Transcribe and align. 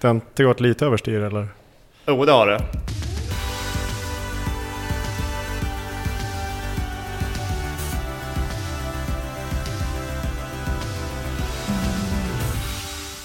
Det 0.00 0.06
har 0.06 0.14
inte 0.14 0.44
gått 0.44 0.60
lite 0.60 0.86
överstyr 0.86 1.20
eller? 1.20 1.48
jo 2.06 2.24
det 2.24 2.32
har 2.32 2.46
det. 2.46 2.62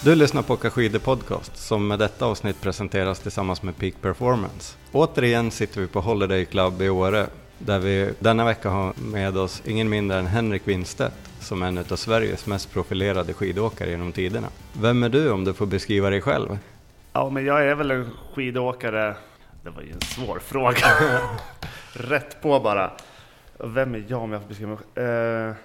Du 0.04 0.16
lyssnar 0.16 0.42
på 0.42 0.54
Åka 0.54 0.70
skidor 0.70 1.00
podcast 1.00 1.58
som 1.58 1.88
med 1.88 2.00
detta 2.00 2.26
avsnitt 2.26 2.62
presenteras 2.62 3.20
tillsammans 3.20 3.64
med 3.64 3.78
Peak 3.78 3.94
Performance. 4.02 4.78
Återigen 4.92 5.52
sitter 5.52 5.82
vi 5.82 5.88
på 5.88 6.02
Holiday 6.02 6.46
Club 6.46 6.82
i 6.82 6.90
Åre 6.90 7.28
där 7.66 7.80
vi 7.80 8.14
denna 8.20 8.46
vecka 8.46 8.70
har 8.70 8.94
med 8.96 9.38
oss 9.38 9.62
ingen 9.66 9.90
mindre 9.90 10.18
än 10.18 10.28
Henrik 10.28 10.68
Winstedt 10.68 11.32
som 11.40 11.64
är 11.64 11.68
en 11.68 11.78
av 11.78 11.96
Sveriges 11.96 12.46
mest 12.46 12.74
profilerade 12.74 13.34
skidåkare 13.34 13.90
genom 13.90 14.12
tiderna. 14.12 14.48
Vem 14.82 15.04
är 15.04 15.10
du 15.10 15.32
om 15.32 15.44
du 15.44 15.54
får 15.54 15.66
beskriva 15.66 16.10
dig 16.10 16.22
själv? 16.22 16.58
Ja, 17.14 17.30
men 17.30 17.46
jag 17.46 17.64
är 17.64 17.76
väl 17.76 17.92
en 17.92 18.10
skidåkare. 18.34 19.16
Det 19.64 19.70
var 19.70 19.82
ju 19.82 19.92
en 19.92 20.02
svår 20.02 20.40
fråga. 20.40 20.88
Rätt 21.94 22.42
på 22.42 22.60
bara. 22.60 22.92
Vem 23.58 23.96
är 23.96 24.04
jag 24.08 24.22
om 24.22 24.32
jag 24.32 24.42
får 24.42 24.50
beskriva 24.50 24.70
mig 24.70 24.80
själv? 24.96 25.08
Uh, 25.08 25.56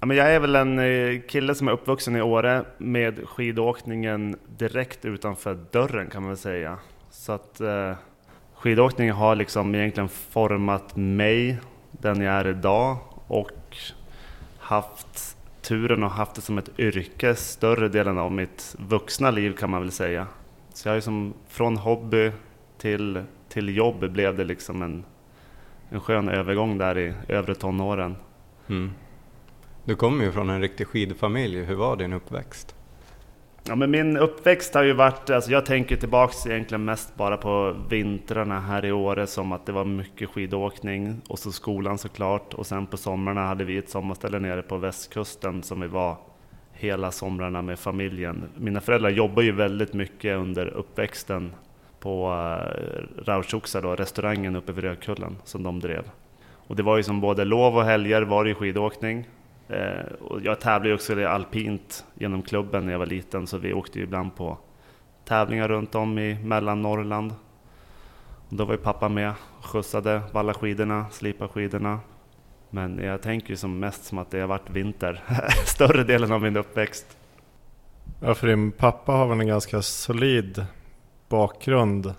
ja, 0.00 0.06
men 0.06 0.16
jag 0.16 0.34
är 0.34 0.40
väl 0.40 0.56
en 0.56 0.78
eh, 0.78 1.20
kille 1.28 1.54
som 1.54 1.68
är 1.68 1.72
uppvuxen 1.72 2.16
i 2.16 2.22
Åre 2.22 2.64
med 2.78 3.28
skidåkningen 3.28 4.36
direkt 4.58 5.04
utanför 5.04 5.58
dörren 5.70 6.10
kan 6.10 6.22
man 6.22 6.30
väl 6.30 6.38
säga. 6.38 6.78
Så 7.10 7.32
att 7.32 7.60
Uh, 7.60 7.94
Skidåkning 8.66 9.10
har 9.10 9.36
liksom 9.36 9.74
egentligen 9.74 10.08
format 10.08 10.96
mig, 10.96 11.58
den 11.90 12.20
jag 12.20 12.34
är 12.34 12.46
idag 12.46 12.98
och 13.26 13.76
haft 14.58 15.36
turen 15.62 16.02
och 16.02 16.10
haft 16.10 16.34
det 16.34 16.40
som 16.40 16.58
ett 16.58 16.78
yrke 16.78 17.34
större 17.34 17.88
delen 17.88 18.18
av 18.18 18.32
mitt 18.32 18.76
vuxna 18.78 19.30
liv 19.30 19.52
kan 19.52 19.70
man 19.70 19.80
väl 19.80 19.90
säga. 19.90 20.26
Så 20.74 20.88
jag 20.88 20.96
är 20.96 21.00
som 21.00 21.34
från 21.48 21.76
hobby 21.76 22.32
till, 22.78 23.22
till 23.48 23.76
jobb 23.76 24.10
blev 24.10 24.36
det 24.36 24.44
liksom 24.44 24.82
en, 24.82 25.04
en 25.90 26.00
skön 26.00 26.28
övergång 26.28 26.78
där 26.78 26.98
i 26.98 27.14
övre 27.28 27.54
tonåren. 27.54 28.16
Mm. 28.68 28.92
Du 29.84 29.96
kommer 29.96 30.24
ju 30.24 30.32
från 30.32 30.50
en 30.50 30.60
riktig 30.60 30.86
skidfamilj. 30.86 31.62
Hur 31.62 31.74
var 31.74 31.96
din 31.96 32.12
uppväxt? 32.12 32.74
Ja, 33.68 33.74
men 33.74 33.90
min 33.90 34.16
uppväxt 34.16 34.74
har 34.74 34.82
ju 34.82 34.92
varit, 34.92 35.30
alltså 35.30 35.50
jag 35.50 35.66
tänker 35.66 35.96
tillbaks 35.96 36.46
egentligen 36.46 36.84
mest 36.84 37.16
bara 37.16 37.36
på 37.36 37.76
vintrarna 37.88 38.60
här 38.60 38.84
i 38.84 38.92
Åre 38.92 39.26
som 39.26 39.52
att 39.52 39.66
det 39.66 39.72
var 39.72 39.84
mycket 39.84 40.28
skidåkning 40.28 41.20
och 41.28 41.38
så 41.38 41.52
skolan 41.52 41.98
såklart 41.98 42.54
och 42.54 42.66
sen 42.66 42.86
på 42.86 42.96
somrarna 42.96 43.46
hade 43.46 43.64
vi 43.64 43.78
ett 43.78 43.90
sommarställe 43.90 44.38
nere 44.38 44.62
på 44.62 44.76
västkusten 44.76 45.62
som 45.62 45.80
vi 45.80 45.86
var 45.86 46.16
hela 46.72 47.10
somrarna 47.10 47.62
med 47.62 47.78
familjen. 47.78 48.44
Mina 48.56 48.80
föräldrar 48.80 49.10
jobbar 49.10 49.42
ju 49.42 49.52
väldigt 49.52 49.92
mycket 49.92 50.36
under 50.36 50.66
uppväxten 50.66 51.52
på 52.00 52.26
eh, 52.28 52.88
uh, 52.88 53.24
Rauchoxa 53.24 53.80
då, 53.80 53.96
restaurangen 53.96 54.56
uppe 54.56 54.72
vid 54.72 54.84
Rödkullen 54.84 55.36
som 55.44 55.62
de 55.62 55.80
drev. 55.80 56.10
Och 56.52 56.76
det 56.76 56.82
var 56.82 56.96
ju 56.96 57.02
som 57.02 57.20
både 57.20 57.44
lov 57.44 57.76
och 57.76 57.84
helger 57.84 58.22
var 58.22 58.44
det 58.44 58.54
skidåkning. 58.54 59.28
Eh, 59.68 60.12
och 60.20 60.40
jag 60.42 60.60
tävlade 60.60 60.88
ju 60.88 60.94
också 60.94 61.20
i 61.20 61.24
alpint 61.24 62.04
genom 62.14 62.42
klubben 62.42 62.84
när 62.84 62.92
jag 62.92 62.98
var 62.98 63.06
liten 63.06 63.46
så 63.46 63.58
vi 63.58 63.72
åkte 63.72 63.98
ju 63.98 64.04
ibland 64.04 64.36
på 64.36 64.58
tävlingar 65.24 65.68
runt 65.68 65.94
om 65.94 66.18
i 66.18 66.34
Mellannorrland. 66.44 67.34
Och 68.48 68.56
då 68.56 68.64
var 68.64 68.72
ju 68.72 68.78
pappa 68.78 69.08
med 69.08 69.32
och 69.58 69.64
skjutsade 69.64 70.22
valla 70.32 70.54
skidorna, 70.54 71.06
slipa 71.10 71.48
skidorna. 71.48 72.00
Men 72.70 72.98
jag 72.98 73.22
tänker 73.22 73.50
ju 73.50 73.56
som 73.56 73.78
mest 73.78 74.04
som 74.04 74.18
att 74.18 74.30
det 74.30 74.40
har 74.40 74.46
varit 74.46 74.70
vinter 74.70 75.22
större 75.66 76.04
delen 76.04 76.32
av 76.32 76.42
min 76.42 76.56
uppväxt. 76.56 77.16
Ja, 78.20 78.34
för 78.34 78.46
din 78.46 78.72
pappa 78.72 79.12
har 79.12 79.26
väl 79.26 79.40
en 79.40 79.46
ganska 79.46 79.82
solid 79.82 80.66
bakgrund 81.28 82.14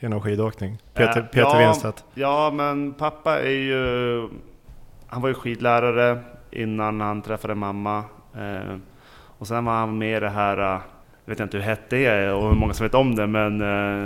inom 0.00 0.20
skidåkning? 0.20 0.78
Peter, 0.94 1.20
Eh, 1.20 1.26
Peter 1.26 1.40
ja, 1.40 1.58
Winstedt. 1.58 2.04
Ja, 2.14 2.50
men 2.54 2.92
pappa 2.92 3.40
är 3.40 3.50
ju... 3.50 4.28
Han 5.06 5.22
var 5.22 5.28
ju 5.28 5.34
skidlärare 5.34 6.22
innan 6.50 7.00
han 7.00 7.22
träffade 7.22 7.54
mamma. 7.54 7.98
Eh, 8.34 8.76
och 9.38 9.46
sen 9.46 9.64
var 9.64 9.72
han 9.72 9.98
med 9.98 10.16
i 10.16 10.20
det 10.20 10.28
här, 10.30 10.58
eh, 10.58 10.80
jag 11.24 11.30
vet 11.32 11.40
inte 11.40 11.56
hur 11.56 11.64
hette 11.64 11.96
det 11.96 12.32
och 12.32 12.48
hur 12.48 12.54
många 12.56 12.74
som 12.74 12.84
vet 12.86 12.94
om 12.94 13.14
det, 13.14 13.26
men 13.26 13.60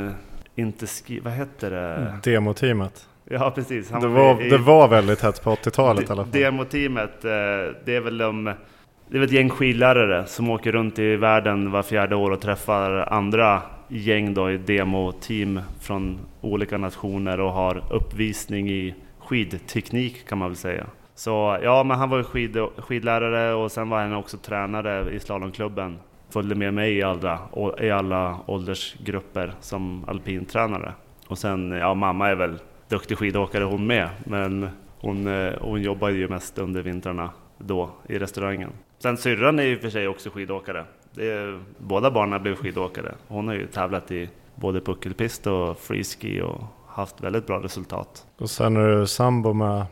eh, 0.06 0.12
inte 0.54 0.86
ski... 0.86 1.20
Vad 1.20 1.32
hette 1.32 1.70
det? 1.70 2.18
Demoteamet. 2.24 3.08
Ja, 3.24 3.50
precis. 3.54 3.90
Han 3.90 4.00
Det 4.02 4.08
var, 4.08 4.42
i- 4.42 4.48
det 4.50 4.58
var 4.58 4.88
väldigt 4.88 5.20
hett 5.20 5.42
på 5.44 5.50
80-talet 5.54 6.08
i 6.08 6.12
alla 6.12 6.22
fall. 6.24 6.32
Demoteamet, 6.32 7.22
det 7.22 7.96
är 7.96 8.00
väl 8.00 8.18
de, 8.18 8.44
det 8.44 9.16
är 9.16 9.18
väl 9.20 9.22
ett 9.22 9.32
gäng 9.32 9.50
skidlärare 9.50 10.26
som 10.26 10.50
åker 10.50 10.72
runt 10.72 10.98
i 10.98 11.16
världen 11.16 11.70
var 11.70 11.82
fjärde 11.82 12.16
år 12.16 12.30
och 12.30 12.40
träffar 12.40 12.90
andra 13.12 13.62
gäng 13.88 14.34
då 14.34 14.50
i 14.50 14.56
demoteam 14.58 15.60
från 15.80 16.18
olika 16.40 16.78
nationer 16.78 17.40
och 17.40 17.52
har 17.52 17.82
uppvisning 17.90 18.70
i 18.70 18.94
skidteknik 19.18 20.28
kan 20.28 20.38
man 20.38 20.48
väl 20.48 20.56
säga. 20.56 20.84
Så 21.14 21.58
ja, 21.62 21.84
men 21.84 21.98
han 21.98 22.10
var 22.10 22.18
ju 22.18 22.24
skid, 22.24 22.56
skidlärare 22.78 23.54
och 23.54 23.72
sen 23.72 23.88
var 23.88 24.02
han 24.02 24.14
också 24.14 24.36
tränare 24.36 25.14
i 25.14 25.20
slalomklubben. 25.20 25.98
Följde 26.30 26.54
med 26.54 26.74
mig 26.74 26.96
i 26.96 27.02
alla, 27.02 27.38
i 27.80 27.90
alla 27.90 28.38
åldersgrupper 28.46 29.54
som 29.60 30.04
alpintränare. 30.08 30.92
Och 31.28 31.38
sen, 31.38 31.70
ja 31.70 31.94
mamma 31.94 32.28
är 32.28 32.34
väl 32.34 32.58
duktig 32.88 33.18
skidåkare 33.18 33.64
hon 33.64 33.86
med, 33.86 34.08
men 34.24 34.68
hon, 35.00 35.26
eh, 35.26 35.52
hon 35.60 35.82
jobbar 35.82 36.08
ju 36.08 36.28
mest 36.28 36.58
under 36.58 36.82
vintrarna 36.82 37.30
då 37.58 37.90
i 38.08 38.18
restaurangen. 38.18 38.70
Sen 38.98 39.16
syrran 39.16 39.58
är 39.58 39.62
ju 39.62 39.78
för 39.78 39.90
sig 39.90 40.08
också 40.08 40.30
skidåkare. 40.30 40.84
Det 41.14 41.30
är, 41.30 41.60
båda 41.78 42.10
barnen 42.10 42.42
blev 42.42 42.54
skidåkare. 42.54 43.14
Hon 43.28 43.48
har 43.48 43.54
ju 43.54 43.66
tävlat 43.66 44.10
i 44.10 44.28
både 44.54 44.80
puckelpist 44.80 45.46
och 45.46 45.78
freeski 45.78 46.40
och 46.40 46.62
haft 46.88 47.20
väldigt 47.20 47.46
bra 47.46 47.62
resultat. 47.62 48.26
Och 48.38 48.50
sen 48.50 48.76
är 48.76 48.88
du 48.88 49.06
sambo 49.06 49.52
med 49.52 49.84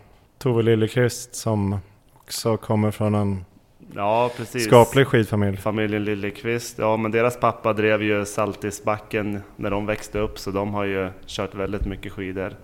Tove 0.43 0.63
Liljeqvist 0.63 1.35
som 1.35 1.79
också 2.15 2.57
kommer 2.57 2.91
från 2.91 3.15
en 3.15 3.45
Ja, 3.95 4.31
precis. 4.37 4.65
skaplig 4.65 5.07
skidfamilj. 5.07 5.57
Familjen 5.57 6.05
Liljeqvist, 6.05 6.79
ja 6.79 6.97
men 6.97 7.11
deras 7.11 7.41
pappa 7.41 7.73
drev 7.73 8.03
ju 8.03 8.25
Saltisbacken 8.25 9.41
när 9.57 9.71
de 9.71 9.87
växte 9.87 10.19
upp 10.19 10.39
så 10.39 10.51
de 10.51 10.75
har 10.75 10.85
ju 10.85 11.11
kört 11.27 11.55
väldigt 11.55 11.85
mycket 11.87 12.13
skidor. 12.13 12.57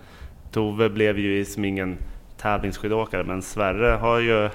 Tove 0.51 0.89
blev 0.89 1.19
ju 1.19 1.45
som 1.45 1.65
ingen 1.65 1.97
tävlingsskidåkare 2.37 3.23
men 3.23 3.41
Sverre 3.41 3.95
har 3.95 4.19
ju, 4.19 4.33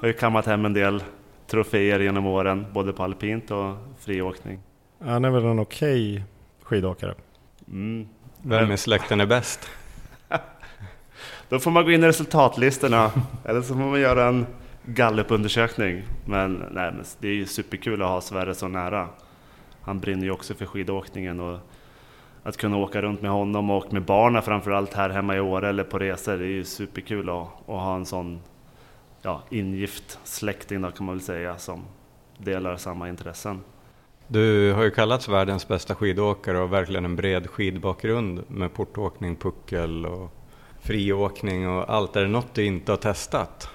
har 0.00 0.08
ju 0.08 0.12
kammat 0.12 0.46
hem 0.46 0.64
en 0.64 0.72
del 0.72 1.02
troféer 1.46 2.00
genom 2.00 2.26
åren 2.26 2.66
både 2.72 2.92
på 2.92 3.02
alpint 3.02 3.50
och 3.50 3.74
friåkning. 3.98 4.58
Han 5.04 5.24
är 5.24 5.30
väl 5.30 5.44
en 5.44 5.58
okej 5.58 6.24
skidåkare. 6.62 7.14
Mm. 7.68 8.08
Vem 8.42 8.72
i 8.72 8.76
släkten 8.76 9.20
är 9.20 9.26
bäst? 9.26 9.70
Då 11.52 11.58
får 11.58 11.70
man 11.70 11.84
gå 11.84 11.90
in 11.90 12.04
i 12.04 12.06
resultatlistorna 12.06 13.10
eller 13.44 13.62
så 13.62 13.74
får 13.74 13.80
man 13.80 14.00
göra 14.00 14.28
en 14.28 14.46
gallupundersökning. 14.84 16.02
Men, 16.24 16.52
nej, 16.52 16.92
men 16.92 17.04
det 17.18 17.28
är 17.28 17.32
ju 17.32 17.46
superkul 17.46 18.02
att 18.02 18.08
ha 18.08 18.20
Sverre 18.20 18.54
så 18.54 18.68
nära. 18.68 19.08
Han 19.80 20.00
brinner 20.00 20.24
ju 20.24 20.30
också 20.30 20.54
för 20.54 20.66
skidåkningen 20.66 21.40
och 21.40 21.58
att 22.42 22.56
kunna 22.56 22.76
åka 22.76 23.02
runt 23.02 23.22
med 23.22 23.30
honom 23.30 23.70
och 23.70 23.92
med 23.92 24.02
barnen 24.04 24.42
framförallt 24.42 24.94
här 24.94 25.10
hemma 25.10 25.36
i 25.36 25.40
Åre 25.40 25.68
eller 25.68 25.84
på 25.84 25.98
resor. 25.98 26.36
Det 26.36 26.44
är 26.44 26.48
ju 26.48 26.64
superkul 26.64 27.28
att, 27.28 27.46
att 27.66 27.66
ha 27.66 27.96
en 27.96 28.06
sån 28.06 28.40
ja, 29.22 29.42
ingift 29.50 30.18
släkting 30.24 30.82
då 30.82 30.90
kan 30.90 31.06
man 31.06 31.14
väl 31.14 31.24
säga 31.24 31.58
som 31.58 31.84
delar 32.38 32.76
samma 32.76 33.08
intressen. 33.08 33.60
Du 34.26 34.72
har 34.72 34.82
ju 34.82 34.90
kallats 34.90 35.28
världens 35.28 35.68
bästa 35.68 35.94
skidåkare 35.94 36.58
och 36.58 36.72
verkligen 36.72 37.04
en 37.04 37.16
bred 37.16 37.50
skidbakgrund 37.50 38.42
med 38.48 38.74
portåkning, 38.74 39.36
puckel 39.36 40.06
och 40.06 40.41
friåkning 40.82 41.68
och 41.68 41.90
allt. 41.90 42.16
Är 42.16 42.22
det 42.22 42.28
något 42.28 42.54
du 42.54 42.64
inte 42.64 42.92
har 42.92 42.96
testat? 42.96 43.70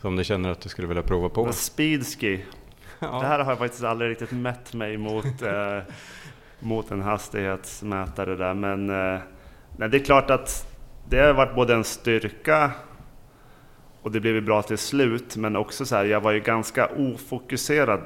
Som 0.00 0.16
du 0.16 0.24
känner 0.24 0.50
att 0.50 0.60
du 0.60 0.68
skulle 0.68 0.88
vilja 0.88 1.02
prova 1.02 1.28
på? 1.28 1.52
Speedski, 1.52 2.44
Ja. 2.98 3.20
Det 3.20 3.26
här 3.26 3.38
har 3.38 3.52
jag 3.52 3.58
faktiskt 3.58 3.84
aldrig 3.84 4.10
riktigt 4.10 4.32
mätt 4.32 4.74
mig 4.74 4.96
mot, 4.96 5.42
eh, 5.42 5.78
mot 6.60 6.90
en 6.90 7.02
hastighetsmätare 7.02 8.36
där. 8.36 8.54
Men 8.54 8.90
eh, 8.90 9.20
nej, 9.76 9.88
det 9.88 9.96
är 9.96 10.04
klart 10.04 10.30
att 10.30 10.76
det 11.08 11.18
har 11.18 11.32
varit 11.32 11.54
både 11.54 11.74
en 11.74 11.84
styrka 11.84 12.70
och 14.02 14.12
det 14.12 14.20
blev 14.20 14.34
ju 14.34 14.40
bra 14.40 14.62
till 14.62 14.78
slut, 14.78 15.36
men 15.36 15.56
också 15.56 15.86
så 15.86 15.96
här, 15.96 16.04
jag 16.04 16.20
var 16.20 16.32
ju 16.32 16.40
ganska 16.40 16.86
ofokuserad 16.86 18.00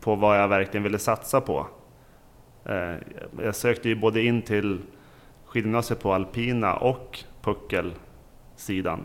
på 0.00 0.14
vad 0.14 0.40
jag 0.40 0.48
verkligen 0.48 0.82
ville 0.82 0.98
satsa 0.98 1.40
på. 1.40 1.66
Eh, 2.64 2.94
jag 3.42 3.54
sökte 3.54 3.88
ju 3.88 3.94
både 3.94 4.22
in 4.22 4.42
till 4.42 4.80
skidgymnasiet 5.52 6.00
på 6.00 6.14
alpina 6.14 6.74
och 6.74 7.18
puckelsidan. 7.42 9.00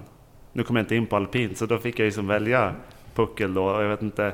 Nu 0.53 0.63
kom 0.63 0.75
jag 0.75 0.83
inte 0.83 0.95
in 0.95 1.07
på 1.07 1.15
alpin, 1.15 1.55
så 1.55 1.65
då 1.65 1.77
fick 1.77 1.99
jag 1.99 2.05
ju 2.05 2.11
som 2.11 2.27
välja 2.27 2.75
puckel 3.15 3.53
då. 3.53 3.81
Jag 3.81 3.89
vet 3.89 4.01
inte, 4.01 4.33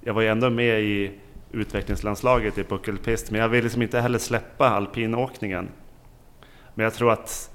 jag 0.00 0.14
var 0.14 0.22
ju 0.22 0.28
ändå 0.28 0.50
med 0.50 0.82
i 0.82 1.10
utvecklingslandslaget 1.52 2.58
i 2.58 2.64
puckelpist, 2.64 3.30
men 3.30 3.40
jag 3.40 3.48
ville 3.48 3.62
liksom 3.62 3.82
inte 3.82 4.00
heller 4.00 4.18
släppa 4.18 4.68
alpinåkningen. 4.68 5.68
Men 6.74 6.84
jag 6.84 6.94
tror 6.94 7.12
att 7.12 7.50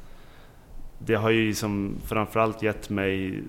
det 1.00 1.16
har 1.16 1.30
ju 1.30 1.48
liksom 1.48 1.96
framförallt 2.06 2.64
gett 2.64 2.90
mig 2.90 3.44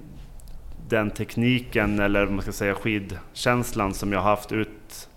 den 0.88 1.10
tekniken, 1.10 2.00
eller 2.00 2.26
man 2.26 2.42
ska 2.42 2.52
säga 2.52 2.74
skidkänslan 2.74 3.94
som 3.94 4.12
jag 4.12 4.22
haft 4.22 4.52
ut 4.52 5.08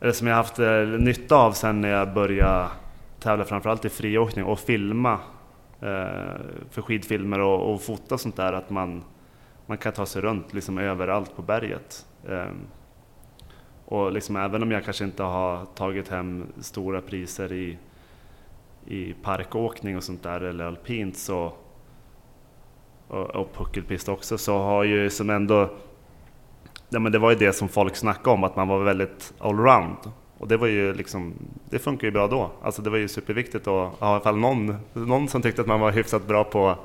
eller 0.00 0.12
som 0.12 0.26
jag 0.26 0.36
haft 0.36 0.58
eh, 0.58 0.82
nytta 0.82 1.36
av 1.36 1.52
sen 1.52 1.80
när 1.80 1.88
jag 1.88 2.14
började 2.14 2.68
tävla 3.24 3.44
framförallt 3.44 3.84
i 3.84 3.88
friåkning 3.88 4.44
och 4.44 4.58
filma 4.58 5.12
eh, 5.80 6.40
för 6.70 6.82
skidfilmer 6.82 7.40
och, 7.40 7.72
och 7.72 7.82
fota 7.82 8.18
sånt 8.18 8.36
där, 8.36 8.52
att 8.52 8.70
man, 8.70 9.04
man 9.66 9.78
kan 9.78 9.92
ta 9.92 10.06
sig 10.06 10.22
runt 10.22 10.54
liksom 10.54 10.78
överallt 10.78 11.36
på 11.36 11.42
berget. 11.42 12.06
Eh, 12.28 12.52
och 13.84 14.12
liksom, 14.12 14.36
även 14.36 14.62
om 14.62 14.70
jag 14.70 14.84
kanske 14.84 15.04
inte 15.04 15.22
har 15.22 15.64
tagit 15.64 16.08
hem 16.08 16.46
stora 16.60 17.00
priser 17.00 17.52
i, 17.52 17.78
i 18.86 19.12
parkåkning 19.12 19.96
och 19.96 20.04
sånt 20.04 20.22
där, 20.22 20.40
eller 20.40 20.64
alpint, 20.64 21.16
så, 21.16 21.52
och, 23.08 23.30
och 23.30 23.54
puckelpist 23.54 24.08
också, 24.08 24.38
så 24.38 24.58
har 24.58 24.84
ju 24.84 25.10
som 25.10 25.30
ändå 25.30 25.70
Ja, 26.88 27.00
men 27.00 27.12
det 27.12 27.18
var 27.18 27.30
ju 27.30 27.36
det 27.36 27.52
som 27.52 27.68
folk 27.68 27.96
snackade 27.96 28.34
om, 28.34 28.44
att 28.44 28.56
man 28.56 28.68
var 28.68 28.84
väldigt 28.84 29.34
allround. 29.38 29.96
Och 30.38 30.48
det 30.48 30.56
var 30.56 30.66
ju 30.66 30.94
liksom, 30.94 31.34
det 31.70 31.78
funkar 31.78 32.06
ju 32.06 32.10
bra 32.10 32.26
då. 32.26 32.50
Alltså 32.62 32.82
det 32.82 32.90
var 32.90 32.98
ju 32.98 33.08
superviktigt 33.08 33.66
att 33.66 33.72
ha 33.72 33.90
i 33.90 33.94
alla 33.98 34.20
fall 34.20 34.36
någon, 34.36 34.76
någon 34.92 35.28
som 35.28 35.42
tyckte 35.42 35.60
att 35.60 35.66
man 35.66 35.80
var 35.80 35.92
hyfsat 35.92 36.26
bra 36.26 36.44
på, 36.44 36.76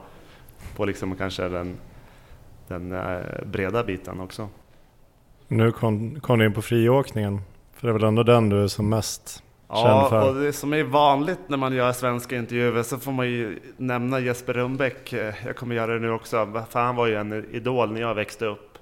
på 0.75 0.85
liksom 0.85 1.15
kanske 1.15 1.49
den, 1.49 1.77
den 2.67 2.91
eh, 2.91 3.45
breda 3.45 3.83
biten 3.83 4.19
också. 4.19 4.49
Nu 5.47 5.71
kom, 5.71 6.19
kom 6.19 6.39
du 6.39 6.45
in 6.45 6.53
på 6.53 6.61
friåkningen, 6.61 7.41
för 7.73 7.87
det 7.87 7.91
är 7.91 7.93
väl 7.93 8.03
ändå 8.03 8.23
den 8.23 8.49
du 8.49 8.63
är 8.63 8.67
som 8.67 8.89
mest 8.89 9.43
Ja, 9.71 10.29
och 10.29 10.35
det 10.35 10.53
som 10.53 10.73
är 10.73 10.83
vanligt 10.83 11.39
när 11.47 11.57
man 11.57 11.73
gör 11.73 11.91
svenska 11.91 12.37
intervjuer 12.37 12.83
så 12.83 12.97
får 12.97 13.11
man 13.11 13.27
ju 13.27 13.59
nämna 13.77 14.19
Jesper 14.19 14.53
Rönnbäck. 14.53 15.13
Jag 15.45 15.55
kommer 15.55 15.75
göra 15.75 15.93
det 15.93 15.99
nu 15.99 16.11
också, 16.11 16.63
för 16.69 16.79
han 16.79 16.95
var 16.95 17.07
ju 17.07 17.15
en 17.15 17.45
idol 17.51 17.91
när 17.91 18.01
jag 18.01 18.15
växte 18.15 18.45
upp 18.45 18.77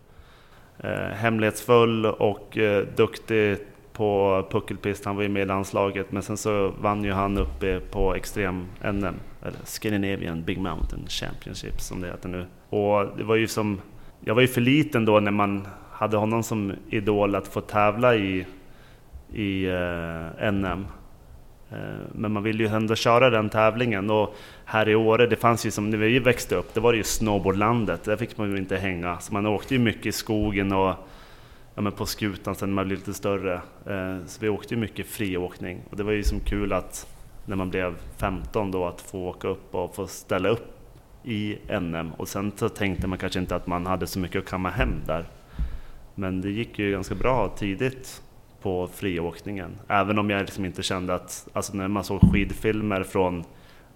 eh, 0.78 0.90
hemlighetsfull 0.92 2.06
och 2.06 2.58
eh, 2.58 2.86
duktig 2.96 3.58
på 3.98 4.44
puckelpist. 4.52 5.06
Han 5.06 5.16
var 5.16 5.24
ju 5.24 5.30
med 5.30 5.42
i 5.42 5.46
landslaget, 5.46 6.12
men 6.12 6.24
sen 6.24 6.38
så 6.38 6.74
vann 6.82 7.04
ju 7.04 7.12
han 7.12 7.38
uppe 7.38 7.80
på 7.80 8.16
extrem-NM, 8.16 9.16
eller 9.42 9.60
Scandinavian 9.64 10.44
Big 10.44 10.58
Mountain 10.58 11.08
Championship 11.08 11.82
som 11.82 12.02
det 12.02 12.08
heter 12.08 12.30
nu. 12.30 12.46
Och 12.70 13.18
det 13.18 13.24
var 13.24 13.36
ju 13.36 13.48
som, 13.48 13.82
jag 14.20 14.36
var 14.36 14.42
ju 14.42 14.48
för 14.48 14.62
liten 14.62 15.06
då 15.06 15.20
när 15.20 15.32
man 15.32 15.68
hade 15.92 16.18
honom 16.18 16.44
som 16.44 16.74
idol 16.90 17.36
att 17.36 17.48
få 17.48 17.62
tävla 17.62 18.16
i, 18.16 18.46
i 19.34 19.66
eh, 19.66 20.52
NM. 20.52 20.86
Eh, 21.72 21.78
men 22.12 22.32
man 22.32 22.44
ville 22.44 22.64
ju 22.64 22.70
ändå 22.70 22.96
köra 22.96 23.30
den 23.30 23.50
tävlingen 23.50 24.10
och 24.10 24.36
här 24.66 24.90
i 24.90 24.96
Åre, 24.96 25.28
det 25.28 25.36
fanns 25.36 25.66
ju 25.66 25.72
som 25.72 25.90
när 25.90 25.98
vi 25.98 26.20
växte 26.20 26.56
upp, 26.56 26.74
det 26.74 26.80
var 26.80 26.92
det 26.92 26.98
ju 26.98 27.04
snowboardlandet, 27.04 28.04
där 28.04 28.18
fick 28.18 28.38
man 28.38 28.52
ju 28.52 28.58
inte 28.58 28.78
hänga. 28.78 29.20
Så 29.20 29.34
man 29.34 29.46
åkte 29.46 29.74
ju 29.74 29.80
mycket 29.80 30.06
i 30.06 30.12
skogen 30.12 30.72
och 30.72 30.96
ja, 31.78 31.82
men 31.82 31.92
på 31.92 32.06
skutan 32.06 32.56
sen 32.56 32.70
när 32.70 32.76
man 32.76 32.88
blev 32.88 33.00
lite 33.00 33.14
större. 33.14 33.54
Eh, 33.86 34.26
så 34.26 34.42
vi 34.42 34.50
åkte 34.50 34.74
ju 34.74 34.80
mycket 34.80 35.08
friåkning 35.08 35.82
och 35.90 35.98
det 35.98 36.04
var 36.04 36.12
ju 36.12 36.24
som 36.24 36.40
kul 36.40 36.74
att 36.74 37.08
när 37.46 37.56
man 37.56 37.70
blev 37.70 37.96
15 38.18 38.72
då 38.72 38.86
att 38.86 39.02
få 39.02 39.28
åka 39.28 39.48
upp 39.48 39.76
och 39.76 39.96
få 39.96 40.08
ställa 40.08 40.50
upp 40.50 40.78
i 41.24 41.58
NM 41.80 42.12
och 42.12 42.28
sen 42.28 42.52
så 42.56 42.70
tänkte 42.70 43.08
man 43.08 43.18
kanske 43.18 43.40
inte 43.40 43.56
att 43.56 43.68
man 43.68 43.86
hade 43.86 44.08
så 44.08 44.20
mycket 44.20 44.40
att 44.40 44.50
kamma 44.50 44.70
hem 44.70 44.94
där. 45.08 45.26
Men 46.16 46.42
det 46.42 46.50
gick 46.50 46.80
ju 46.80 46.92
ganska 46.92 47.16
bra 47.16 47.54
tidigt 47.58 48.22
på 48.62 48.88
friåkningen. 48.88 49.72
Även 49.88 50.20
om 50.20 50.30
jag 50.30 50.42
liksom 50.42 50.66
inte 50.66 50.84
kände 50.84 51.14
att, 51.14 51.48
alltså 51.54 51.78
när 51.78 51.88
man 51.88 52.04
såg 52.04 52.22
skidfilmer 52.32 53.04
från 53.04 53.44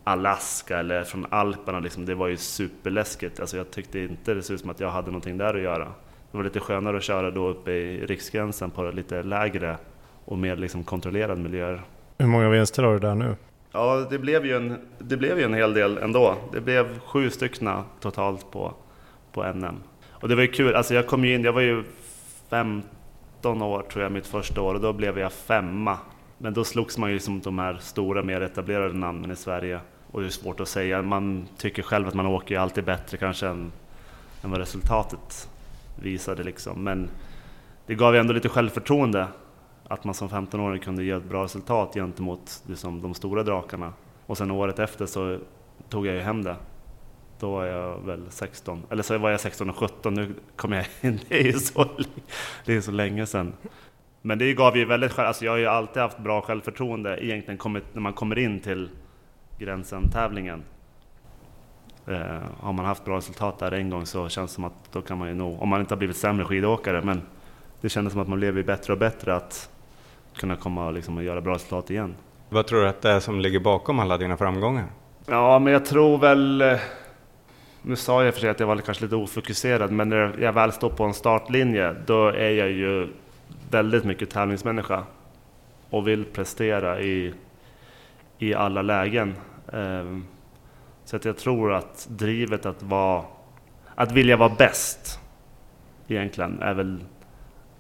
Alaska 0.04 0.80
eller 0.80 1.04
från 1.04 1.25
Alperna, 1.30 1.80
liksom, 1.80 2.06
det 2.06 2.16
var 2.16 2.28
ju 2.28 2.38
superläskigt. 2.38 3.39
Alltså 3.39 3.57
jag 3.57 3.72
tyckte 3.72 4.00
inte 4.00 4.33
det 4.33 4.44
såg 4.44 4.54
ut 4.54 4.62
som 4.62 4.69
att 4.69 4.80
jag 4.80 4.92
hade 4.92 5.07
någonting 5.07 5.38
där 5.38 5.54
att 5.54 5.62
göra. 5.62 5.88
Det 6.31 6.38
var 6.38 6.44
lite 6.44 6.60
skönare 6.60 6.98
att 6.98 7.04
köra 7.04 7.31
då 7.31 7.48
uppe 7.48 7.72
i 7.72 8.06
Riksgränsen 8.06 8.72
på 8.72 8.83
lite 8.83 9.24
lägre 9.24 9.78
och 10.25 10.38
mer 10.38 10.56
liksom 10.56 10.83
kontrollerad 10.83 11.39
miljöer. 11.39 11.81
Hur 12.18 12.28
många 12.28 12.50
vinster 12.50 12.83
har 12.83 12.94
du 12.94 13.00
där 13.00 13.16
nu? 13.16 13.36
Ja, 13.72 14.07
det 14.10 14.19
blev 14.19 14.45
ju 14.45 14.56
en, 14.56 14.78
det 15.00 15.18
blev 15.18 15.39
ju 15.39 15.45
en 15.45 15.54
hel 15.54 15.74
del 15.74 15.98
ändå. 15.98 16.36
Det 16.51 16.62
blev 16.62 17.00
sju 17.00 17.30
stycken 17.30 17.69
totalt 18.00 18.51
på, 18.51 18.74
på 19.31 19.54
NM. 19.54 19.75
Och 20.10 20.30
det 20.30 20.36
var 20.36 20.42
ju 20.42 20.48
kul, 20.48 20.75
alltså 20.75 20.94
jag 20.94 21.07
kom 21.07 21.25
ju 21.25 21.36
in, 21.36 21.44
jag 21.44 21.54
var 21.54 21.62
ju 21.62 21.83
15 22.50 23.62
år 23.62 23.81
tror 23.81 24.04
jag 24.04 24.12
mitt 24.12 24.28
första 24.28 24.62
år 24.62 24.74
och 24.74 24.81
då 24.81 24.94
blev 24.94 25.19
jag 25.19 25.31
femma. 25.31 25.98
Men 26.38 26.54
då 26.54 26.63
slogs 26.63 26.98
man 26.98 27.12
ju 27.12 27.19
som 27.19 27.39
de 27.39 27.60
här 27.60 27.78
stora, 27.81 28.24
mer 28.24 28.42
etablerade 28.42 28.94
namnen 28.94 29.31
i 29.31 29.36
Sverige. 29.36 29.80
Och 30.12 30.22
det 30.22 30.28
är 30.28 30.30
svårt 30.30 30.60
att 30.60 30.68
säga, 30.68 31.01
man 31.01 31.48
tycker 31.57 31.83
själv 31.83 32.07
att 32.07 32.13
man 32.13 32.25
åker 32.25 32.60
alltid 32.60 32.83
bättre 32.83 33.18
kanske 33.18 33.48
än, 33.48 33.72
än 34.44 34.51
vad 34.51 34.60
resultatet 34.60 35.50
visade 36.01 36.44
liksom. 36.44 36.83
Men 36.83 37.09
det 37.86 37.95
gav 37.95 38.13
ju 38.13 38.19
ändå 38.19 38.33
lite 38.33 38.50
självförtroende 38.50 39.27
att 39.88 40.03
man 40.03 40.13
som 40.13 40.30
15-åring 40.30 40.81
kunde 40.81 41.03
ge 41.03 41.12
ett 41.12 41.30
bra 41.30 41.44
resultat 41.44 41.94
gentemot 41.94 42.63
liksom, 42.68 43.01
de 43.01 43.13
stora 43.13 43.44
drakarna. 43.44 43.94
Och 44.25 44.38
sen 44.38 44.51
året 44.51 44.80
efter 44.80 45.06
så 45.06 45.39
tog 45.89 46.07
jag 46.07 46.15
ju 46.15 46.21
hem 46.21 46.44
det. 46.44 46.56
Då 47.39 47.51
var 47.51 47.65
jag 47.65 48.06
väl 48.06 48.25
16, 48.30 48.83
eller 48.89 49.03
så 49.03 49.18
var 49.18 49.30
jag 49.30 49.39
16 49.39 49.69
och 49.69 49.75
17, 49.75 50.13
nu 50.13 50.33
kommer 50.56 50.77
jag 50.77 50.86
in, 51.12 51.19
det 51.30 51.39
är 51.39 51.44
ju 51.44 51.53
så, 51.53 51.86
det 52.65 52.74
är 52.74 52.81
så 52.81 52.92
länge 52.92 53.25
sedan. 53.25 53.54
Men 54.21 54.38
det 54.38 54.54
gav 54.54 54.77
ju 54.77 54.86
väldigt, 54.86 55.19
alltså 55.19 55.45
jag 55.45 55.51
har 55.51 55.57
ju 55.57 55.65
alltid 55.65 56.01
haft 56.01 56.19
bra 56.19 56.42
självförtroende 56.42 57.25
egentligen 57.25 57.57
kommit, 57.57 57.83
när 57.94 58.01
man 58.01 58.13
kommer 58.13 58.38
in 58.38 58.59
till 58.59 58.89
gränsen-tävlingen. 59.59 60.63
Eh, 62.11 62.41
har 62.59 62.73
man 62.73 62.85
haft 62.85 63.05
bra 63.05 63.17
resultat 63.17 63.59
där 63.59 63.71
en 63.71 63.89
gång 63.89 64.05
så 64.05 64.29
känns 64.29 64.51
det 64.51 64.55
som 64.55 64.63
att 64.63 64.73
då 64.91 65.01
kan 65.01 65.17
man 65.17 65.27
ju 65.27 65.33
nog, 65.33 65.61
om 65.61 65.69
man 65.69 65.80
inte 65.80 65.94
har 65.94 65.97
blivit 65.97 66.18
sämre 66.18 66.45
skidåkare, 66.45 67.01
men 67.01 67.21
det 67.81 67.89
kändes 67.89 68.13
som 68.13 68.21
att 68.21 68.27
man 68.27 68.39
blev 68.39 68.65
bättre 68.65 68.94
och 68.94 68.99
bättre 68.99 69.35
att 69.35 69.69
kunna 70.35 70.56
komma 70.56 70.87
och, 70.87 70.94
liksom, 70.94 71.18
och 71.18 71.23
göra 71.23 71.41
bra 71.41 71.53
resultat 71.53 71.89
igen. 71.89 72.15
Vad 72.49 72.68
tror 72.68 72.81
du 72.81 72.87
att 72.87 73.01
det 73.01 73.09
är 73.09 73.19
som 73.19 73.39
ligger 73.39 73.59
bakom 73.59 73.99
alla 73.99 74.18
dina 74.18 74.37
framgångar? 74.37 74.85
Ja, 75.25 75.59
men 75.59 75.73
jag 75.73 75.85
tror 75.85 76.18
väl... 76.18 76.61
Eh, 76.61 76.80
nu 77.81 77.95
sa 77.95 78.23
jag 78.23 78.33
för 78.33 78.41
sig 78.41 78.49
att 78.49 78.59
jag 78.59 78.68
var 78.68 78.77
kanske 78.77 79.03
lite 79.03 79.15
ofokuserad, 79.15 79.91
men 79.91 80.09
när 80.09 80.35
jag 80.39 80.53
väl 80.53 80.71
står 80.71 80.89
på 80.89 81.03
en 81.03 81.13
startlinje, 81.13 81.95
då 82.06 82.27
är 82.27 82.49
jag 82.49 82.71
ju 82.71 83.07
väldigt 83.71 84.03
mycket 84.03 84.30
tävlingsmänniska 84.30 85.03
och 85.89 86.07
vill 86.07 86.25
prestera 86.25 87.01
i, 87.01 87.33
i 88.37 88.53
alla 88.53 88.81
lägen. 88.81 89.35
Så 91.05 91.15
att 91.15 91.25
jag 91.25 91.37
tror 91.37 91.73
att 91.73 92.07
drivet 92.09 92.65
att 92.65 92.83
vara, 92.83 93.23
att 93.95 94.11
vilja 94.11 94.37
vara 94.37 94.55
bäst 94.57 95.19
egentligen 96.07 96.61
är 96.61 96.73
väl 96.73 97.03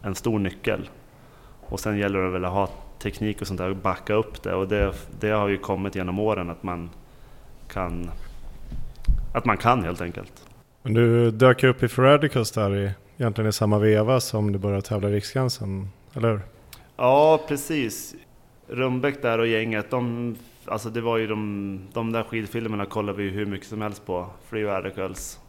en 0.01 0.15
stor 0.15 0.39
nyckel. 0.39 0.89
Och 1.61 1.79
sen 1.79 1.97
gäller 1.97 2.19
det 2.19 2.29
väl 2.29 2.45
att 2.45 2.51
ha 2.51 2.69
teknik 2.99 3.41
och 3.41 3.47
sånt 3.47 3.57
där 3.57 3.69
och 3.69 3.75
backa 3.75 4.13
upp 4.13 4.43
det 4.43 4.53
och 4.53 4.67
det, 4.67 4.93
det 5.19 5.29
har 5.29 5.47
ju 5.47 5.57
kommit 5.57 5.95
genom 5.95 6.19
åren 6.19 6.49
att 6.49 6.63
man 6.63 6.89
kan 7.67 8.11
att 9.33 9.45
man 9.45 9.57
kan 9.57 9.83
helt 9.83 10.01
enkelt. 10.01 10.47
Men 10.83 10.93
du 10.93 11.31
dök 11.31 11.63
upp 11.63 11.83
i 11.83 11.87
Ferradicus 11.87 12.51
där 12.51 12.75
i, 12.75 12.91
egentligen 13.17 13.49
i 13.49 13.53
samma 13.53 13.79
veva 13.79 14.19
som 14.19 14.51
du 14.51 14.59
började 14.59 14.81
tävla 14.81 15.09
i 15.09 15.11
Riksgränsen, 15.11 15.89
eller 16.13 16.29
hur? 16.29 16.41
Ja, 16.97 17.41
precis. 17.47 18.15
Rumbäck 18.67 19.21
där 19.21 19.39
och 19.39 19.47
gänget, 19.47 19.89
de 19.89 20.35
alltså 20.65 20.89
det 20.89 21.01
var 21.01 21.17
ju 21.17 21.27
de, 21.27 21.79
de 21.93 22.11
där 22.11 22.23
skidfilmerna 22.23 22.85
kollade 22.85 23.17
vi 23.17 23.23
ju 23.23 23.29
hur 23.29 23.45
mycket 23.45 23.67
som 23.67 23.81
helst 23.81 24.05
på, 24.05 24.27
Free 24.49 24.63
Radicals. 24.63 25.39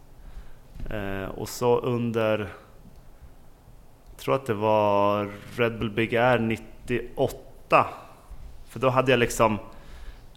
Eh, 0.91 1.25
och 1.25 1.49
så 1.49 1.79
under, 1.79 2.39
jag 4.11 4.19
tror 4.19 4.35
att 4.35 4.47
det 4.47 4.55
var 4.55 5.29
Red 5.57 5.79
Bull 5.79 5.91
Big 5.91 6.17
Air 6.17 6.39
98. 6.39 7.87
För 8.69 8.81
då 8.81 8.89
hade 8.89 9.11
jag 9.11 9.19
liksom, 9.19 9.55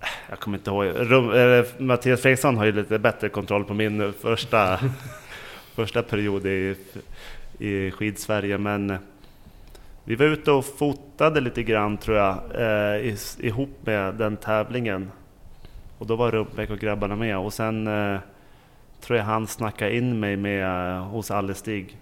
eh, 0.02 0.08
jag 0.30 0.40
kommer 0.40 0.58
inte 0.58 0.72
ihåg, 0.72 0.86
Rum, 0.86 1.32
eh, 1.32 1.66
Mattias 1.78 2.22
Fredriksson 2.22 2.58
har 2.58 2.66
ju 2.66 2.72
lite 2.72 3.00
bättre 3.00 3.30
kontroll 3.30 3.66
på 3.66 3.74
min 3.74 4.14
första, 4.14 4.80
första 5.76 6.04
period 6.04 6.46
i, 6.46 6.76
i 7.60 7.92
skidsverige, 7.92 8.58
men 8.58 8.90
eh, 8.90 8.98
vi 10.08 10.16
var 10.16 10.26
ute 10.26 10.52
och 10.52 10.66
fotade 10.66 11.42
lite 11.42 11.64
grann 11.64 11.98
tror 11.98 12.18
jag, 12.18 12.38
eh, 12.56 13.16
ihop 13.40 13.70
med 13.82 14.16
den 14.16 14.38
tävlingen. 14.38 15.12
Och 15.98 16.08
då 16.08 16.16
var 16.16 16.32
Rumpbäck 16.32 16.70
och 16.70 16.80
grabbarna 16.80 17.16
med 17.16 17.38
och 17.38 17.54
sen 17.54 17.88
eh, 17.88 18.20
tror 19.02 19.18
jag 19.18 19.26
han 19.26 19.48
snackade 19.48 19.96
in 19.96 20.20
mig 20.20 20.38
med, 20.38 20.96
eh, 20.96 21.04
hos 21.04 21.32
Allestig. 21.32 21.98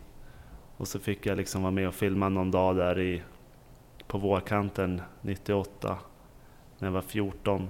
Och 0.78 0.88
så 0.88 1.00
fick 1.00 1.26
jag 1.26 1.38
liksom 1.38 1.62
vara 1.62 1.72
med 1.72 1.88
och 1.88 1.94
filma 1.94 2.30
någon 2.30 2.52
dag 2.52 2.76
där 2.76 3.00
i, 3.00 3.22
på 4.08 4.18
vårkanten 4.18 5.02
98, 5.22 5.98
när 6.80 6.88
jag 6.88 6.94
var 6.94 7.02
14. 7.02 7.70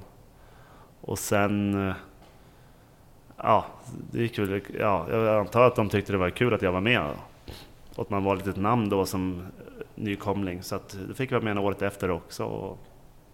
Och 1.01 1.19
sen, 1.19 1.87
eh, 1.89 1.95
ja, 3.37 3.65
det 4.11 4.19
gick 4.19 4.39
väl, 4.39 4.61
ja, 4.79 5.07
jag 5.09 5.39
antar 5.39 5.67
att 5.67 5.75
de 5.75 5.89
tyckte 5.89 6.11
det 6.11 6.17
var 6.17 6.29
kul 6.29 6.53
att 6.53 6.61
jag 6.61 6.71
var 6.71 6.81
med. 6.81 7.01
Och 7.95 8.01
att 8.01 8.09
man 8.09 8.23
var 8.23 8.35
ett 8.35 8.45
litet 8.45 8.61
namn 8.61 8.89
då 8.89 9.05
som 9.05 9.47
nykomling. 9.95 10.63
Så 10.63 10.75
att 10.75 10.97
det 11.07 11.13
fick 11.13 11.31
jag 11.31 11.39
vara 11.39 11.53
med 11.53 11.63
året 11.63 11.81
efter 11.81 12.11
också. 12.11 12.43
Och 12.43 12.79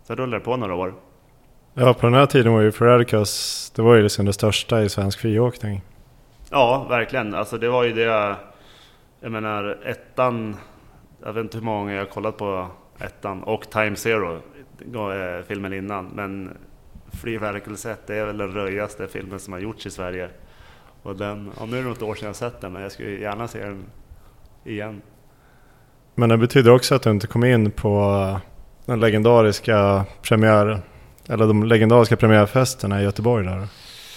så 0.03 0.15
rullade 0.15 0.39
det 0.39 0.45
på 0.45 0.55
några 0.57 0.75
år. 0.75 0.93
Ja, 1.73 1.93
på 1.93 2.05
den 2.05 2.13
här 2.13 2.25
tiden 2.25 2.53
var 2.53 2.61
ju 2.61 2.71
Ferraricus, 2.71 3.71
det 3.75 3.81
var 3.81 3.95
ju 3.95 4.03
liksom 4.03 4.25
det 4.25 4.33
största 4.33 4.81
i 4.83 4.89
svensk 4.89 5.19
friåkning. 5.19 5.81
Ja, 6.49 6.85
verkligen. 6.89 7.35
Alltså 7.35 7.57
det 7.57 7.69
var 7.69 7.83
ju 7.83 7.93
det, 7.93 8.35
jag 9.19 9.31
menar 9.31 9.77
ettan, 9.85 10.55
jag 11.23 11.33
vet 11.33 11.43
inte 11.43 11.57
hur 11.57 11.65
många 11.65 11.93
jag 11.93 12.01
har 12.01 12.05
kollat 12.05 12.37
på 12.37 12.67
ettan 12.99 13.43
och 13.43 13.69
Time 13.69 13.95
Zero, 13.95 14.41
eh, 14.93 15.43
filmen 15.47 15.73
innan. 15.73 16.05
Men 16.05 16.57
Free 17.11 17.37
Radical 17.37 17.77
Set, 17.77 18.07
det 18.07 18.15
är 18.15 18.25
väl 18.25 18.37
den 18.37 18.51
röjigaste 18.51 19.07
filmen 19.07 19.39
som 19.39 19.53
har 19.53 19.59
gjorts 19.59 19.85
i 19.85 19.91
Sverige. 19.91 20.29
Och 21.03 21.15
den, 21.15 21.51
ja, 21.59 21.65
nu 21.65 21.77
är 21.77 21.83
det 21.83 21.89
något 21.89 22.01
år 22.01 22.15
sedan 22.15 22.27
jag 22.27 22.35
sett 22.35 22.61
den, 22.61 22.73
men 22.73 22.81
jag 22.81 22.91
skulle 22.91 23.09
gärna 23.09 23.47
se 23.47 23.59
den 23.59 23.83
igen. 24.63 25.01
Men 26.19 26.29
det 26.29 26.37
betyder 26.37 26.71
också 26.71 26.95
att 26.95 27.01
du 27.01 27.09
inte 27.09 27.27
kom 27.27 27.43
in 27.43 27.71
på 27.71 28.39
den 28.85 28.99
legendariska 28.99 30.05
premiären, 30.21 30.81
eller 31.29 31.47
de 31.47 31.63
legendariska 31.63 32.15
premiärfesterna 32.15 33.01
i 33.01 33.03
Göteborg 33.03 33.45
där. 33.45 33.67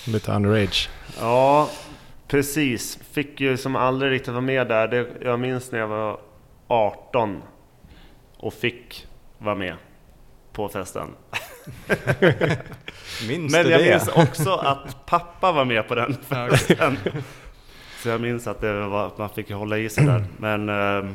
Lite 0.07 0.33
underage. 0.33 0.91
Ja, 1.21 1.71
precis. 2.29 2.99
Fick 3.13 3.41
ju 3.41 3.57
som 3.57 3.77
aldrig 3.77 4.13
riktigt 4.13 4.29
vara 4.29 4.41
med 4.41 4.69
där. 4.69 4.89
Det, 4.89 5.07
jag 5.21 5.41
minns 5.41 5.73
när 5.73 5.79
jag 5.79 5.89
var 5.89 6.19
18 6.69 7.43
och 8.37 8.55
fick 8.55 9.07
vara 9.39 9.55
med 9.55 9.75
på 10.53 10.69
festen. 10.69 11.09
Minns 13.29 13.53
Men 13.53 13.71
jag 13.71 13.81
det? 13.81 13.91
minns 13.91 14.09
också 14.09 14.51
att 14.51 15.07
pappa 15.07 15.53
var 15.53 15.65
med 15.65 15.89
på 15.89 15.95
den 15.95 16.17
festen. 16.29 16.97
Så 18.03 18.09
jag 18.09 18.21
minns 18.21 18.47
att 18.47 18.61
det 18.61 18.87
var, 18.87 19.11
man 19.17 19.29
fick 19.31 19.51
hålla 19.51 19.79
i 19.79 19.89
sig 19.89 20.07
där. 20.07 20.25
Men, 20.39 20.69
eh, 20.69 21.11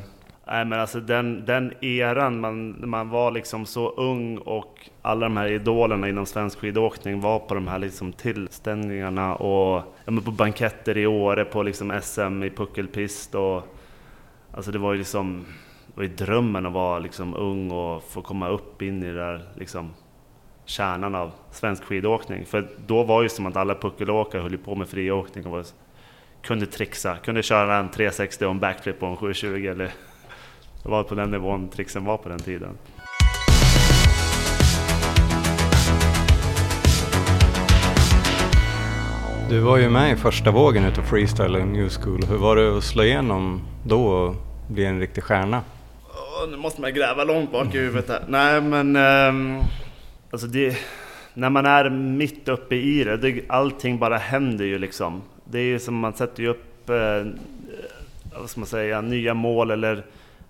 nej, 0.47 0.65
men 0.65 0.79
alltså 0.79 0.99
den, 0.99 1.45
den 1.45 1.73
eran, 1.81 2.39
man, 2.39 2.89
man 2.89 3.09
var 3.09 3.31
liksom 3.31 3.65
så 3.65 3.89
ung 3.89 4.37
och 4.37 4.89
alla 5.01 5.25
de 5.25 5.37
här 5.37 5.47
idolerna 5.47 6.09
inom 6.09 6.25
svensk 6.25 6.59
skidåkning 6.59 7.21
var 7.21 7.39
på 7.39 7.53
de 7.53 7.67
här 7.67 7.79
liksom 7.79 8.13
tillställningarna 8.13 9.35
och 9.35 9.83
ja, 10.05 10.11
men 10.11 10.23
på 10.23 10.31
banketter 10.31 10.97
i 10.97 11.07
Åre, 11.07 11.45
på 11.45 11.63
liksom 11.63 11.99
SM 12.01 12.43
i 12.43 12.49
puckelpist 12.49 13.35
och 13.35 13.73
Alltså 14.57 14.71
det 14.71 14.79
var 14.79 14.93
ju 14.93 14.99
liksom, 14.99 15.45
det 15.87 15.93
var 15.95 16.03
ju 16.03 16.09
drömmen 16.09 16.65
att 16.65 16.73
vara 16.73 16.99
liksom 16.99 17.33
ung 17.33 17.71
och 17.71 18.03
få 18.03 18.21
komma 18.21 18.49
upp 18.49 18.81
in 18.81 19.03
i 19.03 19.05
det 19.05 19.13
där 19.13 19.41
liksom 19.55 19.93
kärnan 20.65 21.15
av 21.15 21.31
svensk 21.51 21.83
skidåkning. 21.83 22.45
För 22.45 22.67
då 22.87 23.03
var 23.03 23.23
ju 23.23 23.29
som 23.29 23.45
att 23.45 23.55
alla 23.55 23.75
puckelåkare 23.75 24.41
höll 24.41 24.57
på 24.57 24.75
med 24.75 24.89
friåkning 24.89 25.45
och 25.45 25.51
var, 25.51 25.65
kunde 26.41 26.65
trixa, 26.65 27.17
kunde 27.17 27.43
köra 27.43 27.77
en 27.77 27.89
360 27.89 28.45
och 28.45 28.51
en 28.51 28.59
backflip 28.59 28.99
på 28.99 29.05
en 29.05 29.15
720 29.15 29.67
eller 29.71 29.91
det 30.87 30.91
var 30.91 31.03
på 31.03 31.15
den 31.15 31.31
nivån 31.31 31.69
trixen 31.69 32.05
var 32.05 32.17
på 32.17 32.29
den 32.29 32.39
tiden. 32.39 32.77
Du 39.49 39.59
var 39.59 39.77
ju 39.77 39.89
med 39.89 40.11
i 40.11 40.15
första 40.15 40.51
vågen 40.51 40.85
utav 40.85 41.01
Freestyle 41.01 41.55
och 41.55 41.67
New 41.67 41.89
School. 41.89 42.25
Hur 42.29 42.37
var 42.37 42.55
det 42.55 42.77
att 42.77 42.83
slå 42.83 43.03
igenom 43.03 43.61
då 43.83 44.07
och 44.07 44.35
bli 44.67 44.85
en 44.85 44.99
riktig 44.99 45.23
stjärna? 45.23 45.61
Åh, 46.09 46.49
nu 46.49 46.57
måste 46.57 46.81
man 46.81 46.93
gräva 46.93 47.23
långt 47.23 47.51
bak 47.51 47.75
i 47.75 47.77
huvudet 47.77 48.09
här. 48.09 48.23
Nej 48.27 48.61
men, 48.61 48.95
ehm, 48.95 49.61
alltså 50.31 50.47
det, 50.47 50.77
när 51.33 51.49
man 51.49 51.65
är 51.65 51.89
mitt 51.89 52.47
uppe 52.47 52.75
i 52.75 53.03
det, 53.03 53.17
det, 53.17 53.41
allting 53.49 53.99
bara 53.99 54.17
händer 54.17 54.65
ju 54.65 54.79
liksom. 54.79 55.21
Det 55.43 55.59
är 55.59 55.63
ju 55.63 55.79
som 55.79 55.95
man 55.95 56.13
sätter 56.13 56.43
ju 56.43 56.49
upp, 56.49 56.89
eh, 56.89 57.25
vad 58.39 58.49
ska 58.49 58.59
man 58.59 58.67
säga, 58.67 59.01
nya 59.01 59.33
mål 59.33 59.71
eller 59.71 60.03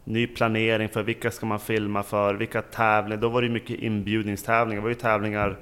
ny 0.07 0.27
planering 0.27 0.89
för 0.89 1.03
vilka 1.03 1.31
ska 1.31 1.45
man 1.45 1.59
filma 1.59 2.03
för, 2.03 2.33
vilka 2.33 2.61
tävlingar. 2.61 3.21
Då 3.21 3.29
var 3.29 3.41
det 3.41 3.49
mycket 3.49 3.79
inbjudningstävlingar, 3.79 4.81
det 4.81 4.83
var 4.83 4.89
ju 4.89 4.95
tävlingar 4.95 5.57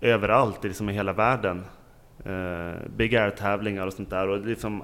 överallt 0.00 0.64
liksom 0.64 0.90
i 0.90 0.92
hela 0.92 1.12
världen. 1.12 1.64
Eh, 2.24 2.88
Big 2.96 3.14
Air-tävlingar 3.14 3.86
och 3.86 3.92
sånt 3.92 4.10
där. 4.10 4.28
Och 4.28 4.40
det, 4.40 4.48
liksom, 4.48 4.78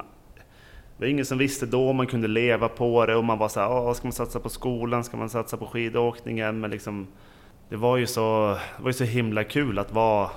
det 0.96 1.04
var 1.04 1.06
ingen 1.06 1.24
som 1.24 1.38
visste 1.38 1.66
då 1.66 1.90
om 1.90 1.96
man 1.96 2.06
kunde 2.06 2.28
leva 2.28 2.68
på 2.68 3.06
det 3.06 3.14
och 3.14 3.24
man 3.24 3.38
var 3.38 3.48
så 3.48 3.60
här, 3.60 3.68
ah, 3.68 3.94
ska 3.94 4.06
man 4.06 4.12
satsa 4.12 4.40
på 4.40 4.48
skolan, 4.48 5.04
ska 5.04 5.16
man 5.16 5.30
satsa 5.30 5.56
på 5.56 5.66
skidåkningen? 5.66 6.60
Men 6.60 6.70
liksom, 6.70 7.06
det 7.68 7.76
var 7.76 7.96
ju 7.96 8.06
så, 8.06 8.58
det 8.76 8.82
var 8.82 8.88
ju 8.88 8.94
så 8.94 9.04
himla 9.04 9.44
kul 9.44 9.78
att 9.78 9.92
vara 9.92 10.30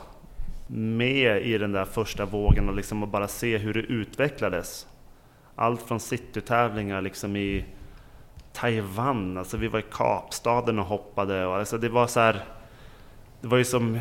med 0.67 1.41
i 1.41 1.57
den 1.57 1.71
där 1.71 1.85
första 1.85 2.25
vågen 2.25 2.69
och 2.69 2.75
liksom 2.75 3.03
och 3.03 3.09
bara 3.09 3.27
se 3.27 3.57
hur 3.57 3.73
det 3.73 3.79
utvecklades. 3.79 4.87
Allt 5.55 5.81
från 5.81 5.99
citytävlingar 5.99 7.01
liksom 7.01 7.35
i 7.35 7.65
Taiwan, 8.57 9.37
alltså 9.37 9.57
vi 9.57 9.67
var 9.67 9.79
i 9.79 9.85
Kapstaden 9.91 10.79
och 10.79 10.85
hoppade 10.85 11.45
och 11.45 11.55
alltså 11.55 11.77
det 11.77 11.89
var 11.89 12.07
så 12.07 12.19
här, 12.19 12.43
det 13.41 13.47
var 13.47 13.57
ju 13.57 13.63
som, 13.63 13.99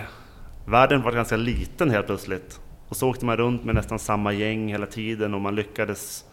världen 0.66 1.02
var 1.02 1.12
ganska 1.12 1.36
liten 1.36 1.90
helt 1.90 2.06
plötsligt. 2.06 2.60
Och 2.88 2.96
så 2.96 3.10
åkte 3.10 3.24
man 3.24 3.36
runt 3.36 3.64
med 3.64 3.74
nästan 3.74 3.98
samma 3.98 4.32
gäng 4.32 4.68
hela 4.68 4.86
tiden 4.86 5.34
och 5.34 5.40
man 5.40 5.54
lyckades 5.54 6.24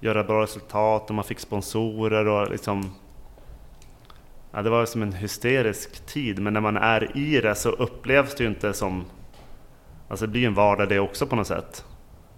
göra 0.00 0.24
bra 0.24 0.42
resultat 0.42 1.08
och 1.08 1.14
man 1.14 1.24
fick 1.24 1.40
sponsorer 1.40 2.26
och 2.26 2.50
liksom... 2.50 2.94
Ja, 4.52 4.62
det 4.62 4.70
var 4.70 4.86
som 4.86 5.02
en 5.02 5.12
hysterisk 5.12 6.06
tid, 6.06 6.38
men 6.38 6.52
när 6.52 6.60
man 6.60 6.76
är 6.76 7.16
i 7.16 7.40
det 7.40 7.54
så 7.54 7.70
upplevs 7.70 8.34
det 8.34 8.44
ju 8.44 8.50
inte 8.50 8.72
som... 8.72 9.04
Alltså 10.08 10.26
det 10.26 10.32
blir 10.32 10.40
ju 10.40 10.46
en 10.46 10.54
vardag 10.54 10.88
det 10.88 11.00
också 11.00 11.26
på 11.26 11.36
något 11.36 11.46
sätt. 11.46 11.84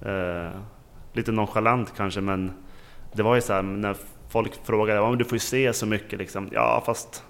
Eh, 0.01 0.61
lite 1.13 1.33
nonchalant 1.33 1.93
kanske, 1.97 2.21
men 2.21 2.53
det 3.13 3.23
var 3.23 3.35
ju 3.35 3.41
så 3.41 3.53
här 3.53 3.63
när 3.63 3.97
folk 4.29 4.67
frågade 4.67 5.01
om 5.01 5.19
du 5.19 5.25
får 5.25 5.37
ju 5.37 5.41
se 5.41 5.73
så 5.73 5.87
mycket 5.87 6.19
liksom. 6.19 6.49
Ja, 6.53 6.83
fast 6.87 7.25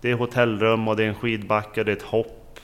det 0.00 0.10
är 0.10 0.14
hotellrum 0.14 0.88
och 0.88 0.96
det 0.96 1.04
är 1.04 1.08
en 1.08 1.14
skidbacke, 1.14 1.84
det 1.84 1.92
är 1.92 1.96
ett 1.96 2.02
hopp 2.02 2.60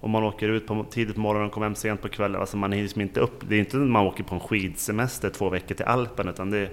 och 0.00 0.10
man 0.10 0.24
åker 0.24 0.48
ut 0.48 0.66
på 0.66 0.86
tidigt 0.90 1.14
på 1.14 1.20
morgonen 1.20 1.46
och 1.46 1.52
kommer 1.52 1.66
hem 1.66 1.74
sent 1.74 2.02
på 2.02 2.08
kvällen. 2.08 2.40
Alltså 2.40 2.56
man 2.56 2.72
hinner 2.72 2.82
liksom 2.82 3.00
inte 3.00 3.20
upp. 3.20 3.48
Det 3.48 3.54
är 3.54 3.58
inte 3.58 3.76
när 3.76 3.86
man 3.86 4.06
åker 4.06 4.24
på 4.24 4.34
en 4.34 4.40
skidsemester 4.40 5.30
två 5.30 5.48
veckor 5.48 5.74
till 5.74 5.84
Alpen 5.84 6.28
utan 6.28 6.50
det 6.50 6.70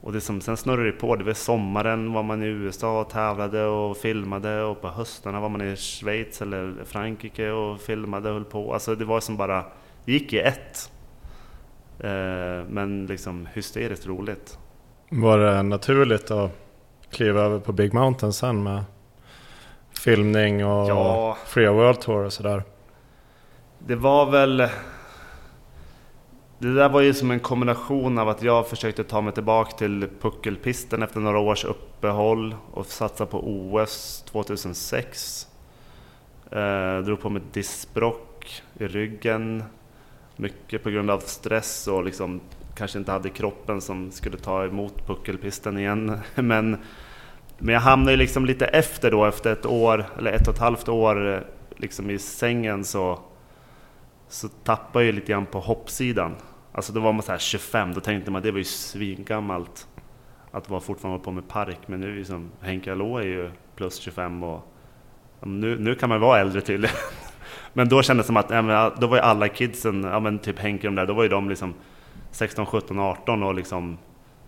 och 0.00 0.12
det 0.12 0.20
som, 0.20 0.40
sen 0.40 0.56
snurrar 0.56 0.84
det 0.84 0.92
på. 0.92 1.16
Det 1.16 1.24
var 1.24 1.32
sommaren 1.32 2.12
var 2.12 2.22
man 2.22 2.42
i 2.42 2.46
USA 2.46 3.00
och 3.00 3.10
tävlade 3.10 3.64
och 3.64 3.96
filmade 3.96 4.62
och 4.62 4.80
på 4.80 4.88
höstarna 4.88 5.40
var 5.40 5.48
man 5.48 5.60
i 5.62 5.76
Schweiz 5.76 6.42
eller 6.42 6.74
Frankrike 6.84 7.50
och 7.50 7.80
filmade 7.80 8.28
och 8.28 8.34
höll 8.34 8.44
på. 8.44 8.74
Alltså 8.74 8.94
det 8.94 9.04
var 9.04 9.20
som 9.20 9.36
bara, 9.36 9.64
det 10.04 10.12
gick 10.12 10.32
i 10.32 10.38
ett. 10.38 10.92
Eh, 12.00 12.68
men 12.68 13.06
liksom 13.06 13.48
hysteriskt 13.54 14.06
roligt. 14.06 14.58
Var 15.16 15.38
det 15.38 15.62
naturligt 15.62 16.30
att 16.30 16.50
kliva 17.10 17.40
över 17.40 17.58
på 17.58 17.72
Big 17.72 17.94
Mountain 17.94 18.32
sen 18.32 18.62
med 18.62 18.84
filmning 19.90 20.64
och 20.64 20.88
Ja. 20.88 21.36
Free 21.46 21.68
World 21.68 22.00
Tour 22.00 22.24
och 22.24 22.32
sådär? 22.32 22.62
Det 23.78 23.94
var 23.94 24.30
väl... 24.30 24.56
Det 26.58 26.74
där 26.74 26.88
var 26.88 27.00
ju 27.00 27.14
som 27.14 27.30
en 27.30 27.40
kombination 27.40 28.18
av 28.18 28.28
att 28.28 28.42
jag 28.42 28.68
försökte 28.68 29.04
ta 29.04 29.20
mig 29.20 29.32
tillbaka 29.32 29.76
till 29.76 30.08
puckelpisten 30.20 31.02
efter 31.02 31.20
några 31.20 31.38
års 31.38 31.64
uppehåll 31.64 32.56
och 32.72 32.86
satsa 32.86 33.26
på 33.26 33.38
OS 33.48 34.24
2006. 34.26 35.48
Eh, 36.50 36.98
drog 36.98 37.20
på 37.20 37.30
mig 37.30 37.42
diskbråck 37.52 38.62
i 38.78 38.86
ryggen. 38.86 39.64
Mycket 40.36 40.82
på 40.82 40.90
grund 40.90 41.10
av 41.10 41.18
stress 41.18 41.88
och 41.88 42.04
liksom 42.04 42.40
kanske 42.76 42.98
inte 42.98 43.12
hade 43.12 43.30
kroppen 43.30 43.80
som 43.80 44.10
skulle 44.10 44.38
ta 44.38 44.64
emot 44.64 45.06
puckelpisten 45.06 45.78
igen. 45.78 46.18
Men, 46.34 46.76
men 47.58 47.74
jag 47.74 47.80
hamnade 47.80 48.10
ju 48.10 48.16
liksom 48.16 48.44
lite 48.44 48.66
efter 48.66 49.10
då, 49.10 49.24
efter 49.24 49.52
ett 49.52 49.66
år, 49.66 50.06
eller 50.18 50.32
ett 50.32 50.48
och 50.48 50.54
ett 50.54 50.60
halvt 50.60 50.88
år 50.88 51.34
eh, 51.34 51.40
liksom 51.76 52.10
i 52.10 52.18
sängen 52.18 52.84
så 52.84 53.18
så 54.28 54.48
tappade 54.48 55.04
jag 55.04 55.14
lite 55.14 55.32
grann 55.32 55.46
på 55.46 55.60
hoppsidan. 55.60 56.34
Alltså 56.72 56.92
då 56.92 57.00
var 57.00 57.12
man 57.12 57.22
så 57.22 57.32
här 57.32 57.38
25, 57.38 57.94
då 57.94 58.00
tänkte 58.00 58.30
man 58.30 58.42
det 58.42 58.50
var 58.50 58.58
ju 58.58 58.64
svingammalt 58.64 59.88
att 60.50 60.70
vara 60.70 60.80
fortfarande 60.80 61.24
på 61.24 61.30
med 61.30 61.48
park. 61.48 61.78
Men 61.86 62.00
nu 62.00 62.16
liksom, 62.16 62.50
Henke 62.60 62.92
Alå 62.92 63.18
är 63.18 63.26
ju 63.26 63.50
plus 63.76 63.98
25 63.98 64.42
och 64.42 64.68
nu, 65.40 65.78
nu 65.78 65.94
kan 65.94 66.08
man 66.08 66.20
vara 66.20 66.40
äldre 66.40 66.60
tydligen. 66.60 66.96
Men 67.72 67.88
då 67.88 68.02
kändes 68.02 68.24
det 68.24 68.26
som 68.26 68.36
att 68.36 68.50
ja, 68.50 68.94
då 69.00 69.06
var 69.06 69.16
ju 69.16 69.22
alla 69.22 69.48
kidsen, 69.48 70.04
ja 70.04 70.20
men 70.20 70.38
typ 70.38 70.58
Henke 70.58 70.86
de 70.86 70.94
där, 70.94 71.06
då 71.06 71.14
var 71.14 71.22
ju 71.22 71.28
de 71.28 71.48
liksom 71.48 71.74
16, 72.34 72.66
17, 72.66 72.98
18 72.98 73.42
och 73.42 73.54
liksom 73.54 73.98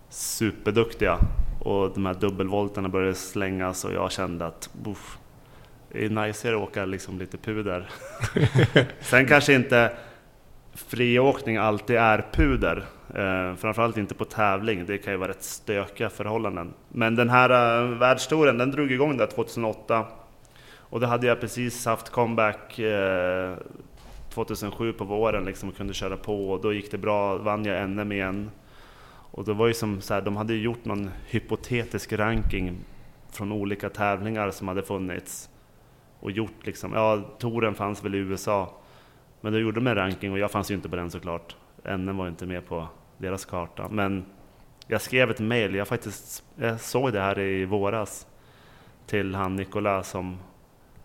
superduktiga. 0.08 1.18
Och 1.60 1.90
de 1.94 2.06
här 2.06 2.14
dubbelvolterna 2.14 2.88
började 2.88 3.14
slängas 3.14 3.84
och 3.84 3.92
jag 3.92 4.12
kände 4.12 4.46
att 4.46 4.70
uff, 4.86 5.18
det 5.92 6.04
är 6.04 6.10
najsigare 6.10 6.56
att 6.56 6.62
åka 6.62 6.84
liksom 6.84 7.18
lite 7.18 7.36
puder. 7.36 7.88
Sen 9.00 9.26
kanske 9.26 9.54
inte 9.54 9.92
friåkning 10.74 11.56
alltid 11.56 11.96
är 11.96 12.26
puder. 12.32 12.84
Eh, 13.14 13.56
framförallt 13.56 13.96
inte 13.96 14.14
på 14.14 14.24
tävling, 14.24 14.86
det 14.86 14.98
kan 14.98 15.12
ju 15.12 15.18
vara 15.18 15.30
rätt 15.30 15.42
stökiga 15.42 16.10
förhållanden. 16.10 16.74
Men 16.88 17.16
den 17.16 17.30
här 17.30 17.82
uh, 17.82 17.98
världstouren, 17.98 18.58
den 18.58 18.70
drog 18.70 18.92
igång 18.92 19.16
där 19.16 19.26
2008. 19.26 20.06
Och 20.88 21.00
då 21.00 21.06
hade 21.06 21.26
jag 21.26 21.40
precis 21.40 21.86
haft 21.86 22.10
comeback 22.10 22.78
eh, 22.78 23.54
2007 24.36 24.92
på 24.92 25.04
våren 25.04 25.44
liksom 25.44 25.68
och 25.68 25.76
kunde 25.76 25.94
köra 25.94 26.16
på 26.16 26.50
och 26.50 26.60
då 26.60 26.72
gick 26.72 26.90
det 26.90 26.98
bra, 26.98 27.38
vann 27.38 27.64
jag 27.64 27.90
NM 27.90 28.12
igen. 28.12 28.50
Och 29.30 29.44
det 29.44 29.52
var 29.52 29.66
ju 29.66 29.74
som 29.74 30.00
så 30.00 30.14
här, 30.14 30.22
de 30.22 30.36
hade 30.36 30.54
gjort 30.54 30.84
någon 30.84 31.10
hypotetisk 31.26 32.12
ranking 32.12 32.76
från 33.30 33.52
olika 33.52 33.90
tävlingar 33.90 34.50
som 34.50 34.68
hade 34.68 34.82
funnits. 34.82 35.50
Och 36.20 36.30
gjort 36.30 36.66
liksom, 36.66 36.92
ja, 36.92 37.20
touren 37.38 37.74
fanns 37.74 38.04
väl 38.04 38.14
i 38.14 38.18
USA. 38.18 38.74
Men 39.40 39.52
då 39.52 39.58
gjorde 39.58 39.80
de 39.80 39.86
en 39.86 39.94
ranking 39.94 40.32
och 40.32 40.38
jag 40.38 40.50
fanns 40.50 40.70
ju 40.70 40.74
inte 40.74 40.88
på 40.88 40.96
den 40.96 41.10
såklart. 41.10 41.56
NM 41.84 42.16
var 42.16 42.28
inte 42.28 42.46
med 42.46 42.66
på 42.66 42.88
deras 43.18 43.44
karta. 43.44 43.88
Men 43.90 44.24
jag 44.86 45.00
skrev 45.00 45.30
ett 45.30 45.40
mail, 45.40 45.74
jag 45.74 45.88
faktiskt 45.88 46.44
jag 46.56 46.80
såg 46.80 47.12
det 47.12 47.20
här 47.20 47.38
i 47.38 47.64
våras 47.64 48.26
till 49.06 49.34
han 49.34 49.56
Nikola 49.56 50.02
som 50.02 50.38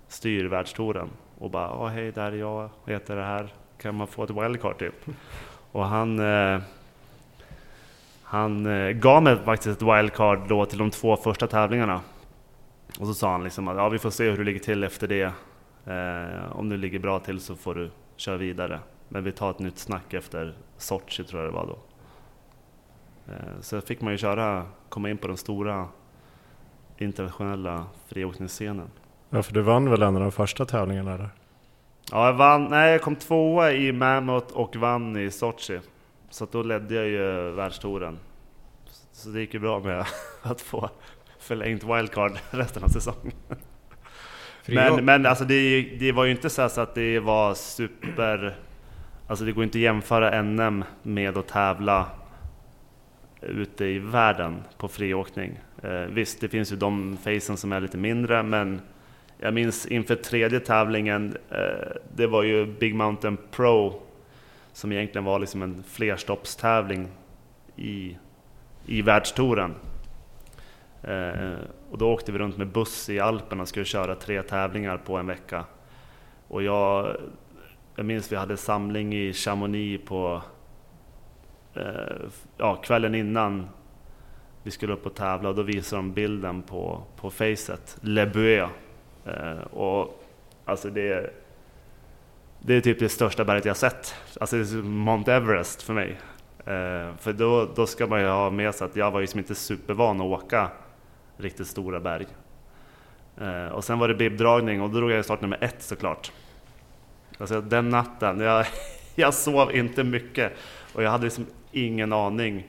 styr 0.08 0.46
världstouren 0.46 1.10
och 1.42 1.50
bara 1.50 1.74
oh, 1.74 1.88
hej, 1.88 2.12
där 2.12 2.32
är 2.32 2.38
jag, 2.38 2.70
heter 2.86 3.16
det 3.16 3.24
här, 3.24 3.54
kan 3.78 3.96
man 3.96 4.08
få 4.08 4.24
ett 4.24 4.30
wildcard 4.30 4.78
typ? 4.78 5.06
Och 5.72 5.86
han 5.86 6.20
eh, 6.20 6.62
han 8.32 8.66
eh, 8.66 8.92
gav 8.92 9.24
mig 9.24 9.38
faktiskt 9.38 9.82
ett 9.82 9.88
wildcard 9.88 10.48
då 10.48 10.66
till 10.66 10.78
de 10.78 10.92
två 10.92 11.18
första 11.18 11.48
tävlingarna. 11.48 12.02
Och 13.00 13.08
så 13.08 13.14
sa 13.14 13.32
han 13.32 13.44
liksom 13.44 13.68
att 13.68 13.78
ja, 13.78 13.90
vi 13.90 14.00
får 14.00 14.10
se 14.10 14.30
hur 14.30 14.38
du 14.38 14.44
ligger 14.44 14.60
till 14.60 14.84
efter 14.84 15.08
det. 15.08 15.34
Eh, 15.86 16.58
om 16.58 16.70
du 16.70 16.78
ligger 16.78 17.00
bra 17.00 17.20
till 17.20 17.40
så 17.40 17.56
får 17.56 17.76
du 17.76 17.92
köra 18.16 18.38
vidare. 18.38 18.80
Men 19.08 19.24
vi 19.24 19.32
tar 19.32 19.52
ett 19.52 19.60
nytt 19.60 19.78
snack 19.78 20.14
efter 20.14 20.54
Sochi 20.78 21.24
tror 21.24 21.42
jag 21.42 21.52
det 21.52 21.56
var 21.56 21.66
då. 21.66 21.78
Eh, 23.34 23.62
så 23.62 23.82
fick 23.82 24.02
man 24.02 24.12
ju 24.12 24.18
köra, 24.18 24.66
komma 24.90 25.10
in 25.10 25.18
på 25.18 25.28
den 25.28 25.38
stora 25.38 25.88
internationella 26.98 27.86
friåkningsscenen. 28.08 28.88
Ja, 29.34 29.44
för 29.44 29.54
du 29.54 29.62
vann 29.62 29.90
väl 29.90 30.02
en 30.02 30.16
av 30.16 30.22
de 30.22 30.32
första 30.32 30.66
tävlingarna 30.66 31.18
där? 31.18 31.30
Ja, 32.12 32.26
jag 32.26 32.34
vann, 32.34 32.66
nej 32.66 32.92
jag 32.92 33.02
kom 33.02 33.16
tvåa 33.16 33.72
i 33.72 33.92
Mammoth 33.92 34.54
och 34.54 34.76
vann 34.76 35.18
i 35.18 35.32
Sochi. 35.32 35.80
Så 36.30 36.48
då 36.52 36.64
ledde 36.64 36.96
jag 36.96 37.08
ju 37.08 37.52
världstouren. 37.52 38.20
Så 39.12 39.30
det 39.30 39.40
gick 39.40 39.54
ju 39.54 39.60
bra 39.60 39.80
med 39.80 40.06
att 40.42 40.62
få 40.62 40.90
förlängt 41.40 41.84
wildcard 41.84 42.32
resten 42.50 42.84
av 42.84 42.88
säsongen. 42.88 43.34
Men, 44.66 45.06
men 45.06 45.26
alltså 45.26 45.46
det, 45.46 45.82
det, 46.00 46.12
var 46.12 46.26
ju 46.26 46.32
inte 46.32 46.50
så, 46.50 46.62
att 46.62 46.96
det 46.96 47.20
var 47.20 47.54
super... 47.54 48.58
Alltså 49.28 49.46
det 49.46 49.52
går 49.52 49.64
inte 49.64 49.78
att 49.78 49.82
jämföra 49.82 50.42
NM 50.42 50.84
med 51.04 51.38
att 51.38 51.48
tävla 51.48 52.06
ute 53.42 53.86
i 53.86 54.00
världen 54.00 54.64
på 54.78 54.88
friåkning. 54.88 55.60
Eh, 55.84 55.92
visst, 55.92 56.42
det 56.42 56.50
finns 56.50 56.72
ju 56.72 56.76
de 56.76 57.18
facen 57.18 57.58
som 57.58 57.72
är 57.72 57.80
lite 57.80 57.98
mindre, 57.98 58.44
men 58.44 58.82
jag 59.44 59.54
minns 59.54 59.86
inför 59.86 60.16
tredje 60.16 60.60
tävlingen, 60.60 61.38
eh, 61.50 61.96
det 62.16 62.28
var 62.28 62.44
ju 62.44 62.66
Big 62.66 62.96
Mountain 62.96 63.38
Pro 63.52 64.02
som 64.74 64.92
egentligen 64.92 65.26
var 65.26 65.40
liksom 65.40 65.62
en 65.62 65.84
flerstoppstävling 65.84 67.08
i, 67.76 68.18
i 68.86 69.02
världstouren. 69.02 69.76
Eh, 71.04 71.60
och 71.92 71.98
då 71.98 72.14
åkte 72.14 72.32
vi 72.32 72.38
runt 72.38 72.58
med 72.58 72.68
buss 72.68 73.10
i 73.10 73.20
Alperna 73.20 73.62
och 73.62 73.68
skulle 73.68 73.86
köra 73.86 74.16
tre 74.16 74.44
tävlingar 74.44 74.98
på 74.98 75.18
en 75.18 75.28
vecka. 75.28 75.66
Och 76.48 76.64
jag, 76.64 77.18
jag 77.96 78.06
minns 78.06 78.32
vi 78.32 78.36
hade 78.36 78.58
samling 78.58 79.14
i 79.16 79.34
Chamonix 79.34 80.06
på 80.06 80.42
eh, 81.76 82.30
ja, 82.58 82.76
kvällen 82.76 83.16
innan 83.16 83.70
vi 84.64 84.72
skulle 84.72 84.94
upp 84.94 85.06
och 85.06 85.16
tävla 85.16 85.50
och 85.50 85.56
då 85.56 85.62
visade 85.62 86.02
de 86.02 86.14
bilden 86.14 86.62
på, 86.62 87.04
på 87.16 87.30
facet, 87.30 87.98
Le 88.02 88.26
Buet 88.26 88.70
Eh, 89.26 89.62
och 89.62 90.24
alltså 90.66 90.90
det, 90.90 91.34
det 92.60 92.76
är 92.76 92.82
typ 92.82 93.00
det 93.00 93.10
största 93.10 93.46
berget 93.46 93.66
jag 93.66 93.78
sett. 93.78 94.16
Alltså 94.40 94.56
det 94.56 94.62
är 94.62 94.84
Mount 94.84 95.34
Everest 95.34 95.82
för 95.82 95.94
mig. 95.94 96.20
Eh, 96.58 97.16
för 97.18 97.34
då, 97.34 97.70
då 97.76 97.88
ska 97.88 98.08
man 98.08 98.22
ju 98.22 98.28
ha 98.28 98.50
med 98.50 98.76
sig 98.76 98.86
att 98.86 98.96
jag 98.96 99.12
var 99.12 99.20
ju 99.20 99.24
liksom 99.24 99.40
inte 99.40 99.56
supervan 99.56 100.22
att 100.22 100.44
åka 100.44 100.70
riktigt 101.38 101.68
stora 101.68 102.00
berg. 102.00 102.28
Eh, 103.38 103.68
och 103.68 103.84
sen 103.84 104.00
var 104.00 104.08
det 104.08 104.14
bibdragning 104.16 104.82
och 104.82 104.90
då 104.90 104.98
drog 104.98 105.12
jag 105.12 105.26
start 105.26 105.42
nummer 105.42 105.58
ett 105.62 105.82
såklart. 105.82 106.32
Alltså 107.38 107.62
den 107.62 107.90
natten, 107.90 108.40
jag, 108.40 108.66
jag 109.16 109.34
sov 109.34 109.76
inte 109.76 110.04
mycket 110.04 110.54
och 110.94 111.04
jag 111.04 111.12
hade 111.12 111.24
liksom 111.24 111.46
ingen 111.72 112.14
aning 112.14 112.68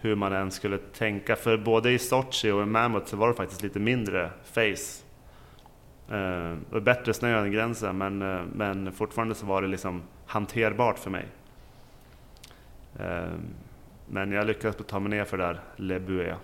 hur 0.00 0.14
man 0.14 0.32
än 0.32 0.50
skulle 0.50 0.78
tänka. 0.78 1.36
För 1.36 1.56
både 1.56 1.90
i 1.90 1.98
Sochi 1.98 2.50
och 2.50 2.62
i 2.62 2.66
Mammoth 2.66 3.06
så 3.06 3.16
var 3.16 3.28
det 3.28 3.34
faktiskt 3.34 3.62
lite 3.62 3.78
mindre 3.78 4.30
face. 4.52 5.04
Eh, 6.08 6.56
det 6.68 6.70
var 6.70 6.80
bättre 6.80 7.14
snö 7.14 7.40
än 7.40 7.52
gränsen 7.52 7.98
men, 7.98 8.22
eh, 8.22 8.40
men 8.54 8.92
fortfarande 8.92 9.34
så 9.34 9.46
var 9.46 9.62
det 9.62 9.68
liksom 9.68 10.02
hanterbart 10.26 10.98
för 10.98 11.10
mig. 11.10 11.26
Eh, 12.98 13.32
men 14.06 14.32
jag 14.32 14.46
lyckades 14.46 14.76
ta 14.86 15.00
mig 15.00 15.10
ner 15.10 15.24
för 15.24 15.38
det 15.38 15.44
där 15.44 15.60
Le 15.76 15.98
Bué. 15.98 16.34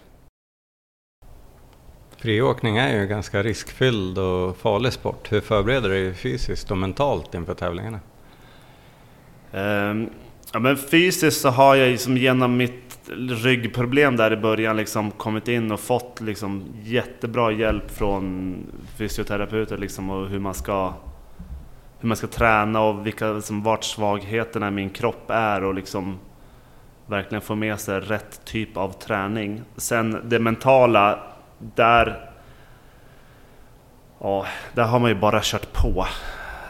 Friåkning 2.17 2.77
är 2.77 2.93
ju 2.93 3.01
en 3.03 3.09
ganska 3.09 3.43
riskfylld 3.43 4.19
och 4.19 4.57
farlig 4.57 4.93
sport. 4.93 5.33
Hur 5.33 5.41
förbereder 5.41 5.89
du 5.89 6.05
dig 6.05 6.15
fysiskt 6.15 6.71
och 6.71 6.79
mentalt 6.79 7.35
inför 7.35 7.55
tävlingarna? 7.55 8.01
Um, 9.53 10.11
ja, 10.53 10.59
men 10.59 10.77
fysiskt 10.77 11.41
så 11.41 11.49
har 11.49 11.75
jag 11.75 11.91
liksom 11.91 12.17
genom 12.17 12.57
mitt 12.57 12.88
ryggproblem 13.31 14.17
där 14.17 14.33
i 14.33 14.37
början 14.37 14.77
liksom 14.77 15.11
kommit 15.11 15.49
in 15.49 15.73
och 15.73 15.81
fått 15.81 16.21
liksom 16.21 16.65
jättebra 16.83 17.53
hjälp 17.53 17.91
från 17.91 18.57
fysioterapeuter 18.99 19.79
liksom 19.79 20.11
och 20.11 20.29
hur 20.29 20.39
man 20.39 20.55
ska 20.55 20.95
hur 22.01 22.09
man 22.09 22.17
ska 22.17 22.27
träna 22.27 22.81
och 22.81 23.07
vilka, 23.07 23.33
liksom, 23.33 23.63
vart 23.63 23.85
svagheterna 23.85 24.69
i 24.69 24.71
min 24.71 24.91
kropp 24.91 25.31
är 25.31 25.65
och 25.65 25.75
liksom 25.75 26.19
verkligen 27.07 27.43
få 27.43 27.55
med 27.55 27.81
sig 27.81 28.01
rätt 28.01 28.45
typ 28.45 28.77
av 28.77 28.93
träning. 28.93 29.63
Sen 29.77 30.21
det 30.25 30.39
mentala 30.39 31.19
där, 31.59 32.31
ja, 34.19 34.47
där 34.75 34.85
har 34.85 34.99
man 34.99 35.11
ju 35.11 35.17
bara 35.17 35.41
kört 35.43 35.73
på. 35.73 36.07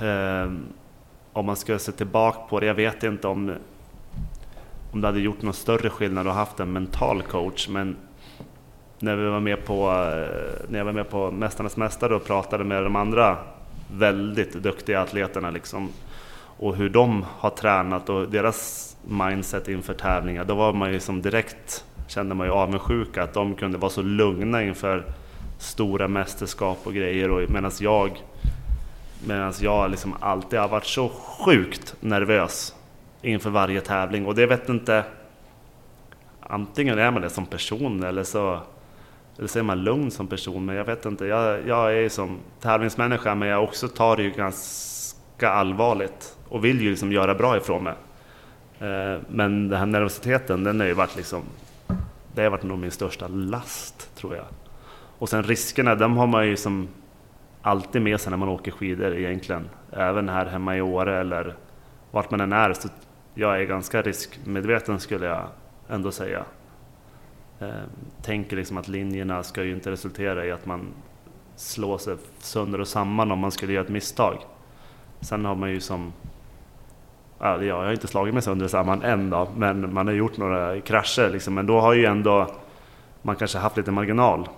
Eh, 0.06 0.52
om 1.32 1.46
man 1.46 1.56
ska 1.56 1.78
se 1.78 1.92
tillbaka 1.92 2.38
på 2.48 2.60
det, 2.60 2.66
jag 2.66 2.74
vet 2.74 3.02
inte 3.02 3.28
om, 3.28 3.54
om 4.92 5.00
det 5.00 5.06
hade 5.06 5.20
gjort 5.20 5.42
någon 5.42 5.54
större 5.54 5.90
skillnad 5.90 6.26
att 6.26 6.34
ha 6.34 6.40
haft 6.40 6.60
en 6.60 6.72
mental 6.72 7.22
coach, 7.22 7.68
men 7.68 7.96
när 8.98 9.16
vi 9.16 9.28
var 9.28 9.40
med 9.40 9.64
på, 9.64 9.88
eh, 9.88 10.68
när 10.68 10.78
jag 10.78 10.84
var 10.84 10.92
med 10.92 11.10
på 11.10 11.30
Mästarnas 11.30 11.76
Mästare 11.76 12.14
och 12.14 12.24
pratade 12.24 12.64
med 12.64 12.82
de 12.82 12.96
andra 12.96 13.38
väldigt 13.92 14.52
duktiga 14.52 15.00
atleterna 15.00 15.50
liksom, 15.50 15.88
och 16.58 16.76
hur 16.76 16.88
de 16.88 17.24
har 17.38 17.50
tränat 17.50 18.08
och 18.08 18.28
deras 18.28 18.96
mindset 19.04 19.68
inför 19.68 19.94
tävlingar, 19.94 20.44
då 20.44 20.54
var 20.54 20.72
man 20.72 20.92
ju 20.92 21.00
som 21.00 21.22
direkt 21.22 21.84
kände 22.08 22.34
man 22.34 22.46
ju 22.46 22.52
avundsjuka 22.52 23.22
att 23.22 23.34
de 23.34 23.54
kunde 23.54 23.78
vara 23.78 23.90
så 23.90 24.02
lugna 24.02 24.62
inför 24.62 25.04
stora 25.58 26.08
mästerskap 26.08 26.78
och 26.84 26.94
grejer. 26.94 27.30
Och 27.30 27.50
medan 27.50 27.70
jag 27.80 28.22
Medan 29.26 29.52
jag 29.60 29.90
liksom 29.90 30.14
alltid 30.20 30.58
har 30.58 30.68
varit 30.68 30.86
så 30.86 31.08
sjukt 31.08 31.96
nervös 32.00 32.74
inför 33.22 33.50
varje 33.50 33.80
tävling 33.80 34.26
och 34.26 34.34
det 34.34 34.46
vet 34.46 34.68
inte 34.68 35.04
Antingen 36.40 36.98
är 36.98 37.10
man 37.10 37.22
det 37.22 37.30
som 37.30 37.46
person 37.46 38.02
eller 38.02 38.24
så 38.24 38.60
Eller 39.38 39.48
så 39.48 39.58
är 39.58 39.62
man 39.62 39.84
lugn 39.84 40.10
som 40.10 40.26
person 40.26 40.64
men 40.64 40.76
jag 40.76 40.84
vet 40.84 41.06
inte 41.06 41.26
Jag, 41.26 41.68
jag 41.68 41.96
är 41.96 42.08
som 42.08 42.38
tävlingsmänniska 42.60 43.34
men 43.34 43.48
jag 43.48 43.64
också 43.64 43.88
tar 43.88 44.16
det 44.16 44.22
ju 44.22 44.30
ganska 44.30 45.48
allvarligt 45.48 46.36
Och 46.48 46.64
vill 46.64 46.80
ju 46.80 46.90
liksom 46.90 47.12
göra 47.12 47.34
bra 47.34 47.56
ifrån 47.56 47.84
mig 47.84 47.94
eh, 48.78 49.20
Men 49.28 49.68
den 49.68 49.78
här 49.78 49.86
nervositeten 49.86 50.64
den 50.64 50.80
har 50.80 50.86
ju 50.86 50.94
varit 50.94 51.16
liksom 51.16 51.42
det 52.38 52.42
har 52.42 52.50
varit 52.50 52.62
nog 52.62 52.78
min 52.78 52.90
största 52.90 53.28
last, 53.28 54.16
tror 54.16 54.36
jag. 54.36 54.44
Och 55.18 55.28
sen 55.28 55.42
riskerna, 55.42 55.94
de 55.94 56.16
har 56.16 56.26
man 56.26 56.46
ju 56.46 56.56
som 56.56 56.88
alltid 57.62 58.02
med 58.02 58.20
sig 58.20 58.30
när 58.30 58.36
man 58.36 58.48
åker 58.48 58.70
skidor 58.70 59.14
egentligen. 59.14 59.68
Även 59.92 60.28
här 60.28 60.46
hemma 60.46 60.76
i 60.76 60.80
Åre 60.80 61.20
eller 61.20 61.54
vart 62.10 62.30
man 62.30 62.40
än 62.40 62.52
är. 62.52 62.72
Så 62.72 62.88
jag 63.38 63.60
är 63.60 63.64
ganska 63.64 64.02
riskmedveten 64.02 65.00
skulle 65.00 65.26
jag 65.26 65.46
ändå 65.88 66.10
säga. 66.12 66.44
Eh, 67.60 67.68
tänker 68.22 68.56
liksom 68.56 68.76
att 68.76 68.88
linjerna 68.88 69.42
ska 69.42 69.62
ju 69.62 69.72
inte 69.72 69.90
resultera 69.90 70.46
i 70.46 70.52
att 70.52 70.66
man 70.66 70.86
slår 71.56 71.98
sig 71.98 72.16
sönder 72.38 72.80
och 72.80 72.88
samman 72.88 73.32
om 73.32 73.38
man 73.38 73.50
skulle 73.50 73.72
göra 73.72 73.84
ett 73.84 73.90
misstag. 73.90 74.38
Sen 75.20 75.44
har 75.44 75.54
man 75.54 75.70
ju 75.70 75.80
som 75.80 76.12
Ja, 77.38 77.62
jag 77.62 77.76
har 77.76 77.92
inte 77.92 78.06
slagit 78.06 78.34
mig 78.34 78.42
sönder 78.42 78.64
och 78.64 78.70
samman 78.70 79.02
än 79.02 79.30
då, 79.30 79.48
men 79.56 79.94
man 79.94 80.06
har 80.06 80.14
gjort 80.14 80.36
några 80.36 80.80
krascher 80.80 81.30
liksom. 81.30 81.54
Men 81.54 81.66
då 81.66 81.80
har 81.80 81.94
ju 81.94 82.04
ändå 82.04 82.54
man 83.22 83.36
kanske 83.36 83.58
haft 83.58 83.76
lite 83.76 83.90
marginal. 83.90 84.48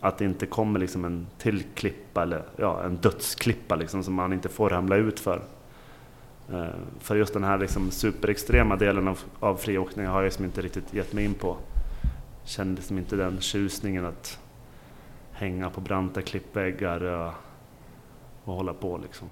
Att 0.00 0.18
det 0.18 0.24
inte 0.24 0.46
kommer 0.46 0.80
liksom 0.80 1.04
en 1.04 1.26
till 1.38 1.62
klippa 1.74 2.22
eller 2.22 2.42
ja, 2.56 2.82
en 2.82 2.96
dödsklippa 2.96 3.74
liksom 3.74 4.02
som 4.02 4.14
man 4.14 4.32
inte 4.32 4.48
får 4.48 4.68
ramla 4.68 4.96
ut 4.96 5.20
för. 5.20 5.42
Eh, 6.52 6.64
för 7.00 7.16
just 7.16 7.34
den 7.34 7.44
här 7.44 7.58
liksom 7.58 7.90
superextrema 7.90 8.76
delen 8.76 9.08
av, 9.08 9.18
av 9.40 9.56
friåkning 9.56 10.06
har 10.06 10.16
jag 10.16 10.24
liksom 10.24 10.44
inte 10.44 10.60
riktigt 10.60 10.94
gett 10.94 11.12
mig 11.12 11.24
in 11.24 11.34
på. 11.34 11.56
Kände 12.44 12.74
liksom 12.74 12.98
inte 12.98 13.16
den 13.16 13.40
tjusningen 13.40 14.06
att 14.06 14.38
hänga 15.32 15.70
på 15.70 15.80
branta 15.80 16.22
klippväggar 16.22 17.04
och, 17.04 17.32
och 18.44 18.54
hålla 18.54 18.74
på 18.74 18.98
liksom. 19.02 19.28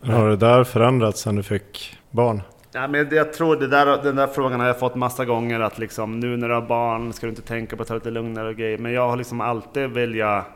Har 0.00 0.28
det 0.28 0.36
där 0.36 0.64
förändrats 0.64 1.20
sen 1.20 1.36
du 1.36 1.42
fick 1.42 1.98
barn? 2.10 2.42
Ja, 2.72 2.88
men 2.88 3.08
jag 3.10 3.32
tror 3.32 3.56
det 3.56 3.66
där, 3.66 4.02
den 4.02 4.16
där 4.16 4.26
frågan 4.26 4.60
har 4.60 4.66
jag 4.66 4.78
fått 4.78 4.94
massa 4.94 5.24
gånger 5.24 5.60
att 5.60 5.78
liksom 5.78 6.20
nu 6.20 6.36
när 6.36 6.48
du 6.48 6.54
har 6.54 6.62
barn 6.62 7.12
ska 7.12 7.26
du 7.26 7.30
inte 7.30 7.42
tänka 7.42 7.76
på 7.76 7.82
att 7.82 7.88
ta 7.88 7.94
lite 7.94 8.10
lugnare 8.10 8.48
och 8.48 8.56
grejer. 8.56 8.78
Men 8.78 8.92
jag 8.92 9.08
har 9.08 9.16
liksom 9.16 9.40
alltid 9.40 9.90
velat, 9.90 10.46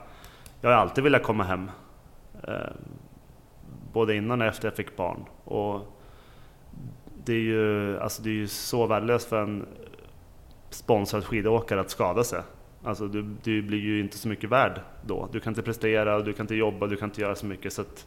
jag 0.60 0.70
har 0.70 0.76
alltid 0.76 1.04
velat 1.04 1.22
komma 1.22 1.44
hem. 1.44 1.70
Både 3.92 4.14
innan 4.14 4.40
och 4.40 4.46
efter 4.46 4.68
jag 4.68 4.76
fick 4.76 4.96
barn. 4.96 5.24
Och 5.44 6.00
det 7.24 7.32
är 7.32 7.40
ju, 7.40 7.98
alltså 8.00 8.22
det 8.22 8.30
är 8.30 8.34
ju 8.34 8.48
så 8.48 8.86
värdelöst 8.86 9.28
för 9.28 9.42
en 9.42 9.66
sponsrad 10.70 11.24
skidåkare 11.24 11.80
att 11.80 11.90
skada 11.90 12.24
sig. 12.24 12.40
Alltså 12.84 13.08
du, 13.08 13.22
du 13.42 13.62
blir 13.62 13.78
ju 13.78 14.00
inte 14.00 14.18
så 14.18 14.28
mycket 14.28 14.50
värd 14.50 14.80
då. 15.06 15.28
Du 15.32 15.40
kan 15.40 15.50
inte 15.50 15.62
prestera, 15.62 16.20
du 16.20 16.32
kan 16.32 16.44
inte 16.44 16.54
jobba, 16.54 16.86
du 16.86 16.96
kan 16.96 17.08
inte 17.08 17.20
göra 17.20 17.34
så 17.34 17.46
mycket. 17.46 17.72
Så 17.72 17.82
att, 17.82 18.06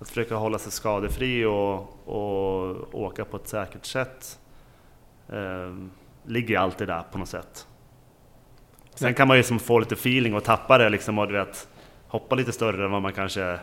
att 0.00 0.08
försöka 0.08 0.34
hålla 0.34 0.58
sig 0.58 0.72
skadefri 0.72 1.44
och, 1.44 2.08
och 2.08 2.94
åka 2.94 3.24
på 3.24 3.36
ett 3.36 3.48
säkert 3.48 3.84
sätt 3.84 4.38
eh, 5.28 5.74
ligger 6.24 6.58
alltid 6.58 6.88
där 6.88 7.02
på 7.12 7.18
något 7.18 7.28
sätt. 7.28 7.66
Sen 8.94 9.14
kan 9.14 9.28
man 9.28 9.36
ju 9.36 9.42
som 9.42 9.58
få 9.58 9.78
lite 9.78 9.94
feeling 9.94 10.34
och 10.34 10.44
tappa 10.44 10.78
det 10.78 10.88
liksom 10.88 11.18
och 11.18 11.26
du 11.28 11.32
vet, 11.32 11.68
hoppa 12.08 12.34
lite 12.34 12.52
större 12.52 12.84
än 12.84 12.90
vad 12.90 13.02
man 13.02 13.12
kanske, 13.12 13.58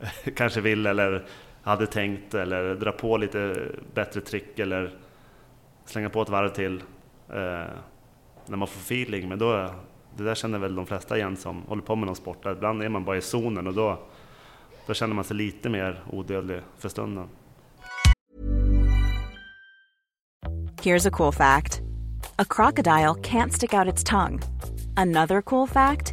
kanske 0.36 0.60
vill 0.60 0.86
eller 0.86 1.24
hade 1.62 1.86
tänkt 1.86 2.34
eller 2.34 2.74
dra 2.74 2.92
på 2.92 3.16
lite 3.16 3.68
bättre 3.94 4.20
trick 4.20 4.58
eller 4.58 4.94
slänga 5.84 6.08
på 6.08 6.22
ett 6.22 6.28
varv 6.28 6.48
till 6.48 6.82
eh, 7.28 7.66
när 8.46 8.56
man 8.56 8.68
får 8.68 8.80
feeling. 8.80 9.28
Men 9.28 9.38
då, 9.38 9.70
det 10.16 10.24
där 10.24 10.34
känner 10.34 10.58
väl 10.58 10.74
de 10.74 10.86
flesta 10.86 11.16
igen 11.16 11.36
som 11.36 11.62
håller 11.62 11.82
på 11.82 11.96
med 11.96 12.06
någon 12.06 12.16
sport. 12.16 12.46
Ibland 12.46 12.82
är 12.82 12.88
man 12.88 13.04
bara 13.04 13.16
i 13.16 13.20
zonen 13.20 13.66
och 13.66 13.74
då, 13.74 13.98
då 14.86 14.94
känner 14.94 15.14
man 15.14 15.24
sig 15.24 15.36
lite 15.36 15.68
mer 15.68 16.00
odödlig 16.10 16.60
för 16.78 16.88
stunden. 16.88 17.28
Here's 20.82 21.08
a 21.08 21.10
cool 21.12 21.32
fact. 21.32 21.80
A 22.36 22.44
crocodile 22.48 23.14
can't 23.22 23.50
stick 23.50 23.74
out 23.74 23.86
its 23.86 24.04
tongue. 24.04 24.38
Another 24.96 25.42
cool 25.42 25.68
fact, 25.68 26.12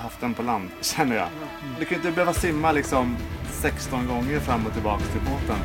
haft 0.00 0.20
den 0.20 0.34
på 0.34 0.42
land, 0.42 0.70
känner 0.80 1.16
jag. 1.16 1.28
Du 1.78 1.84
kan 1.84 1.90
ju 1.90 1.96
inte 1.96 2.10
behöva 2.10 2.32
simma 2.32 2.72
liksom 2.72 3.16
16 3.50 4.06
gånger 4.06 4.40
fram 4.40 4.66
och 4.66 4.72
tillbaka 4.72 5.04
till 5.04 5.20
båten. 5.20 5.56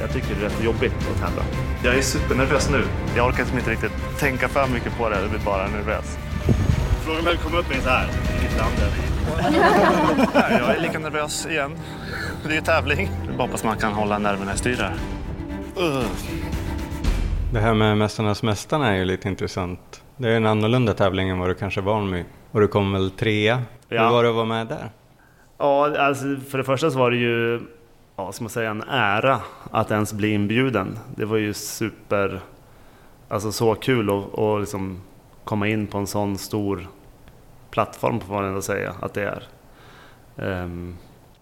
Jag 0.00 0.12
tycker 0.12 0.28
det 0.34 0.46
är 0.46 0.48
rätt 0.48 0.64
jobbigt 0.64 0.92
att 0.92 1.20
tävla. 1.20 1.42
Jag 1.84 1.94
är 1.94 2.02
supernervös 2.02 2.70
nu. 2.70 2.84
Jag 3.16 3.26
orkar 3.26 3.38
liksom 3.38 3.58
inte 3.58 3.70
riktigt 3.70 4.18
tänka 4.18 4.48
för 4.48 4.66
mycket 4.66 4.98
på 4.98 5.08
det, 5.08 5.20
jag 5.20 5.30
blir 5.30 5.40
bara 5.40 5.68
nervös. 5.68 6.18
Frågan 7.04 7.24
vem 7.24 7.36
kom 7.36 7.54
upp 7.54 7.68
med 7.68 7.82
så 7.82 7.88
här, 7.88 8.08
vilket 8.40 8.58
land 8.58 8.74
är 8.78 8.90
vi 8.96 9.14
Jag 10.64 10.76
är 10.76 10.80
lika 10.80 10.98
nervös 10.98 11.46
igen. 11.46 11.78
Det 12.44 12.50
är 12.50 12.54
ju 12.54 12.60
tävling. 12.60 13.10
Jag 13.26 13.46
hoppas 13.46 13.64
man 13.64 13.76
kan 13.76 13.92
hålla 13.92 14.18
nerverna 14.18 14.54
i 14.54 14.56
styr 14.56 14.76
här. 14.76 14.94
Uh. 15.78 16.06
Det 17.52 17.60
här 17.60 17.74
med 17.74 17.98
Mästarnas 17.98 18.42
Mästarna 18.42 18.92
är 18.92 18.96
ju 18.96 19.04
lite 19.04 19.28
intressant. 19.28 20.02
Det 20.16 20.28
är 20.28 20.36
en 20.36 20.46
annorlunda 20.46 20.94
tävling 20.94 21.28
än 21.28 21.38
vad 21.38 21.48
du 21.48 21.54
kanske 21.54 21.80
är 21.80 21.82
van 21.82 22.10
med. 22.10 22.24
Och 22.54 22.60
du 22.60 22.68
kom 22.68 22.92
väl 22.92 23.10
trea? 23.10 23.62
Ja. 23.88 24.04
Hur 24.04 24.12
var 24.12 24.22
det 24.22 24.28
att 24.28 24.34
vara 24.34 24.44
med 24.44 24.66
där? 24.66 24.90
Ja, 25.58 25.98
alltså 25.98 26.24
för 26.48 26.58
det 26.58 26.64
första 26.64 26.90
så 26.90 26.98
var 26.98 27.10
det 27.10 27.16
ju, 27.16 27.60
ja, 28.16 28.32
ska 28.32 28.44
man 28.44 28.50
säga, 28.50 28.70
en 28.70 28.82
ära 28.82 29.40
att 29.70 29.90
ens 29.90 30.12
bli 30.12 30.28
inbjuden. 30.28 30.98
Det 31.16 31.24
var 31.24 31.36
ju 31.36 31.54
super, 31.54 32.40
alltså 33.28 33.52
så 33.52 33.74
kul 33.74 34.10
att, 34.10 34.38
att 34.38 34.60
liksom 34.60 35.00
komma 35.44 35.68
in 35.68 35.86
på 35.86 35.98
en 35.98 36.06
sån 36.06 36.38
stor 36.38 36.86
plattform 37.70 38.20
får 38.20 38.34
man 38.34 38.44
ändå 38.44 38.62
säga 38.62 38.94
att 39.00 39.14
det 39.14 39.22
är. 39.22 39.42
Um, 40.36 40.96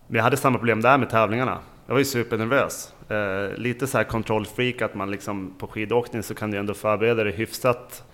men 0.07 0.17
jag 0.17 0.23
hade 0.23 0.37
samma 0.37 0.59
problem 0.59 0.81
där 0.81 0.99
med 0.99 1.11
tävlingarna. 1.11 1.59
Jag 1.87 1.95
var 1.95 1.99
ju 1.99 2.05
supernervös. 2.05 2.95
Eh, 3.09 3.59
lite 3.59 3.87
så 3.87 3.99
här 3.99 4.05
kontrollfreak 4.05 4.83
att 4.83 4.95
man 4.95 5.11
liksom 5.11 5.55
på 5.59 5.67
skidåkning 5.67 6.23
så 6.23 6.35
kan 6.35 6.51
du 6.51 6.59
ändå 6.59 6.75
förbereda 6.75 7.25
dig 7.25 7.33
hyfsat 7.33 8.05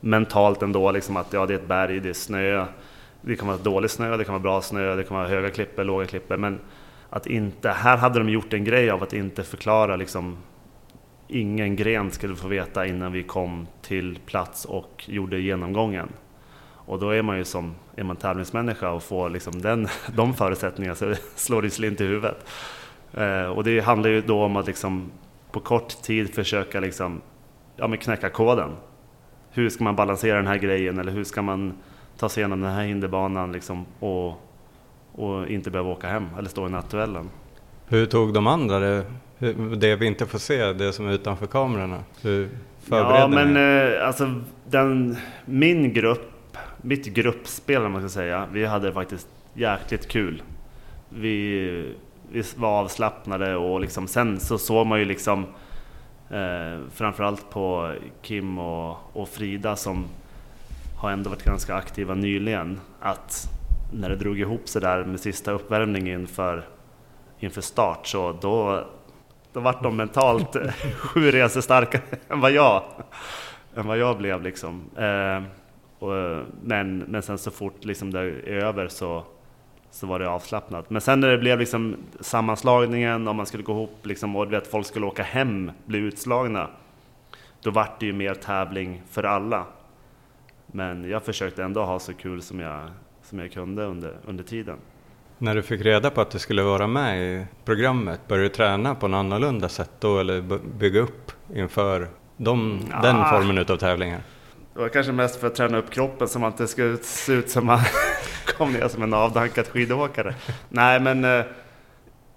mentalt 0.00 0.62
ändå. 0.62 0.90
Liksom 0.90 1.16
att 1.16 1.32
ja, 1.32 1.46
det 1.46 1.54
är 1.54 1.58
ett 1.58 1.68
berg, 1.68 2.00
det 2.00 2.08
är 2.08 2.12
snö. 2.12 2.66
Det 3.20 3.36
kan 3.36 3.48
vara 3.48 3.58
dålig 3.58 3.90
snö, 3.90 4.16
det 4.16 4.24
kan 4.24 4.32
vara 4.32 4.42
bra 4.42 4.62
snö, 4.62 4.96
det 4.96 5.04
kan 5.04 5.16
vara 5.16 5.28
höga 5.28 5.50
klippor, 5.50 5.84
låga 5.84 6.06
klippor. 6.06 6.36
Men 6.36 6.60
att 7.10 7.26
inte, 7.26 7.70
här 7.70 7.96
hade 7.96 8.18
de 8.18 8.28
gjort 8.28 8.52
en 8.52 8.64
grej 8.64 8.90
av 8.90 9.02
att 9.02 9.12
inte 9.12 9.42
förklara 9.42 9.96
liksom 9.96 10.36
ingen 11.28 11.76
gren 11.76 12.10
skulle 12.10 12.36
få 12.36 12.48
veta 12.48 12.86
innan 12.86 13.12
vi 13.12 13.22
kom 13.22 13.66
till 13.82 14.18
plats 14.26 14.64
och 14.64 15.04
gjorde 15.08 15.40
genomgången. 15.40 16.08
Och 16.88 16.98
då 16.98 17.10
är 17.10 17.22
man 17.22 17.38
ju 17.38 17.44
som 17.44 17.74
är 17.96 18.04
man 18.04 18.16
tävlingsmänniska 18.16 18.90
och 18.90 19.02
får 19.02 19.30
liksom 19.30 19.62
den, 19.62 19.88
de 20.16 20.34
förutsättningarna 20.34 20.94
så 20.94 21.14
slår 21.34 21.62
det 21.62 21.70
slint 21.70 22.00
i 22.00 22.04
huvudet. 22.04 22.48
Eh, 23.14 23.44
och 23.44 23.64
det 23.64 23.80
handlar 23.80 24.10
ju 24.10 24.20
då 24.20 24.44
om 24.44 24.56
att 24.56 24.66
liksom 24.66 25.10
på 25.50 25.60
kort 25.60 26.02
tid 26.02 26.34
försöka 26.34 26.80
liksom, 26.80 27.20
ja, 27.76 27.88
men 27.88 27.98
knäcka 27.98 28.30
koden. 28.30 28.70
Hur 29.58 29.70
ska 29.70 29.84
man 29.84 29.96
balansera 29.96 30.36
den 30.36 30.46
här 30.46 30.56
grejen 30.56 30.98
eller 30.98 31.12
hur 31.12 31.24
ska 31.24 31.42
man 31.42 31.72
ta 32.18 32.28
sig 32.28 32.40
igenom 32.40 32.60
den 32.60 32.72
här 32.72 32.84
hinderbanan 32.84 33.52
liksom, 33.52 33.86
och, 33.98 34.28
och 35.12 35.48
inte 35.48 35.70
behöva 35.70 35.90
åka 35.90 36.08
hem 36.08 36.26
eller 36.38 36.48
stå 36.48 36.66
i 36.66 36.70
nattduellen. 36.70 37.30
Hur 37.86 38.06
tog 38.06 38.34
de 38.34 38.46
andra 38.46 38.78
det? 38.78 39.04
Det 39.76 39.96
vi 39.96 40.06
inte 40.06 40.26
får 40.26 40.38
se, 40.38 40.72
det 40.72 40.92
som 40.92 41.08
är 41.08 41.12
utanför 41.12 41.46
kamerorna? 41.46 41.98
Hur 42.22 42.48
förberedde 42.80 43.18
ja, 43.18 43.28
men 43.28 43.56
eh, 43.56 44.06
alltså 44.06 44.34
den, 44.64 45.16
min 45.44 45.92
grupp, 45.92 46.56
mitt 46.76 47.06
gruppspel 47.06 47.82
om 47.82 47.92
man 47.92 48.00
ska 48.00 48.08
säga, 48.08 48.46
vi 48.52 48.66
hade 48.66 48.92
faktiskt 48.92 49.28
jäkligt 49.54 50.08
kul. 50.08 50.42
Vi 51.08 51.94
vi 52.32 52.42
var 52.56 52.80
avslappnade 52.80 53.56
och 53.56 53.80
liksom, 53.80 54.08
sen 54.08 54.40
så 54.40 54.58
såg 54.58 54.86
man 54.86 54.98
ju 54.98 55.04
liksom 55.04 55.46
eh, 56.30 56.80
framförallt 56.90 57.50
på 57.50 57.94
Kim 58.22 58.58
och, 58.58 58.96
och 59.12 59.28
Frida 59.28 59.76
som 59.76 60.06
har 60.98 61.10
ändå 61.10 61.30
varit 61.30 61.44
ganska 61.44 61.74
aktiva 61.74 62.14
nyligen 62.14 62.80
att 63.00 63.48
när 63.92 64.08
det 64.08 64.16
drog 64.16 64.40
ihop 64.40 64.68
sig 64.68 64.82
där 64.82 65.04
med 65.04 65.20
sista 65.20 65.52
uppvärmningen 65.52 66.20
inför, 66.20 66.64
inför 67.38 67.60
start 67.60 68.06
så 68.06 68.32
då, 68.40 68.86
då 69.52 69.60
vart 69.60 69.82
de 69.82 69.96
mentalt 69.96 70.56
sju 70.98 71.30
resor 71.30 71.60
starkare 71.60 72.02
än 72.28 72.40
vad 72.40 72.52
jag, 72.52 72.82
än 73.76 73.86
vad 73.86 73.98
jag 73.98 74.18
blev 74.18 74.42
liksom. 74.42 74.90
Eh, 74.96 75.42
och, 75.98 76.44
men, 76.62 76.98
men 76.98 77.22
sen 77.22 77.38
så 77.38 77.50
fort 77.50 77.84
liksom 77.84 78.10
det 78.10 78.20
är 78.20 78.48
över 78.48 78.88
så 78.88 79.24
så 79.90 80.06
var 80.06 80.18
det 80.18 80.28
avslappnat. 80.28 80.90
Men 80.90 81.00
sen 81.00 81.20
när 81.20 81.28
det 81.28 81.38
blev 81.38 81.58
liksom 81.58 81.96
sammanslagningen, 82.20 83.28
om 83.28 83.36
man 83.36 83.46
skulle 83.46 83.62
gå 83.62 83.72
ihop 83.72 83.98
liksom, 84.02 84.36
och 84.36 84.52
vet, 84.52 84.66
folk 84.66 84.86
skulle 84.86 85.06
åka 85.06 85.22
hem, 85.22 85.70
bli 85.84 85.98
utslagna, 85.98 86.68
då 87.62 87.70
vart 87.70 88.00
det 88.00 88.06
ju 88.06 88.12
mer 88.12 88.34
tävling 88.34 89.02
för 89.10 89.22
alla. 89.24 89.64
Men 90.66 91.10
jag 91.10 91.22
försökte 91.22 91.64
ändå 91.64 91.84
ha 91.84 91.98
så 91.98 92.14
kul 92.14 92.42
som 92.42 92.60
jag, 92.60 92.80
som 93.22 93.38
jag 93.38 93.52
kunde 93.52 93.84
under, 93.84 94.12
under 94.26 94.44
tiden. 94.44 94.76
När 95.38 95.54
du 95.54 95.62
fick 95.62 95.80
reda 95.80 96.10
på 96.10 96.20
att 96.20 96.30
du 96.30 96.38
skulle 96.38 96.62
vara 96.62 96.86
med 96.86 97.22
i 97.22 97.46
programmet, 97.64 98.20
började 98.28 98.48
du 98.48 98.54
träna 98.54 98.94
på 98.94 99.08
något 99.08 99.18
annorlunda 99.18 99.68
sätt 99.68 99.90
då 100.00 100.18
eller 100.18 100.58
bygga 100.78 101.00
upp 101.00 101.32
inför 101.54 102.08
de, 102.36 102.80
den 103.02 103.16
Ah. 103.16 103.30
formen 103.30 103.58
utav 103.58 103.76
tävlingar? 103.76 104.20
Det 104.74 104.80
var 104.80 104.88
kanske 104.88 105.12
mest 105.12 105.40
för 105.40 105.46
att 105.46 105.54
träna 105.54 105.78
upp 105.78 105.90
kroppen 105.90 106.28
som 106.28 106.44
att 106.44 106.56
det 106.56 106.66
skulle 106.68 106.96
se 106.96 107.32
ut 107.32 107.50
som 107.50 107.66
man 107.66 107.78
kom 108.58 108.72
ner 108.72 108.88
som 108.88 109.02
en 109.02 109.14
avdankad 109.14 109.66
skidåkare. 109.66 110.34
nej, 110.68 111.00
men, 111.00 111.24
eh, 111.24 111.44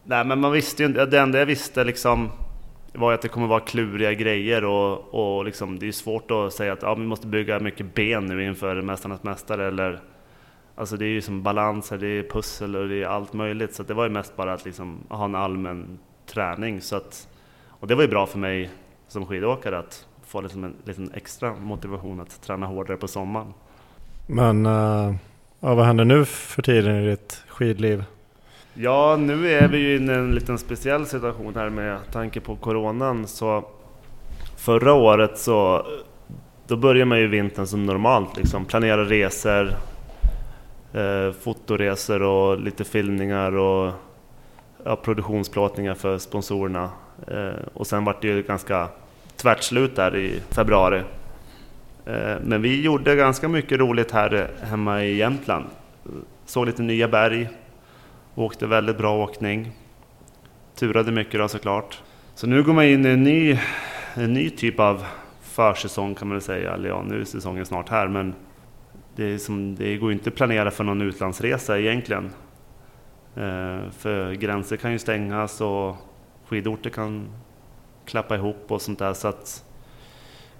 nej 0.04 0.26
men 0.26 0.40
man 0.40 0.52
visste 0.52 0.84
ju 0.84 0.90
inte, 0.90 1.06
det 1.06 1.20
enda 1.20 1.40
jag 1.40 1.46
visste 1.46 1.84
liksom 1.84 2.32
var 2.94 3.14
att 3.14 3.22
det 3.22 3.28
kommer 3.28 3.48
vara 3.48 3.60
kluriga 3.60 4.14
grejer 4.14 4.66
och, 4.66 5.14
och 5.14 5.46
liksom, 5.46 5.80
det 5.80 5.88
är 5.88 5.92
svårt 5.92 6.32
att 6.32 6.54
säga 6.54 6.74
att 6.74 6.82
ja, 6.82 6.96
vi 6.96 7.06
måste 7.06 7.28
bygga 7.28 7.60
mycket 7.60 7.96
ben 7.96 8.26
nu 8.26 8.46
inför 8.46 8.82
Mästarnas 8.82 9.24
Mästare 9.24 9.68
eller 9.68 10.02
Alltså 10.76 10.98
det 10.98 11.06
är 11.06 11.10
ju 11.10 11.22
som 11.22 11.44
balanser, 11.44 11.98
det 11.98 12.08
är 12.08 12.24
pussel 12.24 12.76
och 12.76 12.88
det 12.88 13.04
är 13.04 13.08
allt 13.08 13.34
möjligt 13.34 13.76
så 13.76 13.82
att 13.82 13.88
det 13.88 13.94
var 13.94 14.04
ju 14.04 14.10
mest 14.10 14.36
bara 14.36 14.54
att 14.54 14.66
liksom 14.66 15.00
ha 15.10 15.26
en 15.26 15.36
allmän 15.36 16.00
träning 16.26 16.82
så 16.82 16.96
att 16.96 17.28
Och 17.68 17.88
det 17.88 17.96
var 17.96 18.02
ju 18.02 18.08
bra 18.08 18.26
för 18.26 18.40
mig 18.40 18.70
som 19.08 19.26
skidåkare 19.26 19.80
att 19.80 20.08
få 20.26 20.42
liksom 20.42 20.64
en 20.64 20.74
liten 20.86 21.12
extra 21.14 21.54
motivation 21.56 22.20
att 22.20 22.42
träna 22.42 22.66
hårdare 22.66 22.98
på 22.98 23.08
sommaren. 23.08 23.54
Men 24.28 24.66
uh, 24.66 25.16
ja, 25.62 25.76
vad 25.76 25.86
händer 25.86 26.06
nu 26.06 26.26
för 26.26 26.62
tiden 26.62 26.96
i 26.96 27.10
ditt 27.10 27.44
skidliv? 27.48 28.04
Ja, 28.74 29.18
nu 29.20 29.52
är 29.52 29.68
vi 29.68 29.78
ju 29.78 29.94
i 29.94 30.10
en 30.10 30.36
liten 30.36 30.58
speciell 30.58 31.06
situation 31.06 31.56
här 31.56 31.70
med 31.70 31.98
tanke 32.12 32.40
på 32.40 32.56
Coronan. 32.56 33.28
Så 33.28 33.66
förra 34.58 34.94
året 34.94 35.38
så 35.38 35.86
då 36.68 36.78
börjar 36.78 37.06
man 37.06 37.20
ju 37.20 37.28
vintern 37.28 37.68
som 37.68 37.86
normalt, 37.86 38.38
liksom 38.38 38.66
planera 38.66 39.04
resor, 39.04 39.74
eh, 40.94 41.32
fotoresor 41.42 42.22
och 42.22 42.60
lite 42.60 42.84
filmningar 42.84 43.56
och 43.56 43.94
ja, 44.84 44.96
produktionsplåtningar 44.96 45.94
för 45.94 46.18
sponsorerna. 46.18 46.90
Eh, 47.28 47.64
och 47.74 47.88
sen 47.88 48.06
vart 48.06 48.22
det 48.22 48.28
ju 48.28 48.44
ganska 48.44 48.88
tvärt 49.36 49.64
slut 49.64 49.96
där 49.96 50.16
i 50.16 50.40
februari. 50.50 51.02
Eh, 52.06 52.36
men 52.44 52.62
vi 52.62 52.82
gjorde 52.82 53.16
ganska 53.16 53.48
mycket 53.48 53.80
roligt 53.80 54.12
här 54.12 54.34
eh, 54.34 54.68
hemma 54.68 55.04
i 55.04 55.16
Jämtland. 55.16 55.66
Såg 56.46 56.66
lite 56.66 56.82
nya 56.82 57.08
berg, 57.08 57.50
Åkte 58.36 58.68
väldigt 58.68 58.98
bra 58.98 59.24
åkning. 59.24 59.72
Turade 60.76 61.12
mycket 61.12 61.40
då 61.40 61.48
såklart. 61.48 62.02
Så 62.36 62.48
nu 62.48 62.64
går 62.64 62.74
man 62.74 62.86
in 62.86 63.06
i 63.06 63.10
en 63.10 63.24
ny, 63.24 63.60
en 64.14 64.34
ny 64.34 64.50
typ 64.50 64.80
av 64.80 65.06
försäsong 65.42 66.16
kan 66.16 66.28
man 66.28 66.36
väl 66.36 66.42
säga. 66.42 66.74
Eller 66.74 66.90
ja, 66.90 67.04
nu 67.08 67.22
är 67.22 67.26
säsongen 67.26 67.66
snart 67.66 67.90
här 67.90 68.08
men 68.08 68.34
det, 69.16 69.24
är 69.24 69.38
som, 69.38 69.76
det 69.76 69.98
går 69.98 70.10
ju 70.10 70.18
inte 70.18 70.30
att 70.30 70.36
planera 70.36 70.72
för 70.72 70.84
någon 70.84 71.02
utlandsresa 71.02 71.80
egentligen. 71.80 72.32
Eh, 73.36 73.90
för 73.92 74.34
gränser 74.34 74.78
kan 74.78 74.92
ju 74.92 75.00
stängas 75.00 75.62
och 75.62 75.96
skidorter 76.48 76.90
kan 76.90 77.28
klappa 78.06 78.36
ihop 78.36 78.66
och 78.68 78.82
sånt 78.82 79.00
där. 79.00 79.14
Så 79.14 79.28
att 79.28 79.66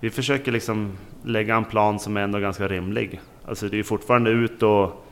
vi 0.02 0.10
försöker 0.10 0.52
liksom 0.52 0.98
lägga 1.24 1.56
en 1.56 1.66
plan 1.66 2.00
som 2.00 2.18
är 2.18 2.22
ändå 2.22 2.40
ganska 2.40 2.68
rimlig. 2.68 3.22
Alltså 3.46 3.68
det 3.68 3.80
är 3.80 3.84
fortfarande 3.84 4.30
ut 4.30 4.64
och 4.64 5.06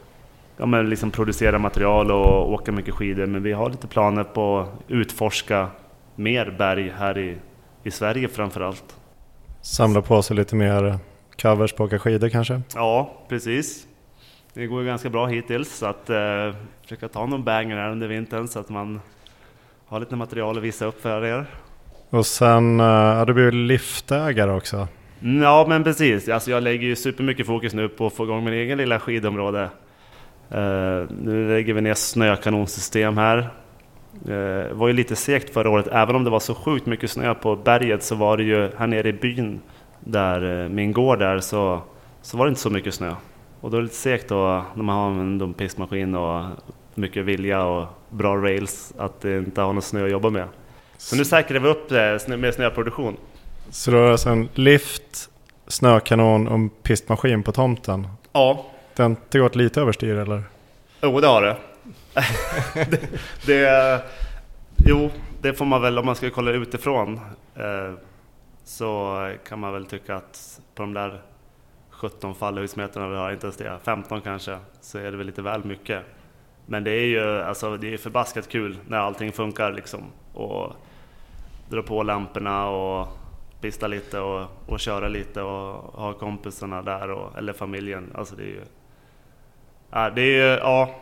ja, 0.58 0.66
men 0.66 0.90
liksom 0.90 1.12
producera 1.12 1.60
material 1.60 2.12
och 2.12 2.52
åka 2.52 2.72
mycket 2.72 2.94
skidor. 2.94 3.26
Men 3.26 3.44
vi 3.44 3.52
har 3.52 3.70
lite 3.70 3.88
planer 3.88 4.24
på 4.24 4.60
att 4.60 4.70
utforska 4.88 5.68
mer 6.16 6.56
berg 6.58 6.94
här 6.98 7.18
i, 7.18 7.38
i 7.84 7.92
Sverige 7.92 8.28
framförallt. 8.28 8.96
Samla 9.62 10.02
på 10.02 10.22
sig 10.22 10.36
lite 10.36 10.56
mer 10.56 10.98
covers 11.42 11.74
på 11.74 11.84
åka 11.84 12.00
skidor 12.00 12.30
kanske? 12.30 12.62
Ja, 12.76 13.14
precis. 13.30 13.88
Det 14.54 14.68
går 14.68 14.82
ju 14.82 14.88
ganska 14.88 15.10
bra 15.10 15.26
hittills 15.28 15.78
så 15.78 15.86
att 15.86 16.10
eh, 16.10 16.56
försöka 16.82 17.08
ta 17.08 17.26
någon 17.26 17.44
banger 17.44 17.78
här 17.78 17.92
under 17.92 18.08
vintern 18.08 18.48
så 18.48 18.60
att 18.60 18.70
man 18.70 19.02
har 19.86 20.00
lite 20.00 20.16
material 20.16 20.58
att 20.58 20.64
visa 20.64 20.86
upp 20.86 21.02
för 21.02 21.26
er. 21.26 21.46
Och 22.10 22.26
sen 22.26 22.80
eh, 22.80 22.86
har 22.86 23.26
du 23.26 23.34
blivit 23.34 23.54
liftägare 23.54 24.52
också. 24.52 24.88
Mm, 25.22 25.42
ja 25.42 25.66
men 25.70 25.84
precis, 25.84 26.30
alltså 26.30 26.52
jag 26.52 26.64
lägger 26.64 26.88
ju 26.88 26.96
supermycket 26.96 27.46
fokus 27.46 27.74
nu 27.74 27.90
på 27.90 28.08
att 28.08 28.14
få 28.14 28.24
igång 28.24 28.44
min 28.44 28.54
egen 28.54 28.78
lilla 28.78 29.00
skidområde. 29.00 29.70
Uh, 30.56 31.10
nu 31.22 31.48
lägger 31.50 31.74
vi 31.74 31.82
ner 31.82 31.94
snökanonsystem 31.94 33.18
här. 33.18 33.38
Eh, 34.28 34.74
var 34.74 34.88
ju 34.88 34.94
lite 34.94 35.16
segt 35.16 35.54
förra 35.54 35.70
året, 35.70 35.88
även 35.92 36.16
om 36.16 36.24
det 36.24 36.30
var 36.30 36.40
så 36.40 36.56
sjukt 36.56 36.86
mycket 36.86 37.12
snö 37.12 37.34
på 37.34 37.56
berget 37.56 38.04
så 38.04 38.16
var 38.16 38.38
det 38.38 38.44
ju 38.44 38.70
här 38.78 38.88
nere 38.88 39.10
i 39.10 39.14
byn 39.14 39.62
där 40.00 40.44
uh, 40.44 40.70
min 40.70 40.94
gård 40.94 41.22
är 41.22 41.40
så, 41.40 41.82
så 42.22 42.38
var 42.38 42.46
det 42.46 42.50
inte 42.50 42.62
så 42.62 42.70
mycket 42.70 42.94
snö. 42.94 43.16
Och 43.62 43.72
då 43.72 43.78
är 43.78 43.82
det 43.82 43.84
lite 43.84 43.96
segt 43.96 44.30
då 44.30 44.66
när 44.76 44.84
man 44.84 44.96
har 44.96 45.22
en 45.22 45.38
dum 45.38 45.54
pissmaskin 45.54 46.16
och 46.16 46.46
mycket 46.96 47.26
vilja 47.26 47.64
och 47.64 47.88
bra 48.10 48.36
rails 48.36 48.94
att 48.98 49.26
inte 49.26 49.62
ha 49.62 49.74
någon 49.74 49.82
snö 49.82 50.06
att 50.06 50.12
jobba 50.12 50.30
med. 50.30 50.48
Så 51.00 51.16
nu 51.16 51.26
säkrar 51.26 51.60
vi 51.60 51.68
upp 51.70 51.90
det 51.90 52.18
snö- 52.18 52.38
med 52.38 52.54
snöproduktion. 52.54 53.18
Så 53.70 53.92
du 53.92 53.98
har 53.98 54.12
alltså 54.12 54.30
en 54.30 54.50
lift, 54.54 55.30
snökanon 55.68 56.48
och 56.48 56.54
en 56.56 56.70
pistmaskin 56.70 57.44
på 57.44 57.52
tomten. 57.52 58.08
Ja, 58.32 58.66
Det 58.96 59.02
har 59.04 59.10
inte 59.10 59.40
gått 59.40 59.56
lite 59.56 59.82
överstyr 59.82 60.16
eller? 60.16 60.44
Jo, 61.02 61.20
det 61.20 61.28
har 61.28 61.42
det. 61.42 61.58
det, 62.90 63.02
det. 63.46 64.02
Jo, 64.86 65.10
det 65.42 65.54
får 65.54 65.66
man 65.66 65.82
väl 65.82 66.00
om 66.00 66.06
man 66.06 66.16
ska 66.16 66.30
kolla 66.30 66.52
utifrån. 66.52 67.20
Eh, 67.56 67.94
så 68.64 69.16
kan 69.48 69.60
man 69.60 69.74
väl 69.74 69.86
tycka 69.86 70.16
att 70.16 70.60
på 70.76 70.82
de 70.84 70.94
där 70.94 71.22
17 71.90 72.36
fallhöjdsmeterna 72.36 73.08
vi 73.10 73.16
har, 73.16 73.32
inte 73.32 73.46
ens 73.46 73.58
det, 73.58 73.80
15 73.84 74.22
kanske, 74.22 74.58
så 74.82 74.98
är 74.98 75.12
det 75.12 75.18
väl 75.18 75.26
lite 75.26 75.42
väl 75.42 75.64
mycket. 75.66 76.04
Men 76.66 76.84
det 76.84 76.92
är 76.92 77.06
ju 77.06 77.42
alltså, 77.42 77.78
det 77.78 77.94
är 77.94 77.98
förbaskat 77.98 78.50
kul 78.50 78.78
när 78.88 78.98
allting 78.98 79.32
funkar 79.32 79.72
liksom. 79.72 80.04
Och 80.34 80.74
dra 81.70 81.82
på 81.82 82.04
lamporna 82.04 82.70
och 82.70 83.08
pista 83.62 83.88
lite 83.88 84.20
och, 84.20 84.48
och 84.66 84.80
köra 84.80 85.08
lite 85.08 85.42
och 85.42 85.74
ha 86.02 86.14
kompisarna 86.14 86.82
där, 86.82 87.10
och, 87.12 87.38
eller 87.38 87.54
familjen. 87.54 88.12
Alltså 88.16 88.36
det 88.36 88.44
är 88.44 88.48
ju 88.48 88.62
Ja, 89.92 90.10
det 90.10 90.40
är, 90.40 90.58
ja, 90.58 90.96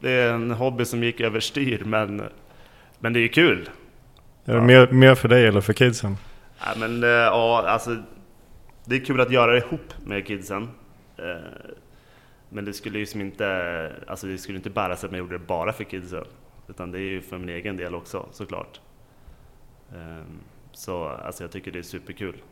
det 0.00 0.10
är 0.10 0.32
en 0.32 0.50
hobby 0.50 0.84
som 0.84 1.02
gick 1.02 1.20
överstyr 1.20 1.82
men, 1.84 2.22
men 2.98 3.12
det 3.12 3.20
är 3.20 3.28
kul. 3.28 3.68
Är 4.44 4.54
det 4.54 4.60
mer, 4.60 4.86
mer 4.86 5.14
för 5.14 5.28
dig 5.28 5.46
eller 5.46 5.60
för 5.60 5.72
kidsen? 5.72 6.16
Ja, 6.58 6.66
men, 6.78 7.02
eh, 7.04 7.08
ja, 7.08 7.64
alltså, 7.66 7.96
det 8.84 8.96
är 8.96 9.04
kul 9.04 9.20
att 9.20 9.30
göra 9.30 9.52
det 9.52 9.58
ihop 9.58 9.94
med 10.06 10.26
kidsen. 10.26 10.68
Eh, 11.16 11.72
Men 12.48 12.64
det 12.64 12.72
skulle 12.72 12.98
ju 12.98 13.06
som 13.06 13.20
inte, 13.20 13.92
alltså 14.06 14.26
det 14.26 14.38
skulle 14.38 14.58
inte 14.58 14.70
bära 14.70 14.96
sig 14.96 15.06
att 15.06 15.10
man 15.10 15.18
gjorde 15.18 15.34
det 15.34 15.46
bara 15.46 15.72
för 15.72 15.84
kidsen. 15.84 16.24
Utan 16.68 16.90
det 16.90 16.98
är 16.98 17.10
ju 17.10 17.22
för 17.22 17.38
min 17.38 17.48
egen 17.48 17.76
del 17.76 17.94
också 17.94 18.26
såklart. 18.32 18.80
Eh, 19.94 20.24
Så 20.72 21.08
alltså, 21.08 21.44
jag 21.44 21.50
tycker 21.50 21.70
det 21.70 21.78
är 21.78 21.82
superkul. 21.82 22.42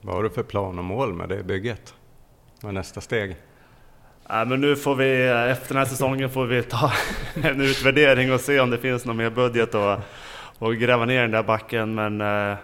Vad 0.00 0.14
har 0.14 0.22
du 0.22 0.30
för 0.30 0.42
plan 0.42 0.78
och 0.78 0.84
mål 0.84 1.12
med 1.14 1.28
det 1.28 1.42
bygget? 1.44 1.94
Vad 2.62 2.68
är 2.68 2.74
nästa 2.74 3.00
steg? 3.00 3.36
Ja, 4.28 4.44
men 4.44 4.60
nu 4.60 4.76
får 4.76 4.94
vi, 4.94 5.26
efter 5.26 5.68
den 5.68 5.76
här 5.76 5.84
säsongen 5.84 6.30
får 6.30 6.46
vi 6.46 6.62
ta 6.62 6.92
en 7.42 7.60
utvärdering 7.60 8.32
och 8.32 8.40
se 8.40 8.60
om 8.60 8.70
det 8.70 8.78
finns 8.78 9.04
någon 9.04 9.16
mer 9.16 9.30
budget 9.30 9.74
och, 9.74 9.98
och 10.58 10.76
gräva 10.76 11.04
ner 11.04 11.22
den 11.22 11.30
där 11.30 11.42
backen. 11.42 11.94
Men, 11.94 12.20
eh, 12.20 12.56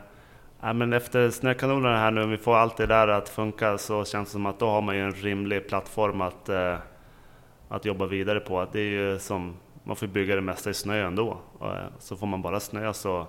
ja, 0.61 0.73
men 0.73 0.93
efter 0.93 1.31
snökanonerna 1.31 1.97
här 1.99 2.11
nu, 2.11 2.23
om 2.23 2.31
vi 2.31 2.37
får 2.37 2.57
allt 2.57 2.77
det 2.77 2.87
där 2.87 3.09
att 3.09 3.29
funka 3.29 3.79
så 3.79 4.05
känns 4.05 4.29
det 4.29 4.33
som 4.33 4.47
att 4.47 4.59
då 4.59 4.67
har 4.69 4.83
man 4.83 4.97
ju 4.97 5.03
en 5.03 5.13
rimlig 5.13 5.69
plattform 5.69 6.21
att, 6.21 6.49
eh, 6.49 6.77
att 7.69 7.85
jobba 7.85 8.07
vidare 8.07 8.41
på. 8.41 8.67
Det 8.73 8.81
är 8.81 8.91
ju 8.91 9.19
som, 9.19 9.57
man 9.89 9.97
får 9.97 10.07
bygga 10.07 10.35
det 10.35 10.41
mesta 10.41 10.71
i 10.71 10.75
snö 10.75 11.07
ändå. 11.07 11.39
Och, 11.59 11.77
eh, 11.77 11.87
så 11.99 12.17
får 12.17 12.27
man 12.27 12.43
bara 12.43 12.61
snö 12.61 12.93
så 12.93 13.27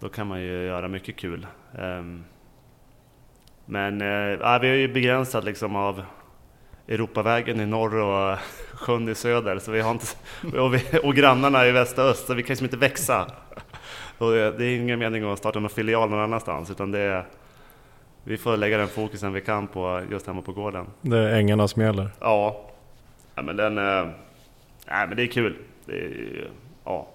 då 0.00 0.08
kan 0.08 0.26
man 0.26 0.40
ju 0.40 0.66
göra 0.66 0.88
mycket 0.88 1.16
kul. 1.16 1.46
Ehm, 1.78 2.24
Men 3.66 4.00
eh, 4.00 4.38
ja, 4.40 4.58
vi 4.62 4.68
är 4.68 4.74
ju 4.74 4.88
begränsat 4.88 5.44
liksom 5.44 5.76
av 5.76 6.02
Europavägen 6.88 7.60
i 7.60 7.66
norr 7.66 7.94
och 7.94 8.38
sjön 8.74 9.08
i 9.08 9.14
söder. 9.14 9.58
Så 9.58 9.70
vi 9.70 9.80
har 9.80 9.90
inte, 9.90 10.06
och, 10.60 10.74
vi, 10.74 10.82
och 11.02 11.14
grannarna 11.14 11.66
i 11.66 11.72
väst 11.72 11.98
och 11.98 12.04
öst, 12.04 12.26
så 12.26 12.34
vi 12.34 12.42
kan 12.42 12.48
liksom 12.48 12.64
inte 12.64 12.76
växa. 12.76 13.26
Och 14.18 14.30
det, 14.30 14.52
det 14.52 14.64
är 14.64 14.76
ingen 14.76 14.98
mening 14.98 15.24
att 15.24 15.38
starta 15.38 15.60
någon 15.60 15.70
filial 15.70 16.10
någon 16.10 16.20
annanstans, 16.20 16.70
utan 16.70 16.90
det 16.90 16.98
är, 16.98 17.24
vi 18.24 18.36
får 18.36 18.56
lägga 18.56 18.78
den 18.78 18.88
fokusen 18.88 19.32
vi 19.32 19.40
kan 19.40 19.66
på 19.66 20.02
just 20.10 20.26
hemma 20.26 20.42
på 20.42 20.52
gården. 20.52 20.86
Det 21.00 21.18
är 21.18 21.34
ängarna 21.34 21.68
som 21.68 21.82
gäller. 21.82 22.10
Ja, 22.20 22.70
ja 23.34 23.42
men 23.42 23.56
den... 23.56 23.78
Nej 24.86 25.08
men 25.08 25.16
det 25.16 25.22
är 25.22 25.26
kul. 25.26 25.56
Det 25.86 25.92
är, 25.92 26.50
ja, 26.84 27.08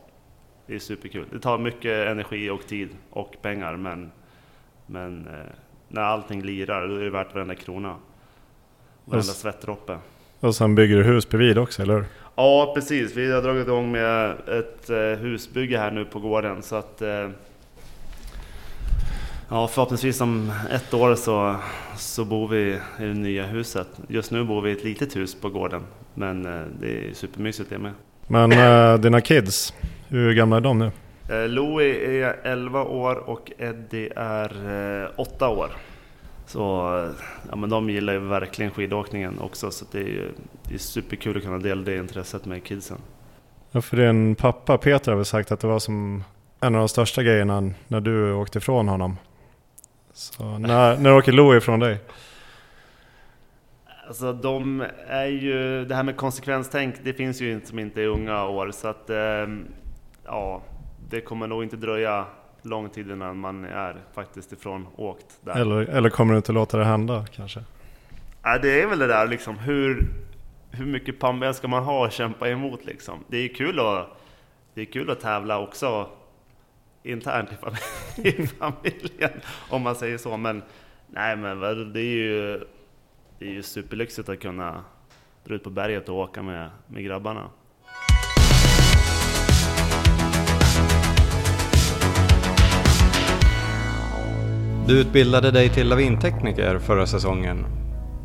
det 0.68 0.76
är 0.76 0.80
superkul. 0.80 1.26
Det 1.32 1.40
tar 1.40 1.58
mycket 1.58 2.08
energi 2.08 2.50
och 2.50 2.68
tid 2.68 2.90
och 3.10 3.36
pengar, 3.42 3.78
men, 3.78 4.12
men 4.86 5.28
eh, 5.28 5.52
när 5.88 6.02
allting 6.02 6.42
lirar, 6.42 6.88
då 6.88 6.96
är 6.96 7.04
det 7.04 7.10
värt 7.10 7.34
varenda 7.34 7.56
krona. 7.56 7.96
Varenda 9.06 9.24
svettdroppe. 9.34 9.98
Och 10.40 10.56
sen 10.56 10.76
bygger 10.76 10.98
du 10.98 11.04
hus 11.04 11.30
bredvid 11.30 11.58
också, 11.58 11.82
eller 11.82 11.94
hur? 11.94 12.06
Ja, 12.36 12.72
precis. 12.76 13.16
Vi 13.16 13.32
har 13.32 13.42
dragit 13.42 13.68
igång 13.68 13.92
med 13.92 14.32
ett 14.48 14.90
eh, 14.90 14.98
husbygge 14.98 15.78
här 15.78 15.92
nu 15.92 16.06
på 16.06 16.20
gården. 16.20 16.64
Så 16.64 16.76
att, 16.76 17.02
eh, 17.02 17.30
Ja, 19.50 19.68
förhoppningsvis 19.68 20.22
om 20.22 20.52
ett 20.72 20.94
år 20.94 21.16
så, 21.16 21.56
så 21.98 22.26
bor 22.26 22.48
vi 22.48 22.62
i 23.00 23.06
det 23.06 23.14
nya 23.14 23.46
huset. 23.46 23.88
Just 24.08 24.32
nu 24.32 24.44
bor 24.44 24.62
vi 24.62 24.70
i 24.70 24.74
ett 24.74 24.84
litet 24.84 25.16
hus 25.16 25.36
på 25.36 25.50
gården, 25.50 25.84
men 26.16 26.46
eh, 26.46 26.68
det 26.80 27.10
är 27.10 27.14
supermysigt 27.14 27.70
det 27.70 27.78
med. 27.78 27.94
Men 28.28 28.52
äh, 28.52 29.00
dina 29.00 29.22
kids, 29.22 29.74
hur 30.08 30.34
gamla 30.34 30.58
är 30.58 30.62
de 30.62 30.80
nu? 30.80 30.92
Eh, 31.30 31.48
Louie 31.48 32.26
är 32.26 32.40
11 32.44 32.84
år 32.84 33.30
och 33.30 33.52
Eddie 33.58 34.10
är 34.16 35.12
8 35.16 35.50
år. 35.50 35.70
Så 36.46 36.60
ja, 37.50 37.56
men 37.56 37.70
de 37.70 37.90
gillar 37.90 38.14
ju 38.14 38.20
verkligen 38.20 38.72
skidåkningen 38.72 39.40
också, 39.40 39.72
så 39.72 39.86
det 39.92 40.00
är, 40.00 40.08
ju, 40.08 40.32
det 40.68 40.74
är 40.74 40.78
superkul 40.78 41.38
att 41.38 41.44
kunna 41.44 41.58
dela 41.58 41.82
det 41.82 41.98
intresset 41.98 42.46
med 42.46 42.64
kidsen. 42.64 42.98
Ja, 43.72 43.82
för 43.82 43.98
din 43.98 44.36
pappa 44.36 44.78
Peter 44.78 45.12
har 45.12 45.16
väl 45.16 45.26
sagt 45.26 45.52
att 45.52 45.60
det 45.60 45.68
var 45.68 45.80
som 45.80 46.24
en 46.62 46.76
av 46.76 46.80
de 46.80 46.90
största 46.90 47.24
grejerna 47.24 47.72
när 47.88 48.02
du 48.02 48.34
åkte 48.34 48.58
ifrån 48.58 48.88
honom. 48.88 49.18
Så 50.14 50.58
när, 50.58 50.98
när 50.98 51.14
åker 51.14 51.32
Louie 51.32 51.58
ifrån 51.58 51.80
dig? 51.80 51.98
Alltså 54.08 54.34
de 54.34 54.86
är 55.08 55.26
ju, 55.26 55.86
det 55.86 55.96
här 55.96 56.04
med 56.04 56.18
konsekvenstänk, 56.18 56.96
det 57.04 57.14
finns 57.14 57.42
ju 57.42 57.52
inte 57.52 57.68
som 57.68 57.80
inte 57.80 58.02
i 58.02 58.06
unga 58.06 58.46
år 58.46 58.72
så 58.72 58.88
att 58.88 59.10
ehm, 59.10 59.66
ja, 60.26 60.62
det 61.10 61.22
kommer 61.22 61.48
nog 61.48 61.64
inte 61.64 61.76
dröja 61.76 62.26
lång 62.62 62.90
tid 62.90 63.12
innan 63.12 63.38
man 63.38 63.66
är 63.66 63.96
faktiskt 64.14 64.52
ifrån 64.52 64.88
åkt 64.96 65.40
där. 65.42 65.62
Eller, 65.62 65.82
eller 65.82 66.10
kommer 66.10 66.34
du 66.34 66.38
inte 66.38 66.52
låta 66.52 66.78
det 66.78 66.86
hända 66.86 67.26
kanske? 67.36 67.60
Ja, 68.44 68.58
det 68.58 68.82
är 68.82 68.88
väl 68.88 69.00
det 69.00 69.08
där 69.08 69.28
liksom, 69.28 69.58
hur, 69.58 70.08
hur 70.72 70.86
mycket 70.86 71.20
pannben 71.20 71.54
ska 71.54 71.68
man 71.68 71.84
ha 71.84 72.06
och 72.06 72.12
kämpa 72.12 72.50
emot 72.50 72.86
liksom? 72.86 73.24
Det 73.28 73.38
är 73.38 73.48
kul 73.48 73.80
att, 73.80 74.08
det 74.74 74.82
är 74.82 74.86
kul 74.86 75.10
att 75.10 75.20
tävla 75.20 75.60
också 75.60 76.10
internt 77.04 77.50
i 78.18 78.32
familjen, 78.48 79.32
om 79.70 79.82
man 79.82 79.96
säger 79.96 80.18
så. 80.18 80.38
Men 80.38 80.64
nej, 81.08 81.36
men 81.36 81.60
det 81.94 82.00
är 82.00 82.04
ju, 82.04 82.62
det 83.40 83.46
är 83.46 83.50
ju 83.50 83.64
superlyxigt 83.64 84.30
att 84.30 84.40
kunna 84.40 84.84
dra 85.44 85.56
ut 85.56 85.64
på 85.64 85.70
berget 85.70 86.10
och 86.10 86.16
åka 86.16 86.42
med, 86.42 86.70
med 86.88 87.04
grabbarna. 87.04 87.50
Du 94.88 95.00
utbildade 95.00 95.52
dig 95.52 95.70
till 95.70 95.88
lavintekniker 95.88 96.80
förra 96.80 97.06
säsongen. 97.06 97.66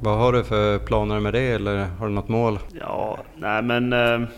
Vad 0.03 0.19
har 0.19 0.33
du 0.33 0.45
för 0.45 0.79
planer 0.79 1.21
med 1.21 1.33
det 1.33 1.53
eller 1.53 1.85
har 1.85 2.07
du 2.07 2.13
något 2.13 2.29
mål? 2.29 2.59
Ja, 2.81 3.19
nej 3.37 3.63
men 3.63 3.93
eh, 3.93 4.29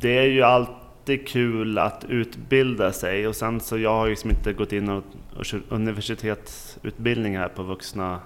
det 0.00 0.18
är 0.18 0.26
ju 0.26 0.42
alltid 0.42 1.28
kul 1.28 1.78
att 1.78 2.04
utbilda 2.08 2.92
sig 2.92 3.28
och 3.28 3.36
sen 3.36 3.60
så 3.60 3.78
jag 3.78 3.90
har 3.90 4.06
ju 4.06 4.10
liksom 4.10 4.30
inte 4.30 4.52
gått 4.52 4.72
in 4.72 4.88
och, 4.88 5.04
och 5.36 5.46
universitetsutbildning 5.68 7.38
här 7.38 7.48
på 7.48 7.62
vuxna 7.62 8.20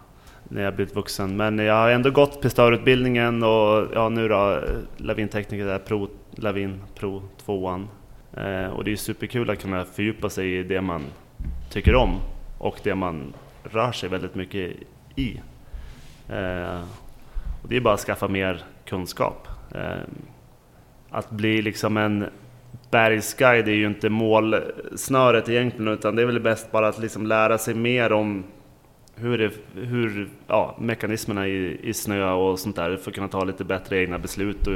när 0.48 0.62
jag 0.62 0.74
blivit 0.74 0.96
vuxen. 0.96 1.36
Men 1.36 1.58
jag 1.58 1.74
har 1.74 1.90
ändå 1.90 2.10
gått 2.10 2.42
pistörutbildningen 2.42 3.42
och 3.42 3.86
ja, 3.94 4.08
nu 4.08 4.28
då 4.28 4.60
lavintekniker 4.96 5.66
där, 5.66 5.78
Pro, 5.78 6.08
Lavin 6.30 6.82
Pro 6.94 7.22
2 7.44 7.80
eh, 8.36 8.66
Och 8.66 8.84
det 8.84 8.92
är 8.92 8.96
superkul 8.96 9.50
att 9.50 9.58
kunna 9.58 9.84
fördjupa 9.84 10.30
sig 10.30 10.58
i 10.58 10.62
det 10.62 10.80
man 10.80 11.02
tycker 11.70 11.94
om 11.94 12.20
och 12.58 12.80
det 12.82 12.94
man 12.94 13.34
rör 13.62 13.92
sig 13.92 14.08
väldigt 14.08 14.34
mycket 14.34 14.76
i. 15.16 15.40
Eh, 16.28 16.82
och 17.62 17.68
det 17.68 17.76
är 17.76 17.80
bara 17.80 17.94
att 17.94 18.00
skaffa 18.00 18.28
mer 18.28 18.62
kunskap. 18.84 19.48
Eh, 19.74 20.02
att 21.10 21.30
bli 21.30 21.62
liksom 21.62 21.96
en 21.96 22.26
bergsguide 22.90 23.68
är 23.68 23.72
ju 23.72 23.86
inte 23.86 24.08
målsnöret 24.08 25.48
egentligen, 25.48 25.92
utan 25.92 26.16
det 26.16 26.22
är 26.22 26.26
väl 26.26 26.40
bäst 26.40 26.72
bara 26.72 26.88
att 26.88 26.98
liksom 26.98 27.26
lära 27.26 27.58
sig 27.58 27.74
mer 27.74 28.12
om 28.12 28.44
hur, 29.16 29.38
det, 29.38 29.52
hur 29.74 30.28
ja, 30.46 30.76
mekanismerna 30.80 31.48
i, 31.48 31.78
i 31.82 31.94
snö 31.94 32.32
och 32.32 32.58
sånt 32.58 32.76
där, 32.76 32.96
för 32.96 33.10
att 33.10 33.14
kunna 33.14 33.28
ta 33.28 33.44
lite 33.44 33.64
bättre 33.64 34.02
egna 34.02 34.18
beslut 34.18 34.66
och 34.66 34.74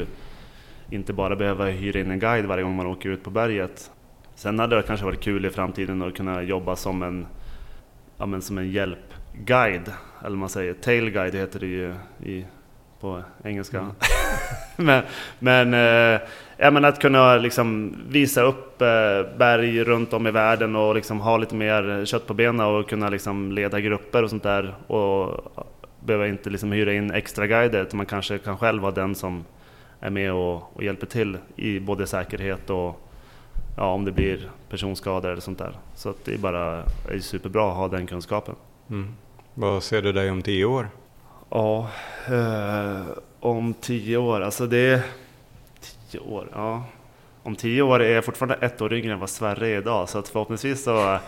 inte 0.90 1.12
bara 1.12 1.36
behöva 1.36 1.66
hyra 1.66 2.00
in 2.00 2.10
en 2.10 2.18
guide 2.18 2.46
varje 2.46 2.64
gång 2.64 2.76
man 2.76 2.86
åker 2.86 3.08
ut 3.08 3.22
på 3.22 3.30
berget. 3.30 3.90
Sen 4.34 4.58
hade 4.58 4.76
det 4.76 4.82
kanske 4.82 5.06
varit 5.06 5.20
kul 5.20 5.46
i 5.46 5.50
framtiden 5.50 6.02
att 6.02 6.16
kunna 6.16 6.42
jobba 6.42 6.76
som 6.76 7.02
en, 7.02 7.26
ja, 8.18 8.26
men 8.26 8.42
som 8.42 8.58
en 8.58 8.70
hjälpguide, 8.70 9.92
eller 10.24 10.36
man 10.36 10.48
säger 10.48 10.74
tailguide 10.74 11.34
heter 11.34 11.60
det 11.60 11.66
ju 11.66 11.94
i, 12.24 12.44
på 13.00 13.22
engelska. 13.44 13.78
Mm. 13.78 13.92
men 14.76 15.02
men, 15.38 15.74
eh, 15.74 16.20
ja, 16.56 16.70
men 16.70 16.84
att 16.84 17.00
kunna 17.00 17.36
liksom 17.36 17.96
visa 18.08 18.42
upp 18.42 18.82
eh, 18.82 19.36
berg 19.38 19.84
runt 19.84 20.12
om 20.12 20.26
i 20.26 20.30
världen 20.30 20.76
och 20.76 20.94
liksom 20.94 21.20
ha 21.20 21.36
lite 21.36 21.54
mer 21.54 22.04
kött 22.04 22.26
på 22.26 22.34
benen 22.34 22.66
och 22.66 22.88
kunna 22.88 23.08
liksom 23.08 23.52
leda 23.52 23.80
grupper 23.80 24.22
och 24.22 24.30
sånt 24.30 24.42
där. 24.42 24.74
Och 24.86 25.40
behöva 26.00 26.28
inte 26.28 26.50
liksom 26.50 26.72
hyra 26.72 26.92
in 26.92 27.10
extra 27.10 27.46
guider, 27.46 27.82
utan 27.82 27.96
man 27.96 28.06
kanske 28.06 28.38
kan 28.38 28.58
själv 28.58 28.82
vara 28.82 28.92
den 28.92 29.14
som 29.14 29.44
är 30.00 30.10
med 30.10 30.32
och, 30.32 30.76
och 30.76 30.84
hjälper 30.84 31.06
till 31.06 31.38
i 31.56 31.80
både 31.80 32.06
säkerhet 32.06 32.70
och 32.70 33.00
ja, 33.76 33.92
om 33.92 34.04
det 34.04 34.12
blir 34.12 34.50
personskador 34.68 35.30
eller 35.30 35.40
sånt 35.40 35.58
där. 35.58 35.72
Så 35.94 36.14
det 36.24 36.34
är 36.34 36.38
bara 36.38 36.82
är 37.08 37.18
superbra 37.20 37.70
att 37.70 37.76
ha 37.76 37.88
den 37.88 38.06
kunskapen. 38.06 38.54
Mm. 38.90 39.14
Vad 39.54 39.82
ser 39.82 40.02
du 40.02 40.12
dig 40.12 40.30
om 40.30 40.42
tio 40.42 40.64
år? 40.64 40.88
Ja, 41.50 41.90
eh, 42.26 43.02
om 43.40 43.74
tio 43.74 44.16
år, 44.16 44.40
alltså 44.40 44.66
det 44.66 44.78
är 44.78 45.00
tio 46.10 46.20
år, 46.20 46.48
ja. 46.54 46.84
Om 47.42 47.56
tio 47.56 47.82
år 47.82 48.02
är 48.02 48.14
jag 48.14 48.24
fortfarande 48.24 48.66
ett 48.66 48.80
år 48.80 48.92
yngre 48.92 49.12
än 49.12 49.18
vad 49.18 49.30
Sverre 49.30 49.68
är 49.68 49.78
idag, 49.78 50.08
så 50.08 50.18
att 50.18 50.28
förhoppningsvis 50.28 50.84
så 50.84 51.18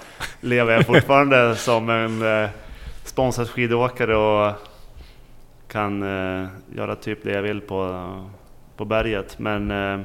lever 0.40 0.72
jag 0.72 0.87
fortfarande 0.87 1.56
som 1.56 1.90
en 1.90 2.22
eh, 2.22 2.50
sponsrad 3.04 3.50
skidåkare 3.50 4.16
och 4.16 4.52
kan 5.68 6.02
eh, 6.02 6.48
göra 6.76 6.96
typ 6.96 7.18
det 7.22 7.33
jag 7.33 7.42
vill 7.42 7.61
på, 7.61 8.06
på 8.76 8.85
berget. 8.85 9.38
Men 9.38 9.70
eh, 9.70 10.00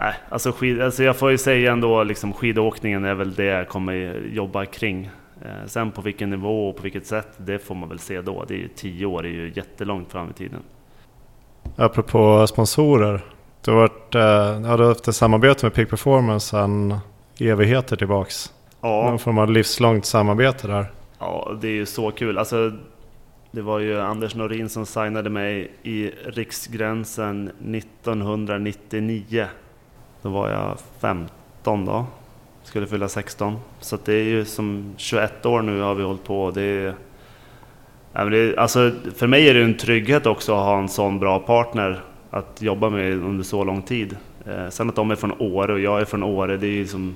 Nej, 0.00 0.14
alltså, 0.28 0.52
skid, 0.52 0.80
alltså 0.80 1.04
jag 1.04 1.16
får 1.16 1.30
ju 1.30 1.38
säga 1.38 1.72
ändå 1.72 2.04
liksom 2.04 2.32
skidåkningen 2.32 3.04
är 3.04 3.14
väl 3.14 3.34
det 3.34 3.44
jag 3.44 3.68
kommer 3.68 4.22
jobba 4.32 4.64
kring. 4.64 5.10
Eh, 5.42 5.66
sen 5.66 5.90
på 5.90 6.02
vilken 6.02 6.30
nivå 6.30 6.68
och 6.68 6.76
på 6.76 6.82
vilket 6.82 7.06
sätt, 7.06 7.28
det 7.36 7.58
får 7.58 7.74
man 7.74 7.88
väl 7.88 7.98
se 7.98 8.20
då. 8.20 8.44
Det 8.48 8.54
är 8.54 8.58
ju 8.58 8.68
tio 8.68 9.06
år, 9.06 9.26
är 9.26 9.30
ju 9.30 9.52
jättelångt 9.56 10.12
fram 10.12 10.30
i 10.30 10.32
tiden. 10.32 10.60
Apropå 11.76 12.46
sponsorer. 12.46 13.24
Du 13.64 13.70
har, 13.70 13.78
varit, 13.78 14.14
eh, 14.14 14.68
har 14.68 14.78
du 14.78 14.86
haft 14.86 15.08
ett 15.08 15.16
samarbete 15.16 15.66
med 15.66 15.74
Peak 15.74 15.90
Performance 15.90 16.46
sedan 16.46 16.98
evigheter 17.40 17.96
tillbaks. 17.96 18.52
Ja. 18.80 19.10
Någon 19.10 19.18
form 19.18 19.38
av 19.38 19.50
livslångt 19.50 20.06
samarbete 20.06 20.66
där. 20.66 20.92
Ja, 21.18 21.56
det 21.60 21.68
är 21.68 21.72
ju 21.72 21.86
så 21.86 22.10
kul. 22.10 22.38
Alltså, 22.38 22.72
det 23.50 23.62
var 23.62 23.78
ju 23.78 24.00
Anders 24.00 24.34
Norin 24.34 24.68
som 24.68 24.86
signade 24.86 25.30
mig 25.30 25.72
i 25.82 26.10
Riksgränsen 26.24 27.50
1999. 27.74 29.46
Då 30.22 30.28
var 30.28 30.50
jag 30.50 30.78
15 31.00 31.84
då, 31.84 32.06
skulle 32.66 32.86
fylla 32.86 33.08
16. 33.08 33.56
Så 33.80 33.98
det 34.04 34.14
är 34.14 34.24
ju 34.24 34.44
som 34.44 34.94
21 34.96 35.46
år 35.46 35.62
nu 35.62 35.80
har 35.80 35.94
vi 35.94 36.02
hållit 36.02 36.24
på. 36.24 36.50
Det 36.50 36.62
är, 36.62 38.58
alltså, 38.58 38.92
för 39.16 39.26
mig 39.26 39.48
är 39.48 39.54
det 39.54 39.62
en 39.62 39.76
trygghet 39.76 40.26
också 40.26 40.52
att 40.52 40.64
ha 40.64 40.78
en 40.78 40.88
sån 40.88 41.18
bra 41.18 41.38
partner 41.38 42.00
att 42.30 42.62
jobba 42.62 42.90
med 42.90 43.12
under 43.12 43.44
så 43.44 43.64
lång 43.64 43.82
tid. 43.82 44.16
Eh, 44.46 44.68
sen 44.70 44.88
att 44.88 44.96
de 44.96 45.10
är 45.10 45.16
från 45.16 45.32
Åre 45.38 45.72
och 45.72 45.80
jag 45.80 46.00
är 46.00 46.04
från 46.04 46.22
Åre, 46.22 46.56
det 46.56 46.66
är 46.66 46.70
ju 46.70 46.86
som, 46.86 47.14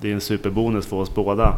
det 0.00 0.10
är 0.10 0.14
en 0.14 0.20
superbonus 0.20 0.86
för 0.86 0.96
oss 0.96 1.14
båda. 1.14 1.54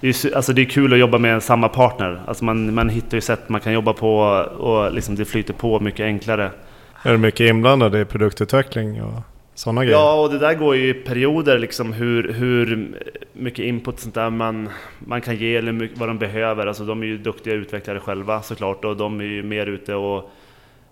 Det 0.00 0.08
är, 0.08 0.36
alltså 0.36 0.52
det 0.52 0.62
är 0.62 0.66
kul 0.66 0.92
att 0.92 0.98
jobba 0.98 1.18
med 1.18 1.42
samma 1.42 1.68
partner. 1.68 2.20
Alltså 2.26 2.44
man, 2.44 2.74
man 2.74 2.88
hittar 2.88 3.16
ju 3.16 3.20
sätt 3.20 3.48
man 3.48 3.60
kan 3.60 3.72
jobba 3.72 3.92
på 3.92 4.18
och 4.58 4.92
liksom 4.92 5.14
det 5.14 5.24
flyter 5.24 5.54
på 5.54 5.80
mycket 5.80 6.04
enklare. 6.04 6.50
Är 7.02 7.12
du 7.12 7.18
mycket 7.18 7.50
inblandad 7.50 7.96
i 7.96 8.04
produktutveckling? 8.04 9.02
Och 9.02 9.20
sådana 9.60 9.84
grejer? 9.84 9.98
Ja, 9.98 10.22
och 10.22 10.30
det 10.30 10.38
där 10.38 10.54
går 10.54 10.76
ju 10.76 10.88
i 10.88 10.94
perioder, 10.94 11.58
liksom 11.58 11.92
hur, 11.92 12.32
hur 12.32 12.94
mycket 13.32 13.64
input 13.64 14.00
sånt 14.00 14.14
där 14.14 14.30
man, 14.30 14.68
man 14.98 15.20
kan 15.20 15.36
ge 15.36 15.56
eller 15.56 15.90
vad 15.98 16.08
de 16.08 16.18
behöver. 16.18 16.66
Alltså 16.66 16.84
de 16.84 17.02
är 17.02 17.06
ju 17.06 17.18
duktiga 17.18 17.54
utvecklare 17.54 18.00
själva 18.00 18.42
såklart 18.42 18.84
och 18.84 18.96
de 18.96 19.20
är 19.20 19.24
ju 19.24 19.42
mer 19.42 19.66
ute 19.66 19.94
och 19.94 20.30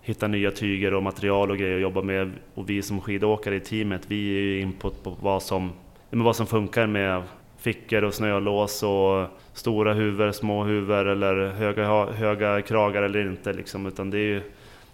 hittar 0.01 0.27
nya 0.27 0.51
tyger 0.51 0.93
och 0.93 1.03
material 1.03 1.51
och 1.51 1.57
grejer 1.57 1.75
att 1.75 1.81
jobba 1.81 2.01
med. 2.01 2.31
Och 2.53 2.69
vi 2.69 2.81
som 2.81 3.01
skidåkare 3.01 3.55
i 3.55 3.59
teamet, 3.59 4.01
vi 4.07 4.37
är 4.37 4.41
ju 4.41 4.61
input 4.61 5.03
på 5.03 5.17
vad 5.21 5.43
som, 5.43 5.71
vad 6.09 6.35
som 6.35 6.47
funkar 6.47 6.87
med 6.87 7.23
fickor 7.57 8.03
och 8.03 8.13
snölås 8.13 8.83
och 8.83 9.25
stora 9.53 9.93
huvor, 9.93 10.31
små 10.31 10.63
huvor 10.63 11.07
eller 11.07 11.47
höga, 11.47 12.05
höga 12.05 12.61
kragar 12.61 13.03
eller 13.03 13.27
inte 13.27 13.53
liksom. 13.53 13.85
Utan 13.85 14.09
det, 14.09 14.17
är 14.17 14.27
ju, 14.27 14.41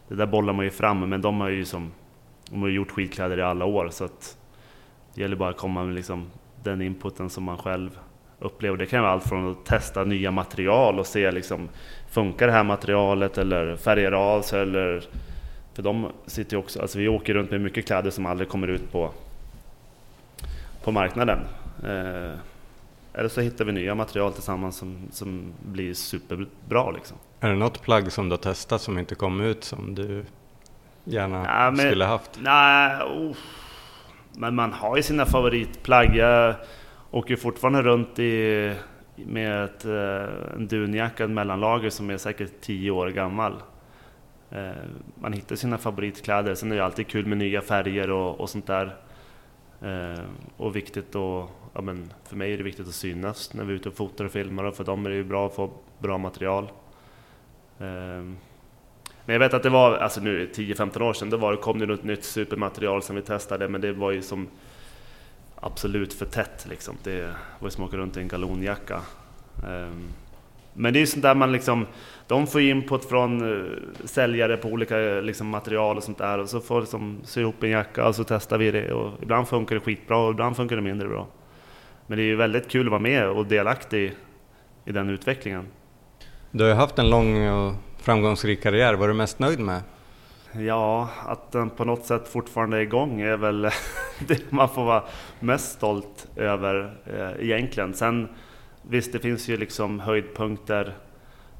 det 0.07 0.15
där 0.15 0.25
bollar 0.25 0.53
man 0.53 0.65
ju 0.65 0.71
fram, 0.71 1.09
men 1.09 1.21
de 1.21 1.41
har 1.41 1.49
ju 1.49 1.65
som 1.65 1.91
de 2.49 2.61
har 2.61 2.69
gjort 2.69 2.91
skidkläder 2.91 3.37
i 3.39 3.41
alla 3.41 3.65
år 3.65 3.89
så 3.89 4.03
att 4.05 4.37
det 5.13 5.21
gäller 5.21 5.35
bara 5.35 5.49
att 5.49 5.57
komma 5.57 5.83
med 5.83 5.95
liksom 5.95 6.31
den 6.63 6.81
inputen 6.81 7.29
som 7.29 7.43
man 7.43 7.57
själv 7.57 7.99
upplever. 8.39 8.77
Det 8.77 8.85
kan 8.85 9.01
vara 9.01 9.11
allt 9.11 9.23
från 9.29 9.51
att 9.51 9.65
testa 9.65 10.03
nya 10.03 10.31
material 10.31 10.99
och 10.99 11.07
se 11.07 11.31
liksom, 11.31 11.69
funkar 12.09 12.47
det 12.47 12.53
här 12.53 12.63
materialet 12.63 13.37
eller 13.37 13.75
färgar 13.75 14.11
av 14.11 14.41
sig 14.41 14.61
eller 14.61 15.03
för 15.73 15.83
de 15.83 16.11
sitter 16.25 16.53
ju 16.53 16.59
också, 16.59 16.81
alltså 16.81 16.97
vi 16.97 17.07
åker 17.07 17.33
runt 17.33 17.51
med 17.51 17.61
mycket 17.61 17.85
kläder 17.85 18.11
som 18.11 18.25
aldrig 18.25 18.49
kommer 18.49 18.67
ut 18.67 18.91
på, 18.91 19.11
på 20.83 20.91
marknaden. 20.91 21.39
Eh, 21.83 22.39
Eller 23.13 23.29
så 23.29 23.41
hittar 23.41 23.65
vi 23.65 23.71
nya 23.71 23.95
material 23.95 24.33
tillsammans 24.33 24.77
som, 24.77 24.97
som 25.11 25.53
blir 25.65 25.93
superbra 25.93 26.91
liksom. 26.91 27.17
Är 27.39 27.49
det 27.49 27.55
något 27.55 27.81
plagg 27.81 28.11
som 28.11 28.29
du 28.29 28.33
har 28.33 28.37
testat 28.37 28.81
som 28.81 28.97
inte 28.99 29.15
kom 29.15 29.41
ut 29.41 29.63
som 29.63 29.95
du 29.95 30.25
gärna 31.05 31.45
Ja, 31.45 31.71
men- 31.71 31.77
skulle 31.87 32.05
haft? 32.05 32.39
Nej, 32.41 33.03
oh. 33.03 33.35
men 34.37 34.55
man 34.55 34.73
har 34.73 34.97
ju 34.97 35.03
sina 35.03 35.25
favoritplagg. 35.25 36.15
Jag 36.15 36.55
åker 37.11 37.35
fortfarande 37.35 37.81
runt 37.81 38.19
i, 38.19 38.73
med 39.15 39.63
ett, 39.63 39.85
eh, 39.85 40.53
en 40.55 40.67
dunjacka, 40.67 41.23
en 41.23 41.33
mellanlager 41.33 41.89
som 41.89 42.09
är 42.09 42.17
säkert 42.17 42.61
10 42.61 42.91
år 42.91 43.07
gammal. 43.09 43.53
Eh, 44.51 44.71
Man 45.21 45.33
hittar 45.33 45.55
sina 45.55 45.77
favoritkläder. 45.77 46.55
Sen 46.55 46.71
är 46.71 46.75
det 46.75 46.85
alltid 46.85 47.07
kul 47.07 47.25
med 47.25 47.37
nya 47.37 47.61
färger 47.61 48.11
och, 48.11 48.39
och 48.39 48.49
sånt 48.49 48.67
där. 48.67 48.95
Eh, 49.81 50.23
Och 50.57 50.75
viktigt 50.75 51.15
att, 51.15 51.49
ja 51.73 51.81
men 51.81 52.13
för 52.23 52.35
mig 52.35 52.53
är 52.53 52.57
det 52.57 52.63
viktigt 52.63 52.87
att 52.87 52.93
synas 52.93 53.53
när 53.53 53.63
vi 53.63 53.73
är 53.73 53.75
ute 53.75 53.89
och 53.89 53.95
fotar 53.95 54.25
och 54.25 54.31
filmar 54.31 54.63
och 54.63 54.75
för 54.75 54.83
dem 54.83 55.05
är 55.05 55.09
det 55.09 55.15
ju 55.15 55.23
bra 55.23 55.45
att 55.47 55.55
få 55.55 55.71
bra 55.99 56.17
material. 56.17 56.67
Men 59.25 59.33
jag 59.33 59.39
vet 59.39 59.53
att 59.53 59.63
det 59.63 59.69
var, 59.69 59.97
alltså 59.97 60.21
nu 60.21 60.49
10-15 60.55 61.01
år 61.01 61.13
sedan, 61.13 61.29
då 61.29 61.37
var, 61.37 61.51
det- 61.51 61.57
kom 61.57 61.79
det 61.79 61.85
något 61.85 62.03
nytt 62.03 62.23
supermaterial 62.23 63.01
som 63.01 63.15
vi 63.15 63.21
testade, 63.21 63.67
men 63.67 63.81
det 63.81 63.93
var 63.93 64.11
ju 64.11 64.21
som 64.21 64.47
absolut 65.55 66.13
för 66.13 66.25
tätt 66.25 66.65
liksom. 66.69 66.95
Det 67.03 67.21
var 67.59 67.67
ju 67.67 67.71
som 67.71 67.83
att 67.83 67.87
åka 67.89 67.97
runt 67.97 68.17
i 68.17 68.19
en 68.19 68.27
galonjacka. 68.27 69.01
Ehm, 69.67 70.07
men 70.73 70.93
det 70.93 70.99
är 70.99 71.01
ju 71.01 71.07
sånt 71.07 71.23
där 71.23 71.35
man 71.35 71.51
liksom, 71.51 71.85
de 72.27 72.47
får 72.47 72.61
ju 72.61 72.69
input 72.69 73.05
från 73.05 73.59
eh, 73.59 73.65
säljare 74.05 74.57
på 74.57 74.67
olika 74.67 74.99
eh, 74.99 75.21
liksom, 75.21 75.47
material 75.47 75.97
och 75.97 76.03
sånt 76.03 76.17
där 76.17 76.37
och 76.39 76.49
så 76.49 76.59
får 76.59 76.81
liksom 76.81 77.19
sy 77.23 77.41
ihop 77.41 77.63
en 77.63 77.69
jacka 77.69 78.07
och 78.07 78.15
så 78.15 78.23
testar 78.23 78.57
vi 78.57 78.71
det 78.71 78.91
och 78.93 79.11
ibland 79.23 79.47
funkar 79.47 79.75
det 79.75 79.81
skitbra 79.81 80.17
och 80.17 80.31
ibland 80.31 80.55
funkar 80.55 80.75
det 80.75 80.81
mindre 80.81 81.07
bra. 81.07 81.27
Men 82.07 82.17
det 82.17 82.23
är 82.23 82.27
ju 82.27 82.35
väldigt 82.35 82.67
kul 82.69 82.87
att 82.87 82.91
vara 82.91 83.01
med 83.01 83.29
och 83.29 83.45
delaktig 83.45 84.13
i 84.85 84.91
den 84.91 85.09
utvecklingen. 85.09 85.67
Du 86.51 86.63
har 86.63 86.69
ju 86.69 86.75
haft 86.75 86.99
en 86.99 87.09
lång 87.09 87.47
och 87.47 87.73
framgångsrik 88.05 88.63
karriär. 88.63 88.93
Vad 88.93 89.03
är 89.03 89.07
du 89.07 89.13
mest 89.13 89.39
nöjd 89.39 89.59
med? 89.59 89.81
Ja, 90.51 91.09
att 91.25 91.51
den 91.51 91.69
på 91.69 91.85
något 91.85 92.05
sätt 92.05 92.27
fortfarande 92.27 92.77
är 92.77 92.81
igång 92.81 93.21
är 93.21 93.37
väl 93.37 93.61
det 94.27 94.51
man 94.51 94.69
får 94.69 94.85
vara 94.85 95.03
mest 95.39 95.71
stolt 95.71 96.27
över 96.35 96.97
eh, 97.05 97.45
egentligen. 97.45 97.93
Sen 97.93 98.27
visst, 98.81 99.11
det 99.13 99.19
finns 99.19 99.47
ju 99.47 99.57
liksom 99.57 99.99
höjdpunkter 99.99 100.93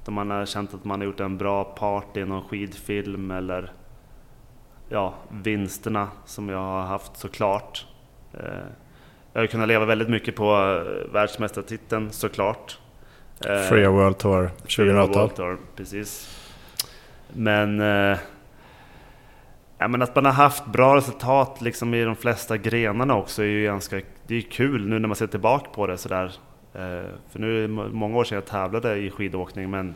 då 0.05 0.11
man 0.11 0.31
har 0.31 0.45
känt 0.45 0.73
att 0.73 0.85
man 0.85 0.99
har 0.99 1.05
gjort 1.05 1.19
en 1.19 1.37
bra 1.37 1.63
part 1.63 2.17
i 2.17 2.25
någon 2.25 2.43
skidfilm 2.43 3.31
eller 3.31 3.71
ja, 4.89 5.13
vinsterna 5.29 6.07
som 6.25 6.49
jag 6.49 6.57
har 6.57 6.81
haft 6.81 7.17
såklart. 7.17 7.85
Eh, 8.33 8.39
jag 9.33 9.41
har 9.41 9.47
kunnat 9.47 9.67
leva 9.67 9.85
väldigt 9.85 10.09
mycket 10.09 10.35
på 10.35 10.51
eh, 10.53 11.13
världsmästartiteln 11.13 12.11
såklart. 12.11 12.79
Eh, 13.45 13.61
Free 13.61 13.87
World 13.87 14.17
Tour 14.17 14.49
2018. 14.61 15.21
Walter, 15.21 15.57
precis. 15.75 16.34
Men, 17.35 17.79
eh, 17.81 18.17
ja, 19.77 19.87
men 19.87 20.01
att 20.01 20.15
man 20.15 20.25
har 20.25 20.31
haft 20.31 20.65
bra 20.65 20.95
resultat 20.95 21.61
liksom 21.61 21.93
i 21.93 22.03
de 22.03 22.15
flesta 22.15 22.57
grenarna 22.57 23.15
också 23.15 23.41
är 23.41 23.47
ju 23.47 23.63
ganska 23.63 24.01
det 24.27 24.35
är 24.35 24.41
kul 24.41 24.87
nu 24.87 24.99
när 24.99 25.07
man 25.07 25.15
ser 25.15 25.27
tillbaka 25.27 25.69
på 25.69 25.87
det 25.87 25.97
sådär. 25.97 26.25
Eh, 26.73 27.09
för 27.29 27.39
nu 27.39 27.57
är 27.57 27.61
det 27.61 27.67
må- 27.67 27.87
många 27.89 28.17
år 28.17 28.23
sedan 28.23 28.35
jag 28.35 28.45
tävlade 28.45 28.97
i 28.97 29.11
skidåkning 29.11 29.69
men 29.69 29.95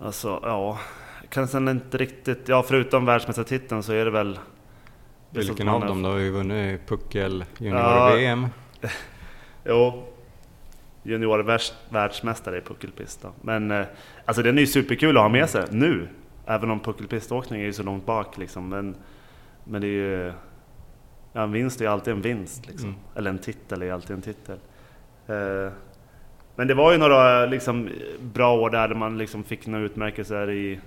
Alltså 0.00 0.40
ja, 0.42 0.78
kan 1.28 1.48
sen 1.48 1.68
inte 1.68 1.98
riktigt, 1.98 2.48
ja 2.48 2.62
förutom 2.62 3.04
världsmästartiteln 3.04 3.82
så 3.82 3.92
är 3.92 4.04
det 4.04 4.10
väl 4.10 4.38
Vilken 5.30 5.68
av 5.68 5.80
dem? 5.86 6.02
Du 6.02 6.08
har 6.08 6.16
ju 6.18 6.30
vunnit 6.30 6.86
puckel, 6.88 7.44
Ja. 7.58 7.64
junior-VM. 7.64 8.46
Jo, 9.64 10.04
junior 11.02 11.38
världs, 11.38 11.74
världsmästare 11.88 12.58
i 12.58 12.60
puckelpist. 12.60 13.22
då. 13.22 13.32
Men 13.42 13.70
eh, 13.70 13.86
alltså 14.24 14.42
den 14.42 14.58
är 14.58 14.60
ju 14.60 14.66
superkul 14.66 15.16
att 15.16 15.22
ha 15.22 15.28
med 15.28 15.50
sig 15.50 15.64
nu. 15.70 16.08
Även 16.46 16.70
om 16.70 16.80
puckelpiståkning 16.80 17.60
är 17.60 17.64
ju 17.64 17.72
så 17.72 17.82
långt 17.82 18.06
bak 18.06 18.38
liksom. 18.38 18.68
Men, 18.68 18.96
men 19.64 19.80
det 19.80 19.86
är 19.86 19.90
ju... 19.90 20.32
Ja, 21.32 21.42
en 21.42 21.52
vinst 21.52 21.80
är 21.80 21.84
ju 21.84 21.90
alltid 21.90 22.14
en 22.14 22.22
vinst 22.22 22.66
liksom. 22.66 22.88
Mm. 22.88 23.00
Eller 23.14 23.30
en 23.30 23.38
titel 23.38 23.82
är 23.82 23.92
alltid 23.92 24.16
en 24.16 24.22
titel. 24.22 24.58
Eh, 25.26 25.72
men 26.56 26.68
det 26.68 26.74
var 26.74 26.92
ju 26.92 26.98
några 26.98 27.46
liksom, 27.46 27.88
bra 28.20 28.58
år 28.58 28.70
där 28.70 28.94
man 28.94 29.18
liksom 29.18 29.44
fick 29.44 29.66
några 29.66 29.84
utmärkelser 29.84 30.50
i 30.50 30.80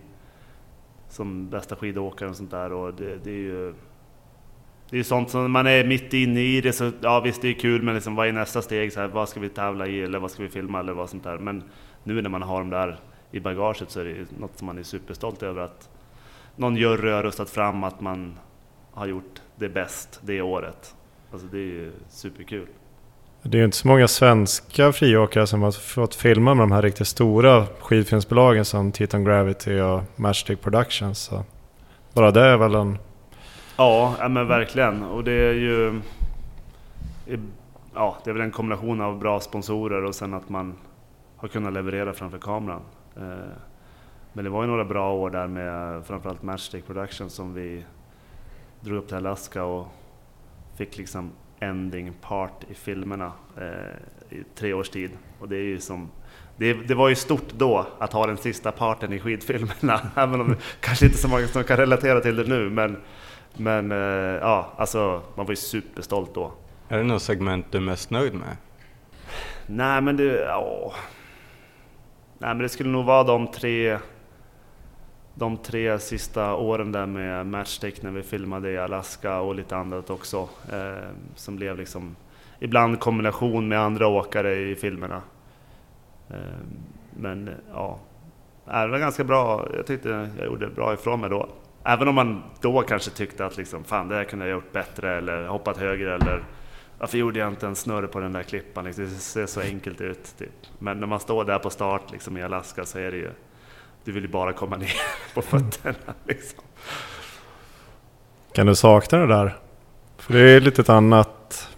som 1.09 1.49
bästa 1.49 1.76
skidåkare 1.76 2.30
och 2.30 2.36
sånt 2.36 2.51
där. 2.51 2.74
Och 2.74 2.93
det, 2.93 3.18
det 3.24 3.30
är 3.30 3.36
ju 3.36 3.74
det 4.92 4.96
är 4.96 4.98
ju 4.98 5.04
sånt 5.04 5.30
som 5.30 5.52
man 5.52 5.68
är 5.68 5.84
mitt 5.84 6.14
inne 6.14 6.42
i 6.42 6.62
det 6.62 6.74
så 6.74 6.92
ja 7.02 7.20
visst 7.20 7.42
det 7.42 7.48
är 7.48 7.54
kul 7.54 7.82
men 7.82 7.96
liksom 7.96 8.16
vad 8.16 8.28
är 8.28 8.32
nästa 8.32 8.62
steg? 8.62 8.94
Så 8.94 9.00
här, 9.00 9.08
vad 9.08 9.30
ska 9.30 9.39
vi 9.39 9.50
tävla 9.50 9.88
i 9.88 10.02
eller 10.02 10.20
vad 10.20 10.32
ska 10.32 10.44
vi 10.44 10.50
filma 10.50 10.80
eller 10.80 10.94
vad 10.94 11.10
sånt 11.10 11.24
där. 11.24 11.38
Men 11.38 11.64
nu 12.04 12.22
när 12.22 12.30
man 12.30 12.42
har 12.42 12.60
dem 12.60 12.70
där 12.70 13.00
i 13.32 13.39
bagaget 13.39 13.92
så 13.92 14.00
är 14.00 14.04
det 14.04 14.10
ju 14.10 14.26
något 14.39 14.58
som 14.58 14.66
man 14.66 14.78
är 14.78 14.84
superstolt 14.84 15.44
över 15.44 15.62
att 15.62 15.89
någon 16.56 16.76
jury 16.76 17.12
har 17.12 17.24
röstat 17.24 17.50
fram 17.50 17.84
att 17.84 18.02
man 18.02 18.39
har 18.94 19.06
gjort 19.06 19.42
det 19.56 19.70
bäst 19.70 20.20
det 20.24 20.42
året. 20.42 20.96
Alltså 21.32 21.48
det 21.48 21.58
är 21.58 21.62
ju 21.62 21.92
superkul. 22.10 22.68
Det 23.44 23.58
är 23.58 23.60
ju 23.60 23.66
inte 23.66 23.78
så 23.78 23.88
många 23.88 24.08
svenska 24.08 24.92
friåkare 24.92 25.48
som 25.48 25.62
har 25.62 25.72
fått 25.72 26.16
filma 26.16 26.54
med 26.54 26.64
de 26.64 26.72
här 26.72 26.82
riktigt 26.82 27.08
stora 27.08 27.68
skidfilmsbolagen 27.80 28.66
som 28.66 28.92
Titan 28.92 29.24
Gravity 29.24 29.80
och 29.80 30.02
Matchstick 30.16 30.62
Productions. 30.62 31.20
Så 31.20 31.44
bara 32.14 32.32
det 32.32 32.42
är 32.42 32.58
väl 32.58 32.76
en... 32.76 32.98
Ja, 33.78 34.28
men 34.30 34.47
verkligen. 34.47 35.03
Och 35.03 35.24
det 35.24 35.32
är 35.32 35.53
ju... 35.53 36.01
Ja, 37.93 38.17
det 38.24 38.30
är 38.30 38.34
väl 38.34 38.41
en 38.41 38.51
kombination 38.51 39.01
av 39.01 39.19
bra 39.19 39.39
sponsorer 39.39 40.03
och 40.03 40.15
sen 40.15 40.34
att 40.34 40.49
man 40.49 40.76
har 41.38 41.47
kunnat 41.47 41.74
leverera 41.74 42.13
framför 42.13 42.38
kameran. 42.38 42.82
Eh, 43.15 43.51
men 44.34 44.43
det 44.43 44.49
var 44.49 44.63
ju 44.63 44.67
några 44.67 44.86
bra 44.86 45.13
år 45.13 45.30
där 45.30 45.47
med 45.47 46.05
framförallt 46.05 46.43
Matchstick 46.43 46.88
Production 46.88 47.30
som 47.30 47.53
vi 47.53 47.86
drog 48.80 48.97
upp 48.97 49.07
till 49.07 49.17
Alaska 49.17 49.63
och 49.63 49.88
fick 50.78 50.97
liksom 50.97 51.32
ending 51.59 52.13
part 52.22 52.63
i 52.69 52.74
filmerna 52.74 53.32
eh, 53.57 54.38
i 54.38 54.43
tre 54.55 54.74
års 54.74 54.89
tid. 54.89 55.11
Och 55.39 55.49
det 55.49 55.55
är 55.55 55.63
ju 55.63 55.80
som 55.80 56.09
det, 56.57 56.74
det 56.74 56.95
var 56.95 57.09
ju 57.09 57.15
stort 57.15 57.53
då 57.57 57.88
att 57.99 58.13
ha 58.13 58.28
den 58.28 58.38
sista 58.38 58.72
parten 58.72 59.13
i 59.13 59.19
skidfilmerna, 59.19 60.01
även 60.15 60.41
om 60.41 60.49
det 60.49 60.57
kanske 60.80 61.05
inte 61.05 61.17
så 61.17 61.28
många 61.28 61.47
som 61.47 61.63
kan 61.63 61.78
relatera 61.78 62.22
till 62.22 62.36
det 62.36 62.43
nu. 62.43 62.69
Men, 62.69 62.97
men 63.58 63.91
eh, 63.91 63.97
ja, 64.41 64.74
alltså 64.78 65.22
man 65.36 65.45
var 65.45 65.52
ju 65.52 65.56
superstolt 65.56 66.34
då. 66.34 66.52
Är 66.89 66.97
det 66.97 67.04
något 67.04 67.22
segment 67.22 67.66
du 67.72 67.78
är 67.78 67.82
mest 67.82 68.10
nöjd 68.10 68.34
med? 68.34 68.58
Nej 69.68 70.02
men 70.02 70.18
det, 70.18 70.41
ja. 70.41 70.93
Nej 72.38 72.49
men 72.49 72.58
det 72.58 72.70
skulle 72.70 72.89
nog 72.89 73.06
vara 73.06 73.24
de 73.24 73.47
tre 73.47 73.97
de 75.34 75.58
tre 75.58 75.99
sista 75.99 76.56
åren 76.56 76.91
där 76.91 77.06
med 77.06 77.45
Matchstick 77.45 78.02
när 78.02 78.12
vi 78.12 78.24
filmade 78.24 78.72
i 78.72 78.78
Alaska 78.78 79.39
och 79.39 79.56
lite 79.56 79.76
annat 79.76 80.10
också. 80.10 80.49
Eh, 80.72 81.10
som 81.36 81.56
blev 81.56 81.78
liksom 81.78 82.16
ibland 82.60 82.99
kombination 82.99 83.68
med 83.68 83.80
andra 83.80 84.08
åkare 84.08 84.56
i 84.56 84.76
filmerna. 84.76 85.22
Eh, 86.30 86.36
men 87.18 87.49
ja, 87.74 87.99
det 88.66 88.88
var 88.88 88.99
ganska 88.99 89.24
bra. 89.24 89.68
Jag 89.76 89.86
tyckte 89.86 90.30
jag 90.38 90.45
gjorde 90.45 90.68
bra 90.68 90.93
ifrån 90.93 91.22
mig 91.22 91.30
då. 91.30 91.49
Även 91.84 92.07
om 92.07 92.15
man 92.15 92.43
då 92.61 92.82
kanske 92.82 93.11
tyckte 93.11 93.45
att 93.45 93.57
liksom, 93.57 93.84
fan 93.84 94.07
det 94.07 94.15
här 94.15 94.23
kunde 94.23 94.45
jag 94.45 94.51
gjort 94.51 94.71
bättre 94.71 95.17
eller 95.17 95.47
hoppat 95.47 95.77
högre 95.77 96.15
eller 96.15 96.43
varför 96.99 97.17
gjorde 97.17 97.39
jag 97.39 97.47
inte 97.47 97.67
en 97.67 97.75
snurr 97.75 98.07
på 98.07 98.19
den 98.19 98.34
där 98.34 98.43
klippan? 98.43 98.86
Liksom, 98.86 99.03
det 99.03 99.09
ser 99.09 99.45
så 99.45 99.61
enkelt 99.61 100.01
ut. 100.01 100.38
Typ. 100.38 100.49
Men 100.79 100.99
när 100.99 101.07
man 101.07 101.19
står 101.19 101.45
där 101.45 101.59
på 101.59 101.69
start 101.69 102.11
liksom, 102.11 102.38
i 102.38 102.43
Alaska 102.43 102.86
så 102.86 102.99
är 102.99 103.11
det 103.11 103.17
ju, 103.17 103.29
du 104.03 104.11
vill 104.11 104.23
ju 104.23 104.29
bara 104.29 104.53
komma 104.53 104.77
ner 104.77 104.93
på 105.34 105.41
fötterna. 105.41 106.13
Liksom. 106.25 106.63
Kan 108.53 108.67
du 108.67 108.75
sakna 108.75 109.17
det 109.17 109.27
där? 109.27 109.57
För 110.17 110.34
det 110.34 110.39
är 110.39 110.59
lite 110.59 110.82
ett 110.82 110.89
annat 110.89 111.69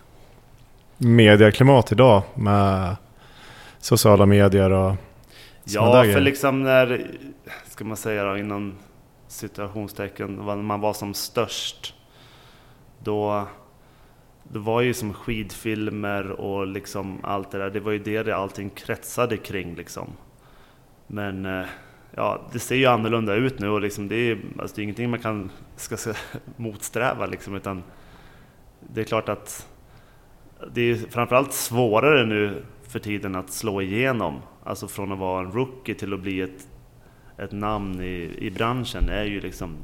medieklimat 0.98 1.92
idag 1.92 2.24
med 2.36 2.96
sociala 3.80 4.26
medier 4.26 4.72
och 4.72 4.96
Ja, 5.64 6.04
för 6.04 6.22
liksom 6.22 6.64
när, 6.64 7.08
ska 7.70 7.86
man 7.86 7.98
säga 7.98 8.24
då, 8.24 8.38
inom 8.38 8.74
situationstecken, 9.34 10.46
man 10.66 10.80
var 10.82 10.94
som 10.94 11.14
störst, 11.14 11.96
då, 13.00 13.48
det 14.44 14.60
var 14.60 14.82
ju 14.82 14.94
som 14.94 15.14
skidfilmer 15.14 16.32
och 16.32 16.68
liksom 16.68 17.20
allt 17.24 17.52
det 17.52 17.58
där, 17.58 17.70
det 17.70 17.80
var 17.80 17.92
ju 17.92 18.00
det 18.00 18.24
det 18.24 18.36
allting 18.36 18.70
kretsade 18.70 19.38
kring 19.38 19.76
liksom. 19.76 20.08
Men 21.08 21.46
eh, 21.46 21.66
ja, 22.12 22.42
det 22.52 22.60
ser 22.60 22.76
ju 22.76 22.86
annorlunda 22.86 23.36
ut 23.36 23.60
nu 23.60 23.70
och 23.70 23.82
liksom 23.82 24.08
det 24.08 24.16
är, 24.16 24.40
alltså 24.60 24.76
det 24.76 24.82
är 24.82 24.84
ingenting 24.84 25.10
man 25.10 25.20
kan 25.20 25.52
ska 25.76 25.98
ska 25.98 26.14
motsträva 26.58 27.26
liksom, 27.26 27.56
utan 27.56 27.84
det 28.80 29.02
är 29.02 29.06
klart 29.06 29.30
att 29.30 29.68
det 30.74 30.82
är 30.82 30.96
framförallt 30.96 31.54
svårare 31.54 32.26
nu 32.26 32.64
för 32.88 33.00
tiden 33.00 33.36
att 33.36 33.50
slå 33.50 33.82
igenom. 33.82 34.40
Alltså 34.64 34.88
från 34.88 35.12
att 35.12 35.20
vara 35.20 35.46
en 35.46 35.52
rookie 35.52 35.96
till 35.96 36.14
att 36.14 36.20
bli 36.20 36.42
ett, 36.42 36.68
ett 37.38 37.52
namn 37.52 38.02
i, 38.02 38.36
i 38.38 38.52
branschen 38.52 39.10
är 39.10 39.24
ju 39.24 39.42
liksom 39.42 39.78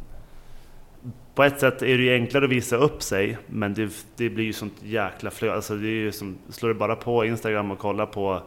på 1.39 1.43
ett 1.43 1.59
sätt 1.59 1.81
är 1.81 1.97
det 1.97 2.03
ju 2.03 2.13
enklare 2.13 2.45
att 2.45 2.51
visa 2.51 2.75
upp 2.75 3.03
sig, 3.03 3.37
men 3.47 3.73
det, 3.73 4.05
det 4.15 4.29
blir 4.29 4.45
ju 4.45 4.53
sånt 4.53 4.83
jäkla 4.83 5.31
flöde. 5.31 5.55
Alltså 5.55 5.75
det 5.75 5.87
är 5.87 6.01
ju 6.01 6.11
som, 6.11 6.37
slår 6.49 6.69
du 6.69 6.75
bara 6.75 6.95
på 6.95 7.25
Instagram 7.25 7.71
och 7.71 7.79
kollar 7.79 8.05
på 8.05 8.41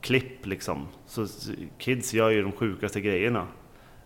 klipp 0.00 0.46
liksom, 0.46 0.88
så 1.06 1.26
kids 1.78 2.14
gör 2.14 2.30
ju 2.30 2.42
de 2.42 2.52
sjukaste 2.52 3.00
grejerna. 3.00 3.46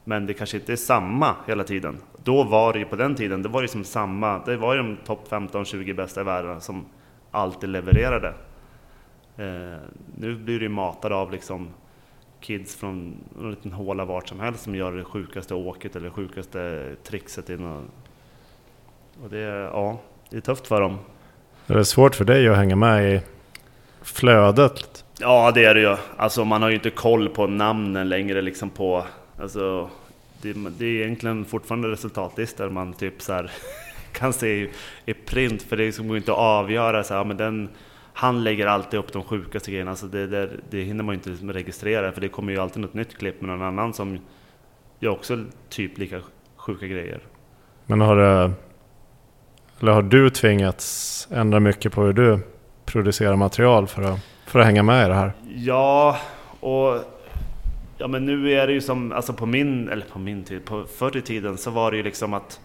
Men 0.05 0.27
det 0.27 0.35
kanske 0.35 0.57
inte 0.57 0.73
är 0.73 0.77
samma 0.77 1.35
hela 1.47 1.65
tiden. 1.65 1.97
Då 2.25 2.45
var 2.45 2.73
det 2.73 2.79
ju 2.79 2.85
på 2.85 2.97
den 2.97 3.15
tiden, 3.15 3.43
det 3.43 3.49
var 3.49 3.63
ju 3.63 3.69
som 3.69 3.85
samma, 3.85 4.39
det 4.39 4.57
var 4.57 4.75
ju 4.75 4.83
de 4.83 4.97
topp 4.97 5.29
15-20 5.31 5.95
bästa 5.95 6.21
i 6.21 6.25
världen 6.25 6.61
som 6.61 6.85
alltid 7.31 7.69
levererade. 7.69 8.35
Eh, 9.37 9.81
nu 10.17 10.37
blir 10.37 10.61
du 10.61 10.69
matad 10.69 11.13
av 11.13 11.33
liksom 11.33 11.69
kids 12.47 12.77
från 12.77 13.17
en 13.41 13.51
liten 13.51 13.73
håla 13.73 14.05
vart 14.05 14.29
som 14.29 14.41
helst 14.41 14.65
som 14.65 14.75
gör 14.75 14.93
det 14.93 15.05
sjukaste 15.05 15.55
åket 15.55 15.97
eller 15.97 16.11
sjukaste 16.11 16.95
trixet. 17.05 17.51
I 17.51 17.57
någon... 17.57 17.91
Och 19.25 19.31
det, 19.31 19.39
ja, 19.73 20.01
det 20.31 20.37
är 20.37 20.41
tufft 20.41 20.67
för 20.67 20.81
dem. 20.81 20.99
Är 21.67 21.75
det 21.75 21.85
svårt 21.85 22.15
för 22.15 22.25
dig 22.25 22.49
att 22.49 22.57
hänga 22.57 22.77
med 22.77 23.15
i 23.15 23.21
flödet? 24.03 25.05
Ja, 25.19 25.53
det 25.55 25.65
är 25.65 25.75
det 25.75 25.81
ju. 25.81 25.97
Alltså 26.17 26.45
man 26.45 26.63
har 26.63 26.69
ju 26.69 26.75
inte 26.75 26.91
koll 26.91 27.29
på 27.29 27.47
namnen 27.47 28.09
längre 28.09 28.43
liksom 28.43 28.71
på... 28.71 29.05
Alltså, 29.41 29.91
det, 30.43 30.53
det 30.79 30.87
är 30.87 31.05
egentligen 31.05 31.45
fortfarande 31.45 31.89
resultatlistor 31.89 32.71
man 32.71 32.93
typ 32.93 33.23
så 33.23 33.47
kan 34.13 34.33
se 34.33 34.63
i, 34.63 34.71
i 35.07 35.15
print, 35.15 35.63
för 35.63 35.77
det 35.77 35.99
går 35.99 36.17
inte 36.17 36.33
att 36.33 36.39
avgöra 36.39 37.05
så 37.05 37.15
här, 37.15 37.25
men 37.25 37.37
den 37.37 37.69
han 38.19 38.45
lägger 38.45 38.67
alltid 38.67 39.01
upp 39.01 39.13
de 39.13 39.23
sjukaste 39.23 39.71
grejerna, 39.71 39.91
alltså 39.91 40.07
det, 40.07 40.27
det, 40.27 40.51
det 40.71 40.81
hinner 40.81 41.05
man 41.05 41.13
ju 41.13 41.17
inte 41.17 41.31
liksom 41.31 41.53
registrera 41.53 42.13
för 42.13 42.21
det 42.21 42.29
kommer 42.29 42.53
ju 42.53 42.59
alltid 42.59 42.83
något 42.83 42.95
nytt 42.95 43.19
klipp 43.19 43.41
med 43.41 43.51
någon 43.51 43.63
annan 43.63 43.93
som 43.93 44.19
gör 45.01 45.11
också 45.11 45.45
typ 45.69 45.99
lika 45.99 46.21
sjuka 46.57 46.87
grejer. 46.87 47.21
Men 47.87 48.01
har, 48.01 48.17
det, 48.17 48.53
eller 49.81 49.93
har 49.93 50.03
du 50.03 50.31
tvingats 50.31 51.29
ändra 51.31 51.61
mycket 51.61 51.93
på 51.93 52.03
hur 52.03 52.13
du 52.13 52.39
producerar 52.85 53.37
material 53.37 53.87
för 53.87 54.03
att, 54.03 54.21
för 54.47 54.59
att 54.59 54.67
hänga 54.67 54.83
med 54.83 55.07
i 55.07 55.09
det 55.09 55.15
här? 55.15 55.33
Ja, 55.55 56.17
och 56.61 57.01
ja, 57.99 58.09
men 58.09 58.27
nu 58.27 58.53
är 58.53 58.67
det 58.67 58.73
ju 58.73 58.81
som, 58.81 59.13
alltså 59.13 59.33
på 59.33 59.47
min, 59.47 59.89
eller 59.89 60.05
på 60.13 60.19
min 60.19 60.45
tid, 60.45 60.65
på 60.65 60.85
förr 60.85 61.17
i 61.17 61.23
tiden 61.23 61.57
så 61.57 61.71
var 61.71 61.91
det 61.91 61.97
ju 61.97 62.03
liksom 62.03 62.35
att 62.35 62.61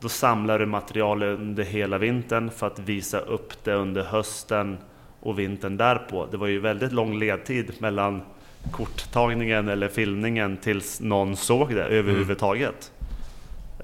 då 0.00 0.08
samlar 0.08 0.58
du 0.58 0.66
material 0.66 1.22
under 1.22 1.64
hela 1.64 1.98
vintern 1.98 2.50
för 2.50 2.66
att 2.66 2.78
visa 2.78 3.18
upp 3.18 3.64
det 3.64 3.74
under 3.74 4.02
hösten 4.02 4.78
och 5.20 5.38
vintern 5.38 5.76
därpå. 5.76 6.26
Det 6.30 6.36
var 6.36 6.46
ju 6.46 6.60
väldigt 6.60 6.92
lång 6.92 7.18
ledtid 7.18 7.72
mellan 7.78 8.22
korttagningen 8.70 9.68
eller 9.68 9.88
filmningen 9.88 10.56
tills 10.56 11.00
någon 11.00 11.36
såg 11.36 11.74
det 11.74 11.84
överhuvudtaget. 11.84 12.92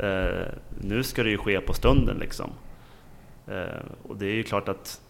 Mm. 0.01 0.27
Eh, 0.27 0.47
nu 0.81 1.03
ska 1.03 1.23
det 1.23 1.31
ju 1.31 1.39
ske 1.39 1.61
på 1.61 1.75
stunden 1.75 2.17
liksom. 2.19 2.51
Eh, 3.47 3.83
och 4.03 4.17
det 4.17 4.27
är 4.27 4.35
ju 4.35 4.43
klart 4.43 4.69
att 4.69 5.01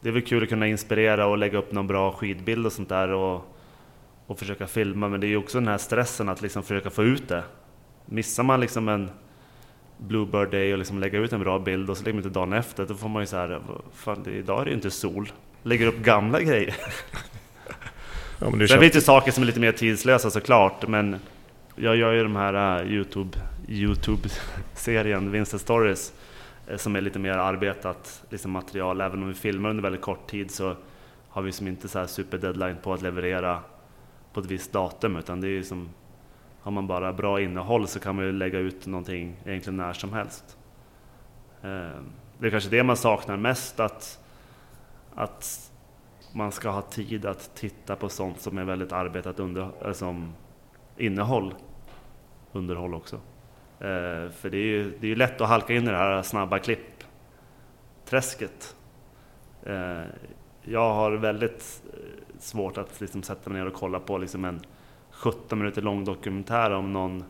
det 0.00 0.08
är 0.08 0.12
väl 0.12 0.22
kul 0.22 0.42
att 0.42 0.48
kunna 0.48 0.66
inspirera 0.66 1.26
och 1.26 1.38
lägga 1.38 1.58
upp 1.58 1.72
någon 1.72 1.86
bra 1.86 2.12
skidbild 2.12 2.66
och 2.66 2.72
sånt 2.72 2.88
där 2.88 3.08
och, 3.08 3.56
och 4.26 4.38
försöka 4.38 4.66
filma. 4.66 5.08
Men 5.08 5.20
det 5.20 5.26
är 5.26 5.28
ju 5.28 5.36
också 5.36 5.58
den 5.58 5.68
här 5.68 5.78
stressen 5.78 6.28
att 6.28 6.42
liksom 6.42 6.62
försöka 6.62 6.90
få 6.90 7.04
ut 7.04 7.28
det. 7.28 7.42
Missar 8.06 8.42
man 8.42 8.60
liksom 8.60 8.88
en 8.88 9.10
Bluebird 10.08 10.50
Day 10.50 10.72
och 10.72 10.78
liksom 10.78 10.98
lägga 10.98 11.18
ut 11.18 11.32
en 11.32 11.40
bra 11.40 11.58
bild 11.58 11.90
och 11.90 11.96
så 11.96 12.04
lägger 12.04 12.18
man 12.18 12.26
ut 12.26 12.32
dagen 12.32 12.52
efter, 12.52 12.86
då 12.86 12.94
får 12.94 13.08
man 13.08 13.22
ju 13.22 13.26
så 13.26 13.36
här, 13.36 13.60
fan 13.94 14.22
det, 14.24 14.30
idag 14.30 14.60
är 14.60 14.64
det 14.64 14.70
ju 14.70 14.76
inte 14.76 14.90
sol. 14.90 15.32
Lägger 15.62 15.86
upp 15.86 15.98
gamla 15.98 16.40
grejer. 16.40 16.76
ja, 18.38 18.50
men 18.50 18.68
Sen 18.68 18.80
finns 18.80 18.92
det 18.92 19.00
saker 19.00 19.32
som 19.32 19.42
är 19.42 19.46
lite 19.46 19.60
mer 19.60 19.72
tidslösa 19.72 20.30
såklart, 20.30 20.88
men 20.88 21.16
jag 21.76 21.96
gör 21.96 22.12
ju 22.12 22.22
de 22.22 22.36
här 22.36 22.82
uh, 22.82 22.92
Youtube, 22.92 23.38
Youtube-serien 23.68 25.30
Vincent 25.30 25.62
Stories 25.62 26.12
uh, 26.70 26.76
som 26.76 26.96
är 26.96 27.00
lite 27.00 27.18
mer 27.18 27.32
arbetat 27.32 28.22
liksom 28.30 28.50
material. 28.50 29.00
Även 29.00 29.22
om 29.22 29.28
vi 29.28 29.34
filmar 29.34 29.70
under 29.70 29.82
väldigt 29.82 30.02
kort 30.02 30.30
tid 30.30 30.50
så 30.50 30.76
har 31.28 31.42
vi 31.42 31.52
som 31.52 31.68
inte 31.68 31.88
så 31.88 31.98
här 31.98 32.06
super 32.06 32.38
deadline 32.38 32.76
på 32.82 32.92
att 32.92 33.02
leverera 33.02 33.58
på 34.32 34.40
ett 34.40 34.46
visst 34.46 34.72
datum, 34.72 35.16
utan 35.16 35.40
det 35.40 35.46
är 35.46 35.50
ju 35.50 35.64
som 35.64 35.88
har 36.64 36.72
man 36.72 36.86
bara 36.86 37.12
bra 37.12 37.40
innehåll 37.40 37.88
så 37.88 38.00
kan 38.00 38.16
man 38.16 38.24
ju 38.24 38.32
lägga 38.32 38.58
ut 38.58 38.86
någonting 38.86 39.36
egentligen 39.44 39.76
när 39.76 39.92
som 39.92 40.12
helst. 40.12 40.58
Ehm, 41.62 42.12
det 42.38 42.46
är 42.46 42.50
kanske 42.50 42.70
det 42.70 42.82
man 42.82 42.96
saknar 42.96 43.36
mest, 43.36 43.80
att, 43.80 44.20
att 45.14 45.72
man 46.32 46.52
ska 46.52 46.70
ha 46.70 46.82
tid 46.82 47.26
att 47.26 47.54
titta 47.54 47.96
på 47.96 48.08
sånt 48.08 48.40
som 48.40 48.58
är 48.58 48.64
väldigt 48.64 48.92
arbetat 48.92 49.40
under, 49.40 49.92
som 49.92 50.32
innehåll, 50.96 51.54
underhåll 52.52 52.94
också. 52.94 53.20
Ehm, 53.80 54.32
för 54.32 54.50
det 54.50 54.56
är 54.56 54.66
ju 54.66 54.98
det 55.00 55.12
är 55.12 55.16
lätt 55.16 55.40
att 55.40 55.48
halka 55.48 55.74
in 55.74 55.82
i 55.82 55.90
det 55.90 55.96
här 55.96 56.22
snabba 56.22 56.58
klipp-träsket. 56.58 58.76
Ehm, 59.66 60.06
jag 60.62 60.94
har 60.94 61.12
väldigt 61.12 61.82
eh, 61.92 61.98
svårt 62.38 62.78
att 62.78 63.00
liksom 63.00 63.22
sätta 63.22 63.50
mig 63.50 63.58
ner 63.58 63.66
och 63.68 63.74
kolla 63.74 64.00
på 64.00 64.18
liksom 64.18 64.44
en 64.44 64.60
17 65.24 65.58
minuter 65.58 65.82
lång 65.82 66.04
dokumentär 66.04 66.70
om 66.70 66.92
någon 66.92 67.24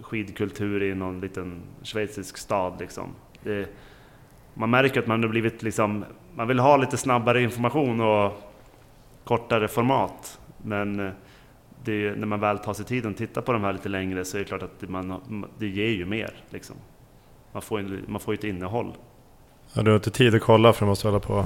skidkultur 0.00 0.82
i 0.82 0.94
någon 0.94 1.20
liten 1.20 1.62
schweizisk 1.82 2.36
stad. 2.36 2.76
Liksom. 2.80 3.08
Det, 3.42 3.68
man 4.54 4.70
märker 4.70 5.00
att 5.00 5.06
man 5.06 5.22
har 5.22 5.28
blivit 5.28 5.62
liksom, 5.62 6.04
man 6.34 6.48
vill 6.48 6.58
ha 6.58 6.76
lite 6.76 6.96
snabbare 6.96 7.42
information 7.42 8.00
och 8.00 8.32
kortare 9.24 9.68
format. 9.68 10.40
Men 10.62 11.00
eh, 11.00 11.12
det, 11.84 12.18
när 12.18 12.26
man 12.26 12.40
väl 12.40 12.58
tar 12.58 12.74
sig 12.74 12.84
tiden 12.84 13.10
att 13.10 13.16
titta 13.16 13.42
på 13.42 13.52
de 13.52 13.64
här 13.64 13.72
lite 13.72 13.88
längre 13.88 14.24
så 14.24 14.36
är 14.36 14.38
det 14.38 14.44
klart 14.44 14.62
att 14.62 14.80
det, 14.80 14.88
man, 14.88 15.46
det 15.58 15.66
ger 15.66 15.88
ju 15.88 16.06
mer. 16.06 16.34
Liksom. 16.50 16.76
Man, 17.52 17.62
får, 17.62 18.00
man 18.06 18.20
får 18.20 18.34
ju 18.34 18.38
ett 18.38 18.44
innehåll. 18.44 18.92
Ja, 19.72 19.82
du 19.82 19.90
har 19.90 19.96
inte 19.96 20.10
tid 20.10 20.34
att 20.34 20.42
kolla 20.42 20.72
för 20.72 20.86
du 20.86 20.88
måste 20.88 21.08
hålla 21.08 21.20
på 21.20 21.44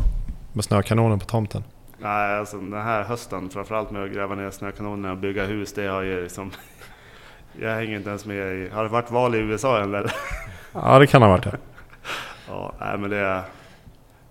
med 0.52 0.64
snökanonen 0.64 1.18
på 1.18 1.26
tomten. 1.26 1.62
Nej, 1.98 2.38
alltså 2.38 2.56
den 2.58 2.82
här 2.82 3.02
hösten, 3.02 3.50
framförallt 3.50 3.90
med 3.90 4.04
att 4.04 4.12
gräva 4.12 4.34
ner 4.34 4.50
snökanonerna 4.50 5.12
och 5.12 5.18
bygga 5.18 5.44
hus, 5.44 5.72
det 5.72 5.86
har 5.86 6.02
ju 6.02 6.22
liksom... 6.22 6.50
Jag 7.60 7.74
hänger 7.74 7.96
inte 7.96 8.08
ens 8.08 8.26
med 8.26 8.54
i... 8.54 8.68
Har 8.68 8.82
det 8.82 8.88
varit 8.88 9.10
val 9.10 9.34
i 9.34 9.38
USA 9.38 9.82
eller? 9.82 10.12
Ja, 10.72 10.98
det 10.98 11.06
kan 11.06 11.22
ha 11.22 11.28
varit 11.28 11.44
det. 11.44 11.58
ja, 12.48 12.72
nej 12.80 12.98
men 12.98 13.10
det... 13.10 13.42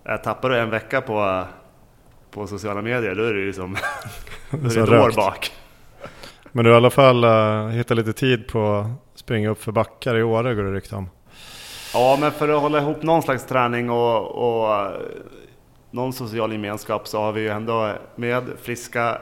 Jag 0.04 0.22
tappar 0.22 0.50
en 0.50 0.70
vecka 0.70 1.00
på, 1.00 1.44
på 2.30 2.46
sociala 2.46 2.82
medier, 2.82 3.14
då 3.14 3.22
är 3.22 3.34
det 3.34 3.40
ju 3.40 3.52
som... 3.52 3.76
då 4.50 4.70
är 4.70 4.74
det 4.74 4.82
ett 4.82 4.88
år 4.88 5.16
bak. 5.16 5.52
Men 6.52 6.64
du 6.64 6.70
har 6.70 6.76
i 6.76 6.76
alla 6.76 6.90
fall 6.90 7.24
uh, 7.24 7.68
hittat 7.68 7.96
lite 7.96 8.12
tid 8.12 8.48
på 8.48 8.74
att 9.12 9.18
springa 9.18 9.50
upp 9.50 9.62
för 9.62 9.72
backar 9.72 10.16
i 10.16 10.22
Åre, 10.22 10.54
går 10.54 10.62
det 10.62 10.72
rykte 10.72 10.96
om. 10.96 11.10
Ja, 11.94 12.16
men 12.20 12.32
för 12.32 12.48
att 12.48 12.60
hålla 12.60 12.78
ihop 12.78 13.02
någon 13.02 13.22
slags 13.22 13.46
träning 13.46 13.90
och, 13.90 14.26
och 14.26 14.92
någon 15.90 16.12
social 16.12 16.52
gemenskap 16.52 17.08
så 17.08 17.20
har 17.20 17.32
vi 17.32 17.40
ju 17.40 17.48
ändå 17.48 17.92
med 18.16 18.44
friska, 18.62 19.18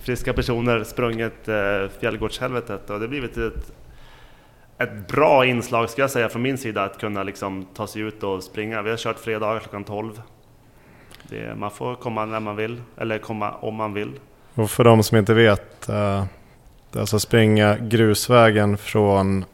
friska 0.00 0.32
personer 0.32 0.84
sprungit 0.84 1.48
eh, 1.48 1.88
fjällgårdshelvetet 2.00 2.90
och 2.90 2.98
det 2.98 3.04
har 3.04 3.08
blivit 3.08 3.36
ett, 3.36 3.72
ett 4.78 5.08
bra 5.08 5.46
inslag 5.46 5.90
ska 5.90 6.02
jag 6.02 6.10
säga 6.10 6.28
från 6.28 6.42
min 6.42 6.58
sida 6.58 6.84
att 6.84 6.98
kunna 6.98 7.22
liksom 7.22 7.66
ta 7.74 7.86
sig 7.86 8.02
ut 8.02 8.22
och 8.22 8.42
springa. 8.42 8.82
Vi 8.82 8.90
har 8.90 8.96
kört 8.96 9.18
fredagar 9.18 9.60
klockan 9.60 9.84
12. 9.84 10.20
Det, 11.22 11.54
man 11.56 11.70
får 11.70 11.94
komma 11.94 12.24
när 12.24 12.40
man 12.40 12.56
vill, 12.56 12.82
eller 12.96 13.18
komma 13.18 13.50
om 13.50 13.74
man 13.74 13.94
vill. 13.94 14.12
Och 14.54 14.70
för 14.70 14.84
de 14.84 15.02
som 15.02 15.18
inte 15.18 15.34
vet, 15.34 15.88
eh, 15.88 16.24
det 16.90 16.98
är 16.98 17.00
alltså 17.00 17.20
springa 17.20 17.76
grusvägen 17.76 18.78
från 18.78 19.44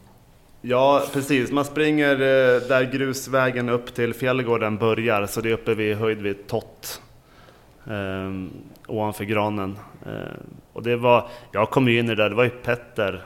Ja, 0.61 1.03
precis. 1.13 1.51
Man 1.51 1.65
springer 1.65 2.13
eh, 2.13 2.61
där 2.67 2.91
grusvägen 2.91 3.69
upp 3.69 3.93
till 3.93 4.13
fjällgården 4.13 4.77
börjar, 4.77 5.25
så 5.25 5.41
det 5.41 5.49
är 5.49 5.53
uppe 5.53 5.75
vid 5.75 5.97
höjd 5.97 6.21
vid 6.21 6.47
Tott. 6.47 7.01
Eh, 7.87 8.31
ovanför 8.87 9.23
granen. 9.23 9.77
Eh, 10.05 10.39
och 10.73 10.83
det 10.83 10.95
var, 10.95 11.27
jag 11.51 11.69
kom 11.69 11.87
ju 11.87 11.99
in 11.99 12.05
i 12.05 12.15
det 12.15 12.23
där, 12.23 12.29
det 12.29 12.35
var 12.35 12.43
ju 12.43 12.49
Petter 12.49 13.23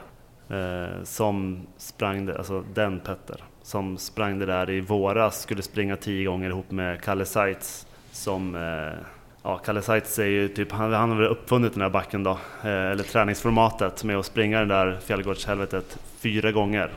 eh, 0.48 1.02
som 1.04 1.66
sprang 1.76 2.26
det, 2.26 2.38
alltså 2.38 2.64
den 2.74 3.00
Petter, 3.00 3.44
som 3.62 3.98
sprang 3.98 4.38
det 4.38 4.46
där 4.46 4.70
i 4.70 4.80
våras, 4.80 5.42
skulle 5.42 5.62
springa 5.62 5.96
tio 5.96 6.26
gånger 6.26 6.50
ihop 6.50 6.70
med 6.70 7.02
Kalle 7.02 7.24
Seitz 7.24 7.86
som 8.12 8.54
eh, 8.54 9.06
Ja, 9.42 9.58
Kalle 9.58 9.82
Seitz 9.82 10.18
är 10.18 10.26
ju 10.26 10.48
typ, 10.48 10.72
han, 10.72 10.92
han 10.92 11.10
har 11.10 11.16
väl 11.16 11.26
uppfunnit 11.26 11.72
den 11.72 11.82
här 11.82 11.90
backen 11.90 12.22
då, 12.22 12.30
eh, 12.62 12.70
eller 12.70 13.04
träningsformatet 13.04 14.04
med 14.04 14.16
att 14.16 14.26
springa 14.26 14.58
det 14.60 14.66
där 14.66 14.98
fjällgårdshelvetet 15.06 15.98
fyra 16.18 16.52
gånger. 16.52 16.90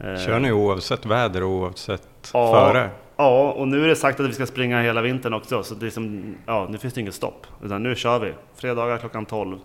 Eh, 0.00 0.18
Kör 0.18 0.40
ni 0.40 0.52
oavsett 0.52 1.06
väder 1.06 1.42
och 1.42 1.50
oavsett 1.50 2.30
ja, 2.32 2.52
före? 2.52 2.90
Ja, 3.16 3.52
och 3.52 3.68
nu 3.68 3.84
är 3.84 3.88
det 3.88 3.96
sagt 3.96 4.20
att 4.20 4.28
vi 4.28 4.32
ska 4.32 4.46
springa 4.46 4.82
hela 4.82 5.02
vintern 5.02 5.34
också, 5.34 5.62
så 5.62 5.74
det 5.74 5.86
är 5.86 5.90
som, 5.90 6.34
ja, 6.46 6.66
nu 6.70 6.78
finns 6.78 6.94
det 6.94 7.00
inget 7.00 7.14
stopp. 7.14 7.46
Utan 7.64 7.82
nu 7.82 7.94
kör 7.94 8.18
vi, 8.18 8.34
fredagar 8.54 8.98
klockan 8.98 9.26
12. 9.26 9.58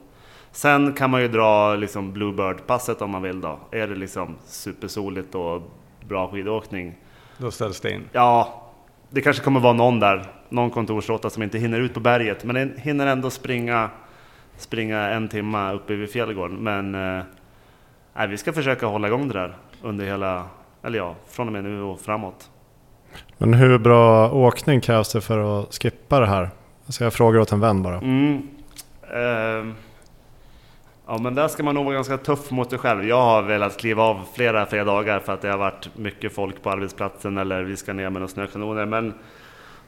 Sen 0.51 0.93
kan 0.93 1.09
man 1.09 1.21
ju 1.21 1.27
dra 1.27 1.75
liksom 1.75 2.13
Bluebird-passet 2.13 3.01
om 3.01 3.09
man 3.09 3.21
vill 3.21 3.41
då. 3.41 3.59
Är 3.71 3.87
det 3.87 3.95
liksom 3.95 4.35
supersoligt 4.45 5.35
och 5.35 5.61
bra 6.07 6.27
skidåkning. 6.27 6.95
Då 7.37 7.51
ställs 7.51 7.79
det 7.79 7.91
in? 7.91 8.09
Ja, 8.11 8.63
det 9.09 9.21
kanske 9.21 9.43
kommer 9.43 9.59
vara 9.59 9.73
någon 9.73 9.99
där, 9.99 10.25
någon 10.49 10.69
kontorsråtta 10.69 11.29
som 11.29 11.43
inte 11.43 11.57
hinner 11.57 11.79
ut 11.79 11.93
på 11.93 11.99
berget, 11.99 12.43
men 12.43 12.55
den 12.55 12.73
hinner 12.77 13.07
ändå 13.07 13.29
springa, 13.29 13.89
springa 14.57 15.09
en 15.09 15.27
timma 15.27 15.71
uppe 15.71 15.95
vid 15.95 16.11
fjällgården. 16.11 16.57
Men 16.57 16.95
eh, 18.15 18.27
vi 18.27 18.37
ska 18.37 18.53
försöka 18.53 18.85
hålla 18.85 19.07
igång 19.07 19.27
det 19.27 19.33
där 19.33 19.55
under 19.81 20.05
hela, 20.05 20.45
eller 20.83 20.97
ja, 20.97 21.15
från 21.27 21.47
och 21.47 21.53
med 21.53 21.63
nu 21.63 21.81
och 21.81 21.99
framåt. 21.99 22.49
Men 23.37 23.53
hur 23.53 23.77
bra 23.77 24.31
åkning 24.31 24.81
krävs 24.81 25.13
det 25.13 25.21
för 25.21 25.61
att 25.61 25.73
skippa 25.73 26.19
det 26.19 26.27
här? 26.27 26.49
Så 26.87 27.03
jag 27.03 27.13
frågar 27.13 27.39
åt 27.39 27.51
en 27.51 27.59
vän 27.59 27.83
bara. 27.83 27.97
Mm. 27.97 28.47
Eh, 29.13 29.73
ja 31.07 31.17
men 31.17 31.35
där 31.35 31.47
ska 31.47 31.63
man 31.63 31.75
nog 31.75 31.85
vara 31.85 31.95
ganska 31.95 32.17
tuff 32.17 32.51
mot 32.51 32.69
sig 32.69 32.79
själv. 32.79 33.05
Jag 33.05 33.21
har 33.21 33.41
velat 33.41 33.77
kliva 33.77 34.03
av 34.03 34.19
flera, 34.35 34.65
flera 34.65 34.83
dagar 34.83 35.19
för 35.19 35.33
att 35.33 35.41
det 35.41 35.49
har 35.49 35.57
varit 35.57 35.97
mycket 35.97 36.33
folk 36.33 36.63
på 36.63 36.69
arbetsplatsen 36.69 37.37
eller 37.37 37.63
vi 37.63 37.77
ska 37.77 37.93
ner 37.93 38.03
med 38.03 38.13
några 38.13 38.27
snökanoner. 38.27 38.85
Men 38.85 39.13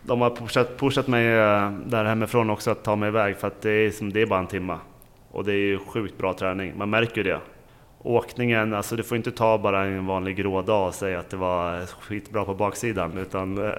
de 0.02 0.22
har 0.22 0.30
pushat, 0.30 0.78
pushat 0.78 1.08
mig 1.08 1.28
eh, 1.28 1.72
där 1.86 2.06
hemifrån 2.06 2.50
också 2.50 2.72
att 2.72 2.84
ta 2.84 2.96
mig 2.96 3.08
iväg 3.08 3.38
för 3.38 3.48
att 3.48 3.62
det 3.62 3.72
är, 3.72 3.92
som, 3.92 4.14
det 4.14 4.22
är 4.22 4.26
bara 4.26 4.40
en 4.40 4.48
timma. 4.48 4.80
Och 5.32 5.44
det 5.44 5.52
är 5.52 5.58
ju 5.58 5.80
sjukt 5.80 6.18
bra 6.18 6.34
träning, 6.34 6.74
man 6.78 6.90
märker 6.90 7.18
ju 7.18 7.24
det. 7.24 7.40
Åkningen, 8.04 8.74
alltså 8.74 8.96
du 8.96 9.04
får 9.04 9.18
inte 9.18 9.32
ta 9.32 9.58
bara 9.58 9.84
en 9.86 10.06
vanlig 10.06 10.36
grå 10.36 10.62
dag 10.62 10.88
och 10.88 10.96
säga 10.96 11.20
att 11.20 11.30
det 11.30 11.38
var 11.38 11.86
skitbra 11.86 12.46
på 12.46 12.54
baksidan 12.54 13.18
utan 13.18 13.66
eh, 13.66 13.74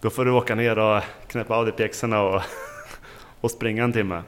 då 0.00 0.10
får 0.10 0.24
du 0.24 0.30
åka 0.30 0.54
ner 0.54 0.78
och 0.78 1.02
knäppa 1.26 1.56
av 1.56 1.64
dig 1.64 1.74
pjäxorna 1.74 2.22
och, 2.22 2.42
och 3.40 3.50
springa 3.50 3.84
en 3.84 3.92
timme. 3.92 4.22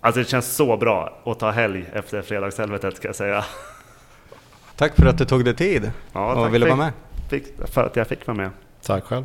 Alltså 0.00 0.20
det 0.20 0.28
känns 0.28 0.56
så 0.56 0.76
bra 0.76 1.18
att 1.24 1.38
ta 1.38 1.50
helg 1.50 1.84
efter 1.92 2.22
fredagshelvetet 2.22 2.96
ska 2.96 3.08
jag 3.08 3.16
säga. 3.16 3.44
Tack 4.76 4.96
för 4.96 5.06
att 5.06 5.18
du 5.18 5.24
tog 5.24 5.44
dig 5.44 5.56
tid 5.56 5.90
Ja, 6.12 6.32
och 6.34 6.42
tack 6.44 6.54
ville 6.54 6.66
för- 6.66 6.76
vara 6.76 6.84
med. 6.84 6.92
Fick, 7.30 7.44
för 7.72 7.84
att 7.84 7.96
jag 7.96 8.06
fick 8.08 8.26
vara 8.26 8.36
med. 8.36 8.50
Tack 8.82 9.04
själv. 9.04 9.24